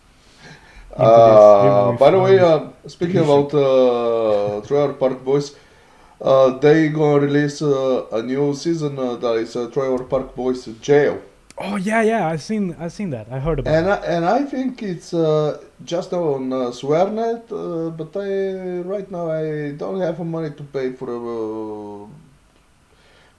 [0.90, 1.44] into this.
[1.64, 5.54] It Uh, by the way, uh, speaking about uh, Trailer Park Boys,
[6.20, 10.64] uh, they gonna release uh, a new season uh, that is uh, Trailer Park Boys
[10.80, 11.20] Jail,
[11.60, 13.26] oh yeah, yeah, I've seen, I've seen that.
[13.30, 13.74] I heard about.
[13.74, 13.90] and it.
[13.90, 19.30] I, and I think it's uh, just on uh, SwearNet, uh, but I right now
[19.30, 22.06] I don't have money to pay for uh,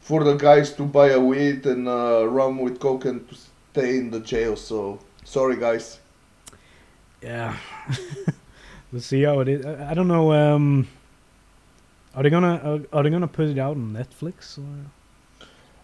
[0.01, 3.35] for the guys to buy a weed and uh, rum with coke and to
[3.71, 4.55] stay in the jail.
[4.55, 5.99] So sorry, guys.
[7.21, 7.57] Yeah,
[8.91, 9.65] we'll see how it is.
[9.65, 10.31] I, I don't know.
[10.33, 10.87] Um,
[12.15, 14.89] are they gonna are, are they gonna put it out on Netflix or?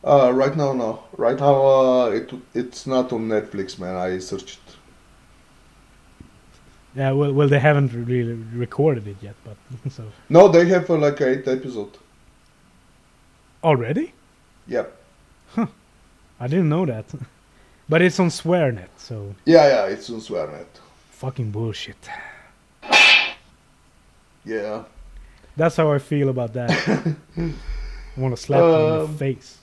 [0.05, 1.03] Uh, right now, no.
[1.17, 3.95] Right now, uh, it it's not on Netflix, man.
[3.95, 4.59] I searched.
[4.67, 4.75] It.
[6.95, 9.57] Yeah, well, well, they haven't really recorded it yet, but
[9.91, 11.97] so No, they have uh, like eight episode.
[13.63, 14.13] already.
[14.67, 14.95] Yep.
[16.39, 17.05] I didn't know that.
[17.87, 20.65] But it's on SwearNet, so Yeah, yeah, it's on SwearNet.
[21.11, 22.09] fucking bullshit.
[24.43, 24.83] Yeah.
[25.57, 26.71] That's how I feel about that.
[27.37, 27.51] I
[28.17, 29.57] want to slap them in Um, the face.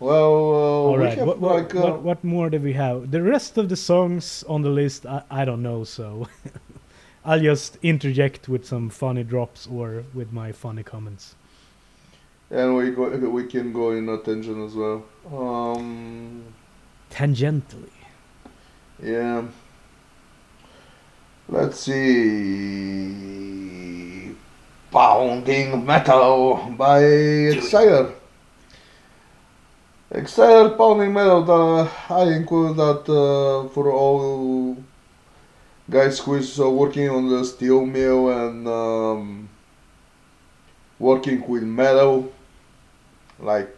[0.00, 3.10] Well, uh, All we what, what, like uh, what, what more do we have?
[3.10, 6.26] The rest of the songs on the list, I, I don't know, so
[7.24, 11.34] I'll just interject with some funny drops or with my funny comments.
[12.50, 15.04] and we go we can go in attention as well.
[15.30, 16.44] Um,
[17.10, 17.90] Tangentially.
[19.02, 19.44] yeah.
[21.48, 23.10] Let's see.
[24.90, 28.14] Pounding Metal by Exciter.
[30.12, 34.76] Exciter Pounding Metal, I include that uh, for all
[35.88, 39.48] guys who is uh, working on the steel mill and um,
[40.98, 42.32] working with metal,
[43.38, 43.76] like,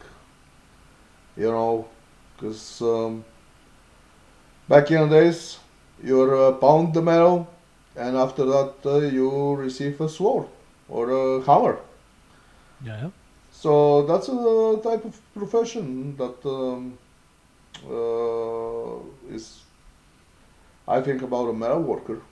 [1.37, 1.87] you know,
[2.35, 3.23] because um,
[4.71, 5.59] back in the days,
[6.03, 7.47] you uh, pound the metal
[7.95, 10.47] and after that uh, you receive a sword
[10.89, 11.79] or a hammer.
[12.83, 13.11] Yeah.
[13.63, 16.99] So that's a type of profession that um,
[17.89, 19.65] uh, is,
[20.89, 22.23] I think, about a metal worker.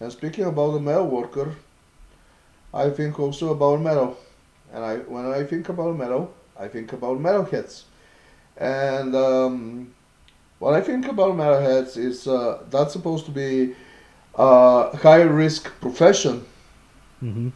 [0.00, 1.56] And speaking about a metal worker,
[2.74, 4.16] I think also about metal.
[4.72, 7.84] And I, when I think about metal, I think about metalheads.
[8.56, 9.94] And um,
[10.58, 13.74] what I think about metalheads is uh, that's supposed to be
[14.34, 16.44] a high risk profession
[17.22, 17.48] Mm-hmm.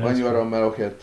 [0.00, 0.96] when you are a metalhead.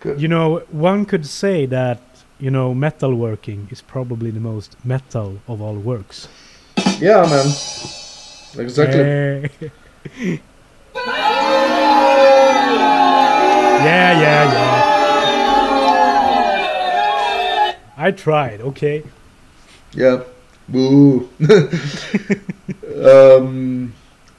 [0.00, 0.20] Good.
[0.20, 2.00] You know, one could say that,
[2.38, 6.28] you know, metalworking is probably the most metal of all works.
[7.00, 7.46] Yeah, man.
[8.56, 9.00] Exactly.
[9.00, 9.48] Eh.
[13.84, 14.98] yeah, yeah, yeah.
[17.96, 19.02] I tried, okay?
[19.92, 20.22] Yeah.
[20.68, 21.28] Boo.
[23.02, 23.92] um,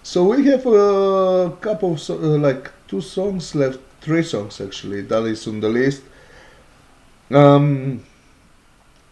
[0.03, 5.01] so we have a couple of so, uh, like two songs left, three songs actually.
[5.01, 6.03] That is on the list.
[7.31, 8.03] Um,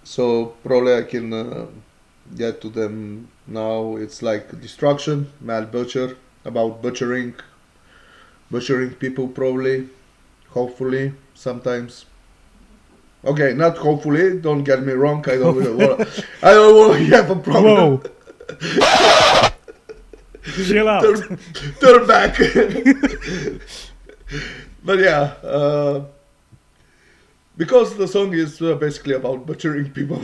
[0.04, 1.66] so probably I can uh,
[2.36, 3.98] get to them now.
[3.98, 7.36] It's like destruction, Mad Butcher about butchering,
[8.50, 9.90] butchering people probably,
[10.50, 12.06] hopefully sometimes.
[13.26, 14.40] Okay, not hopefully.
[14.40, 15.24] Don't get me wrong.
[15.28, 16.26] I don't want.
[16.42, 17.98] I don't want to have a problem.
[17.98, 19.50] Whoa!
[20.66, 21.02] Chill out.
[21.02, 21.40] Turn,
[21.82, 22.40] turn back.
[24.88, 26.06] but yeah, uh,
[27.58, 30.22] because the song is uh, basically about butchering people.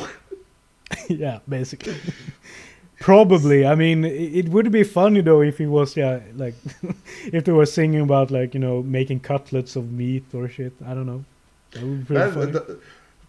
[1.10, 1.98] yeah, basically.
[3.02, 3.66] Probably.
[3.66, 6.56] I mean, it would be funny though if it was, yeah, like,
[7.26, 10.72] if they were singing about, like, you know, making cutlets of meat or shit.
[10.86, 11.26] I don't know.
[11.72, 12.80] That would be man, that,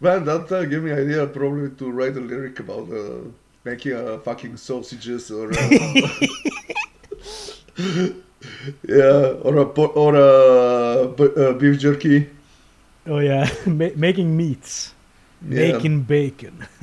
[0.01, 3.23] man, that uh, gave me idea probably to write a lyric about uh,
[3.65, 5.51] making uh, fucking sausages or.
[8.89, 9.65] Yeah, or a
[10.05, 12.29] or a bu- uh, beef jerky.
[13.07, 13.49] Oh, yeah.
[13.67, 14.95] Ma- making meats.
[15.49, 15.73] Yeah.
[15.73, 16.67] Making bacon.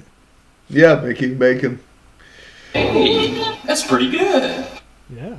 [0.70, 1.80] Yeah, making bacon.
[2.72, 3.28] Hey,
[3.68, 4.66] that's pretty good.
[5.10, 5.36] Yeah.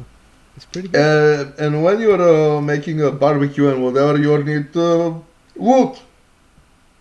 [0.56, 1.00] It's pretty good.
[1.00, 5.14] Uh, and when you're uh, making a barbecue and whatever, you need uh,
[5.56, 5.96] wood,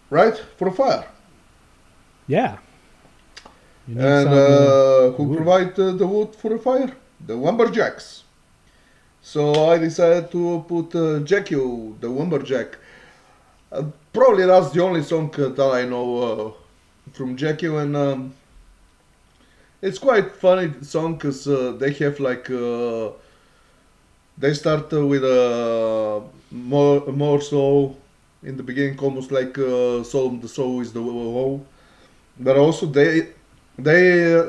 [0.10, 1.04] right, for a fire.
[2.28, 2.56] yeah.
[3.88, 5.36] You need And uh, who wood.
[5.38, 6.92] provide uh, the wood for a fire?
[7.28, 8.21] The lumberjacks.
[9.24, 12.78] So I decided to put uh, Jackyl, the lumberjack,
[13.72, 13.84] Uh,
[14.14, 16.52] probably that's the only song uh, that I know uh,
[17.14, 18.34] from Jackyl, and um,
[19.82, 23.10] it's quite funny song because uh, they have like uh,
[24.38, 26.22] they start uh, with a
[26.52, 27.98] more more soul
[28.44, 30.32] in the beginning, almost like uh, soul.
[30.32, 31.62] The soul is the woe,
[32.40, 33.30] but also they
[33.78, 34.02] they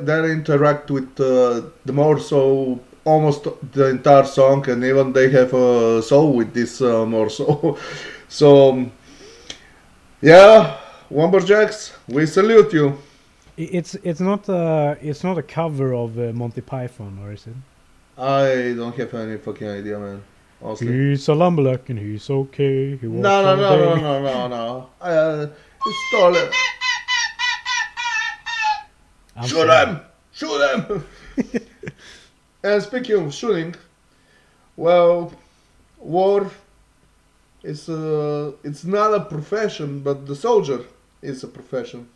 [0.03, 5.53] they interact with uh, the more soul almost the entire song, and even they have
[5.55, 7.79] a soul with this uh, more soul.
[8.29, 8.93] so um,
[10.21, 10.77] yeah,
[11.11, 12.99] Lumberjacks, we salute you.
[13.57, 17.55] It's it's not a it's not a cover of uh, Monty Python, or is it?
[18.17, 20.23] I don't have any fucking idea, man.
[20.63, 20.87] Honestly.
[21.11, 22.97] He's a lumberjack and he's okay.
[22.97, 24.89] He No, no, no, no, no, no, no.
[25.01, 25.47] Uh,
[25.85, 26.49] it's stolen.
[29.35, 29.69] I'm Shoot sorry.
[29.69, 30.01] them!
[30.33, 31.07] Shoot them!
[32.63, 33.75] and speaking of shooting,
[34.77, 35.33] well,
[35.99, 36.51] war
[37.63, 40.85] is a, it's not a profession, but the soldier
[41.21, 42.09] is a profession.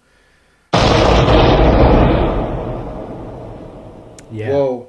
[4.31, 4.51] Yeah.
[4.51, 4.89] Whoa.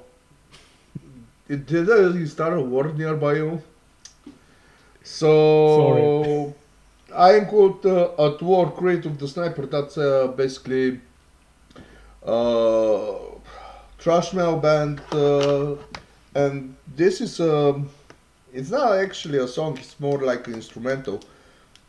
[1.47, 3.61] Did, did uh, you start a war nearby you?
[5.03, 6.53] So, Sorry.
[7.15, 9.65] I include uh, at war crate of the sniper.
[9.65, 10.99] That's uh, basically
[12.25, 13.36] uh,
[14.07, 15.75] trash metal band, uh,
[16.33, 17.89] and this is um,
[18.53, 19.77] it's not actually a song.
[19.77, 21.19] It's more like an instrumental,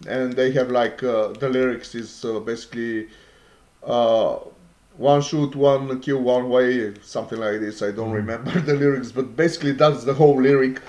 [0.09, 3.09] and they have like uh, the lyrics is uh, basically.
[3.85, 4.39] Uh,
[4.97, 7.82] one shoot, one kill, one way, something like this.
[7.82, 10.81] I don't remember the lyrics, but basically that's the whole lyric.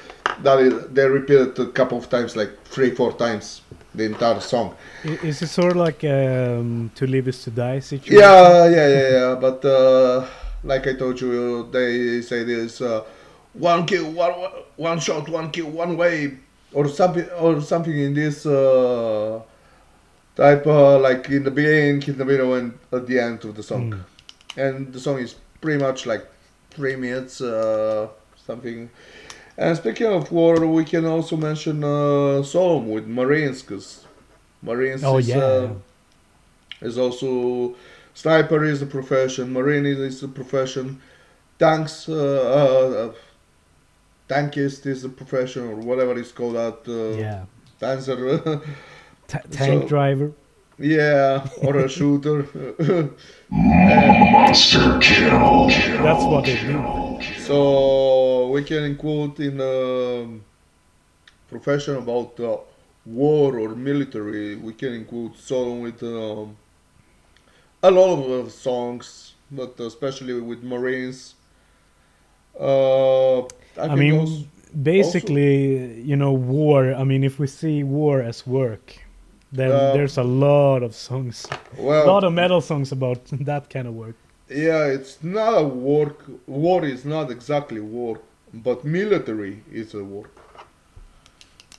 [0.41, 3.61] That is, they repeat it a couple of times, like three, four times,
[3.93, 4.75] the entire song.
[5.03, 8.17] Is it sort of like um, to live is to die situation?
[8.19, 9.35] Yeah, yeah, yeah, yeah.
[9.35, 10.25] But uh,
[10.63, 13.03] like I told you, they say this: uh,
[13.53, 14.33] one kill, one
[14.75, 16.37] one shot, one kill, one way,
[16.73, 19.41] or something, or something in this uh,
[20.35, 23.63] type, uh, like in the beginning, in the middle, and at the end of the
[23.63, 23.91] song.
[23.91, 23.99] Mm.
[24.57, 26.25] And the song is pretty much like
[26.71, 28.07] three minutes, uh,
[28.45, 28.89] something.
[29.57, 34.05] And speaking of war, we can also mention uh, Sodom with Marines, because
[34.61, 35.37] Marines Oh is, yeah.
[35.37, 35.73] uh,
[36.81, 37.75] is also
[38.21, 40.85] sniper is a profession, marine is a profession,
[41.57, 42.13] tanks, uh,
[42.59, 43.13] uh,
[44.27, 46.79] tankist is a profession or whatever it's called that.
[46.87, 47.45] Uh, yeah.
[47.81, 48.61] Panzer,
[49.27, 50.31] Ta- tank so- driver.
[50.77, 52.39] yeah, or a shooter.
[53.49, 56.03] Monster kill, kill.
[56.03, 57.19] That's what they do.
[57.47, 60.43] so we can include in um,
[61.49, 62.57] profession about uh,
[63.05, 64.55] war or military.
[64.57, 66.55] We can include song with um,
[67.83, 71.35] a lot of uh, songs, but especially with Marines.
[72.59, 73.45] Uh, I,
[73.77, 74.43] I mean, those-
[74.83, 76.93] basically, you know, war.
[76.93, 78.95] I mean, if we see war as work,
[79.51, 81.47] then Uh, there's a lot of songs,
[81.77, 81.81] a
[82.13, 83.19] lot of metal songs about
[83.49, 84.15] that kind of work.
[84.49, 86.17] yeah, it's not a work.
[86.47, 88.21] War is not exactly work,
[88.53, 90.31] but military is a work.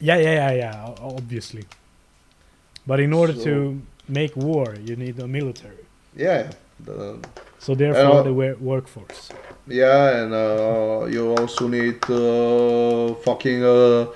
[0.00, 0.94] Yeah, yeah, yeah, yeah.
[1.00, 1.64] Obviously,
[2.86, 5.79] but in order So- to make war, you need a military.
[6.16, 6.50] Yeah.
[6.84, 7.18] The,
[7.58, 9.28] So therefore, Uh, the wa- workforce.
[9.66, 14.06] Yeah, and uh, you also need uh, fucking uh,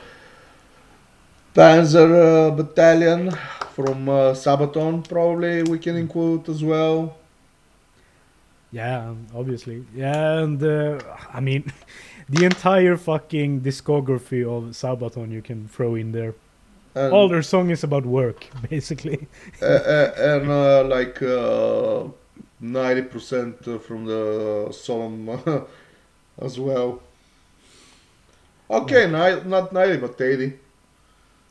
[1.54, 3.30] Panzer uh, battalion
[3.74, 5.06] from uh, Sabaton.
[5.08, 7.14] Probably we can include as well.
[8.72, 9.84] Yeah, um, obviously.
[9.94, 10.98] Yeah, and uh,
[11.32, 11.72] I mean,
[12.28, 16.34] the entire fucking discography of Sabaton you can throw in there.
[16.94, 19.26] And, All their song is about work, basically.
[19.60, 22.04] uh, uh, and uh, like uh,
[22.60, 25.28] ninety percent from the Sodom
[26.40, 27.00] as well.
[28.70, 30.52] Okay, ni- not ninety, but eighty.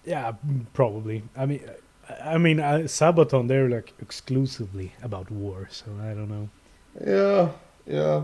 [0.06, 0.34] Yeah,
[0.74, 1.24] probably.
[1.38, 1.62] I mean,
[2.10, 6.50] I I mean, uh, Sabaton they're like exclusively about war, so I don't know.
[7.06, 7.50] Yeah,
[7.86, 8.24] yeah.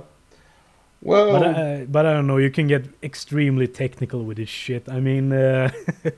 [1.02, 2.38] Well, But uh, but I don't know.
[2.38, 4.88] You can get extremely technical with this shit.
[4.90, 5.72] I mean, uh,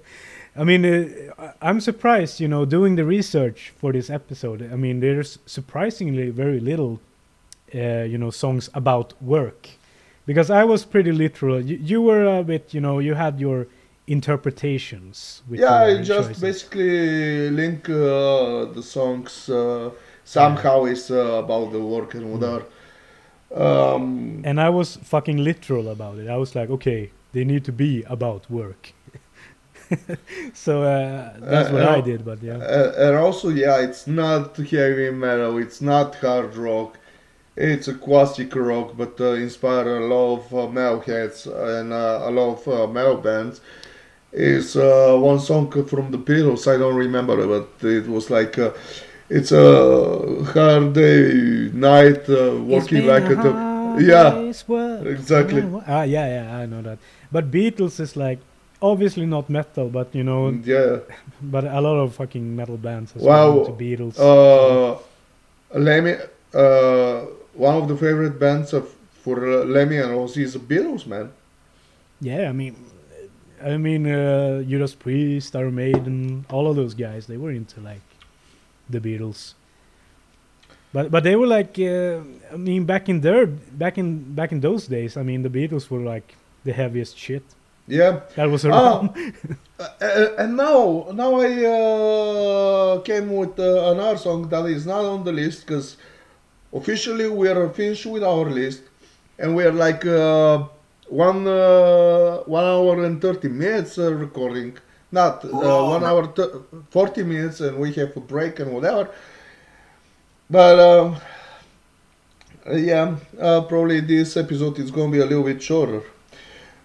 [0.56, 2.40] I mean, uh, I'm surprised.
[2.40, 4.62] You know, doing the research for this episode.
[4.72, 7.00] I mean, there's surprisingly very little,
[7.74, 9.70] uh, you know, songs about work,
[10.26, 11.62] because I was pretty literal.
[11.62, 13.68] You, you were a bit, you know, you had your
[14.08, 15.42] interpretations.
[15.50, 16.42] With yeah, I just choices.
[16.42, 19.92] basically link uh, the songs uh,
[20.26, 22.66] somehow is uh, about the work and whatever.
[23.54, 26.28] Um, and I was fucking literal about it.
[26.30, 28.94] I was like, okay, they need to be about work.
[30.54, 32.26] so uh, that's Uh, what I uh, did.
[32.26, 36.98] But yeah, uh, and also, yeah, it's not heavy metal, it's not hard rock,
[37.56, 42.32] it's a classic rock, but uh, inspired a lot of uh, metalheads and uh, a
[42.32, 43.62] lot of uh, metal bands.
[44.34, 46.68] is uh, one song from the Beatles.
[46.74, 48.72] I don't remember, but it was like uh,
[49.30, 53.60] it's a hard day night uh, walking like a dog.
[53.98, 54.42] Yeah,
[55.04, 55.66] exactly.
[55.88, 57.00] Ah, yeah, yeah, I know that.
[57.32, 58.40] But Beatles is like
[58.82, 61.00] obviously not metal, but you know, yeah.
[61.42, 63.52] but a lot of fucking metal bands as Wow.
[63.56, 64.16] well into Beatles.
[64.20, 64.98] Uh,
[65.78, 66.16] Lemmy,
[66.54, 67.22] uh,
[67.54, 68.90] one of the favorite bands of
[69.24, 71.30] for uh, Lemmy and Ozzy is the Beatles, man.
[72.22, 72.76] yeah, I mean,
[73.64, 78.02] I mean, uh, Judas Priest, Iron Maiden, all of those guys, they were into like
[78.90, 79.54] the Beatles.
[80.94, 82.20] But but they were like, uh,
[82.52, 85.90] I mean, back in their back in back in those days, I mean, the Beatles
[85.90, 86.36] were like
[86.66, 87.44] the heaviest shit
[87.88, 88.22] Yeah.
[88.36, 89.34] that was Ah, around.
[89.80, 95.24] Uh, and now, now I uh, came with uh, another song that is not on
[95.24, 95.98] the list because
[96.72, 98.84] officially we are finished with our list,
[99.40, 100.66] and we are like uh,
[101.10, 104.78] one uh, one hour and thirty minutes uh, recording,
[105.12, 105.50] not uh,
[105.96, 106.50] one hour th-
[106.92, 109.10] forty minutes, and we have a break and whatever.
[110.50, 111.18] But um,
[112.68, 116.04] uh, yeah, uh, probably this episode is gonna be a little bit shorter.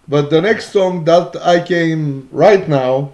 [0.09, 3.12] But the next song that I came right now,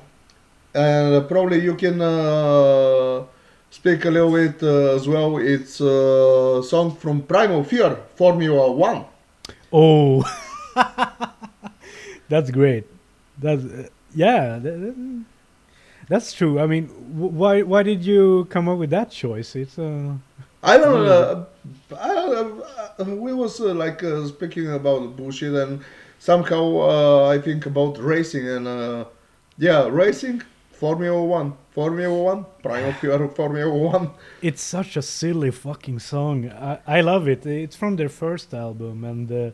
[0.75, 3.25] and probably you can uh,
[3.71, 5.39] speak a little bit uh, as well.
[5.39, 9.05] It's a song from Primal Fear, Formula One.
[9.73, 10.23] Oh,
[12.29, 12.85] that's great.
[13.39, 14.95] That's uh, yeah, th- th-
[16.09, 16.59] that's true.
[16.61, 19.57] I mean, why why did you come up with that choice?
[19.57, 20.15] It's uh,
[20.63, 21.13] I don't know.
[21.13, 21.45] Uh,
[21.99, 22.65] I don't know.
[23.01, 25.83] uh, We was uh, like uh, speaking about bullshit, and
[26.23, 29.05] somehow uh, I think about racing and uh,
[29.59, 30.43] yeah, racing.
[30.71, 34.11] Formula One, Formula One, Primal Fear, Formula One.
[34.41, 36.51] it's such a silly fucking song.
[36.51, 37.47] I, I love it.
[37.47, 39.51] It's from their first album, and uh,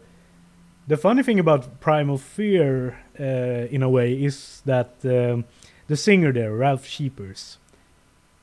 [0.87, 5.45] the funny thing about Primal Fear, uh, in a way, is that um,
[5.87, 7.59] the singer there, Ralf Scheepers,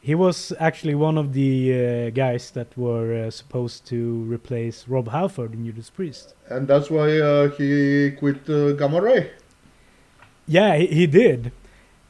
[0.06, 5.08] he was actually one of the uh, guys that were uh, supposed to replace Rob
[5.08, 6.36] Halford in Judas Priest.
[6.48, 9.32] And that's why uh, he quit uh, Gamma Ray.
[10.48, 11.52] Yeah, he, he did.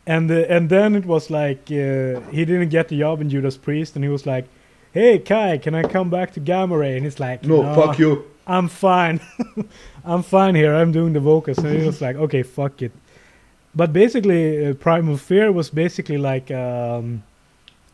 [0.05, 3.55] And uh, and then it was like uh, he didn't get the job in Judas
[3.55, 4.45] Priest, and he was like,
[4.91, 8.25] "Hey Kai, can I come back to Gamma Ray?" And he's like, No, fuck you.
[8.45, 9.21] I'm fine.
[10.03, 10.75] I'm fine here.
[10.75, 12.91] I'm doing the vocals." And he was like, "Okay, fuck it."
[13.73, 17.23] But basically, uh, Primal Fear was basically like um,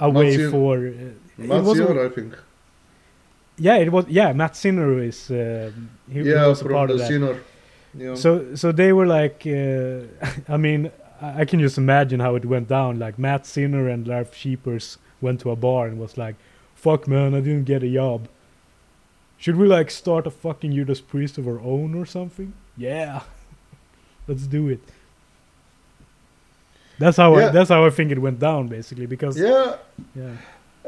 [0.02, 0.78] a way Zinn- for.
[0.78, 0.92] Uh,
[1.38, 2.34] Matt wasn't- Sinner, I think.
[3.58, 4.06] yeah, it was.
[4.08, 5.30] Yeah, Matt Sinner is.
[5.32, 5.72] Uh,
[6.12, 7.08] he, he yeah, was a from part the of that.
[7.08, 7.36] Sinner.
[7.94, 8.16] Yeah.
[8.16, 10.02] So so they were like, uh,
[10.54, 10.92] I mean,
[11.22, 13.00] I I can just imagine how it went down.
[13.00, 16.36] Like Matt Sinner and Ralf Scheepers went to a bar and was like,
[16.76, 18.28] "Fuck man, I didn't get a job.
[19.38, 22.54] Should we like start a fucking Judas Priest of our own or something?
[22.78, 23.22] Yeah,
[24.28, 24.80] let's do it."
[27.02, 29.78] That's how I, that's how I think it went down basically because yeah,
[30.16, 30.38] yeah.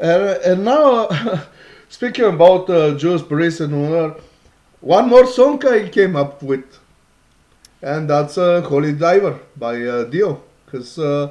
[0.00, 1.08] uh, and now
[1.88, 4.14] speaking about uh, Judas Priest and
[4.80, 6.64] one more song I came up with,
[7.82, 10.42] and that's uh, "Holy Diver" by uh, Dio.
[10.66, 11.30] Cause uh,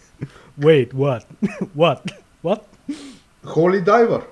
[0.58, 1.24] Wait, what?
[1.74, 2.10] what?
[2.42, 2.66] What?
[3.44, 4.24] "Holy Diver,"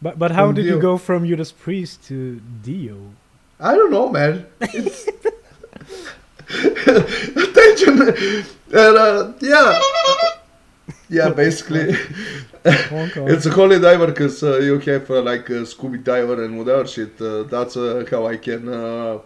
[0.00, 2.98] But but how did you go from Judas Priest to Dio?
[3.58, 4.46] I don't know, man.
[6.48, 9.80] It's attention, and uh, yeah,
[11.08, 11.28] yeah.
[11.30, 11.92] Basically,
[12.64, 13.30] Honk, honk.
[13.30, 16.86] it's a holy diver because uh, you have uh, like a Scooby Diver and whatever
[16.86, 17.20] shit.
[17.20, 19.18] Uh, that's uh, how I can uh,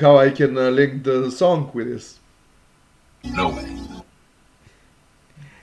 [0.00, 2.18] how I can uh, link the song with this.
[3.24, 3.76] No way.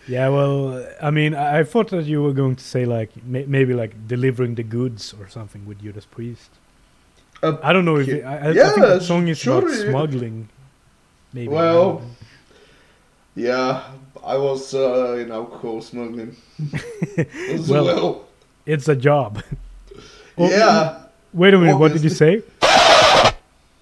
[0.07, 3.45] Yeah, well, I mean, I, I thought that you were going to say like may,
[3.45, 6.49] maybe like delivering the goods or something with Judas Priest.
[7.43, 9.73] I don't know if it, I, I- I think Yeah, the song is sure, about
[9.73, 10.49] smuggling.
[11.34, 11.47] Maybe.
[11.49, 12.01] Well.
[13.35, 13.84] Yeah,
[14.26, 16.35] I was uh, in alcohol smuggling
[17.69, 18.26] Well- well.
[18.65, 19.43] it's a job.
[20.39, 20.99] Oh, Yeah,
[21.34, 22.43] Wait a minute, what did you say?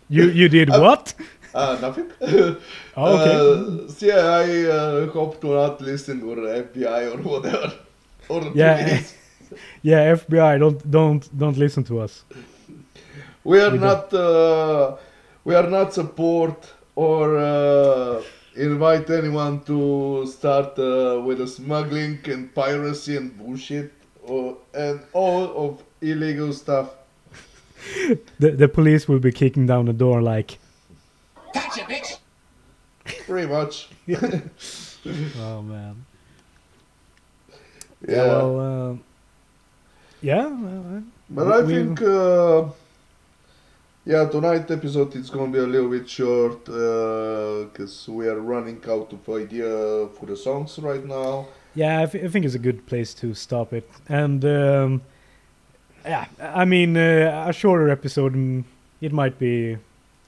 [0.10, 1.14] You you did Uh, what?
[1.54, 2.08] uh, nothing.
[2.22, 2.58] Oh,
[3.16, 3.36] okay.
[3.36, 7.74] Uh, so yeah, I uh, hope to not listen or FBI or whatever.
[8.30, 8.78] Or the Yeah.
[8.88, 9.16] police.
[9.82, 12.24] yeah, FBI, don't don't don't listen to us.
[13.46, 14.14] We are We not.
[14.14, 14.98] Uh,
[15.46, 18.22] we are not support or uh,
[18.56, 23.92] invite anyone to start uh, with the smuggling and piracy and bullshit
[24.24, 26.90] or and all of illegal stuff.
[28.40, 30.58] The the police will be kicking down the door like,
[31.54, 32.18] Gotcha, bitch.
[33.28, 33.90] Pretty much.
[35.40, 35.96] oh man.
[38.08, 38.26] Yeah.
[38.28, 38.96] Well, uh,
[40.22, 40.48] yeah.
[40.48, 42.64] well, but we- I we- think uh,
[44.08, 49.12] Yeah, tonight episode is gonna be a little bit short because we are running out
[49.12, 51.48] of idea for the songs right now.
[51.74, 53.90] Yeah, I, th- I think it's a good place to stop it.
[54.08, 55.02] And um,
[56.06, 58.64] yeah, I mean, uh, a shorter episode, mm,
[59.02, 59.78] it might be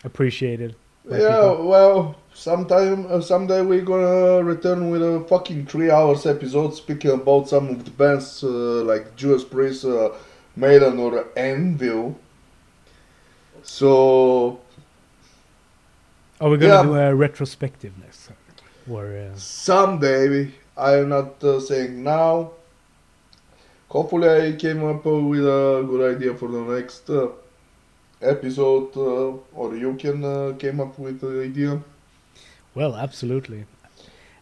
[0.03, 0.73] appreciated.
[1.07, 1.67] yeah, people.
[1.67, 7.47] well, sometime uh, someday we're gonna return with a fucking three hours episode speaking about
[7.47, 10.09] some of the bands uh, like Judas Priest, uh,
[10.55, 12.15] Maiden, or Anvil.
[13.67, 14.59] So
[16.39, 16.83] Are we gonna yeah.
[16.83, 18.37] do a retrospective next time?
[18.89, 22.51] Or uh, someday, I'm not uh, saying now.
[23.89, 27.29] Hopefully, I came up with a good idea for the next uh,
[28.21, 31.81] episode, uh, or you can uh, came up with the idea.
[32.73, 33.65] well, absolutely.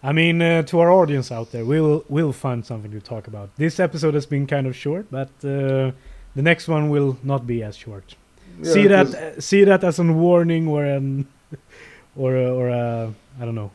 [0.03, 3.49] I mean, uh, to our audience out there, we'll we'll find something to talk about.
[3.57, 5.91] This episode has been kind of short, but uh,
[6.35, 8.15] the next one will not be as short.
[8.61, 11.27] Yeah, see that uh, see that as a warning or an
[12.15, 13.71] or a, or a I don't know.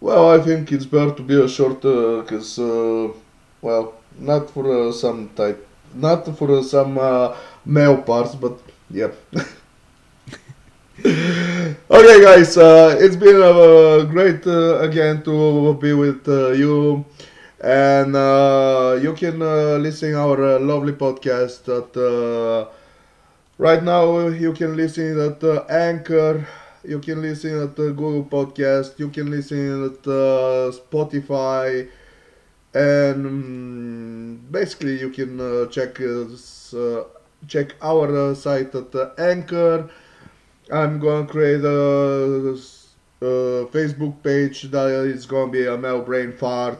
[0.00, 3.08] Well, I think it's better to be a short, because, uh,
[3.62, 7.34] well, not for uh, some type, not for uh, some uh,
[7.64, 8.58] male parts, but
[8.90, 9.08] yeah.
[11.04, 17.04] okay, guys, uh, it's been uh, great uh, again to be with uh, you,
[17.60, 21.96] and uh, you can uh, listen our uh, lovely podcast at.
[23.60, 26.46] Uh, right now, you can listen at uh, Anchor.
[26.84, 28.98] You can listen at uh, Google Podcast.
[28.98, 31.88] You can listen at uh, Spotify,
[32.74, 37.04] and mm, basically you can uh, check us, uh,
[37.48, 39.90] check our uh, site at uh, Anchor.
[40.72, 42.56] I'm gonna create a
[43.20, 46.78] Facebook page that is gonna be a Mel Brain Fart,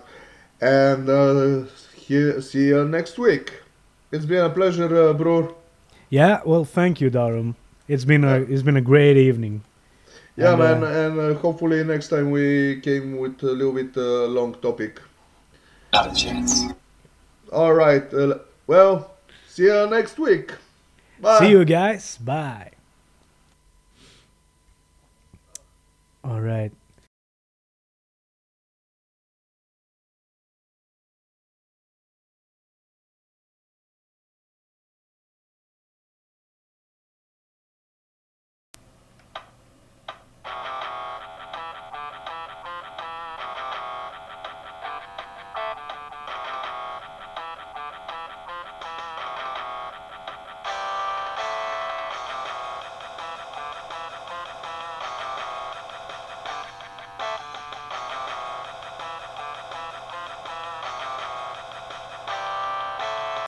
[0.61, 1.65] and uh,
[1.95, 3.55] here, see you next week.
[4.13, 5.55] It's been a pleasure, uh, bro.
[6.15, 7.57] Yeah, well, thank you, Darum.
[7.89, 9.63] It's been a it's been a great evening.
[10.37, 13.97] Yeah, And, man, uh, and uh, hopefully next time we came with a little bit
[13.97, 15.01] uh, long topic.
[15.93, 16.67] Not a chance.
[17.53, 18.07] All right.
[18.15, 18.39] Uh,
[18.69, 19.11] well,
[19.49, 20.53] see you next week.
[21.21, 21.41] Bye.
[21.41, 22.17] See you guys.
[22.19, 22.71] Bye.
[26.23, 26.71] All right.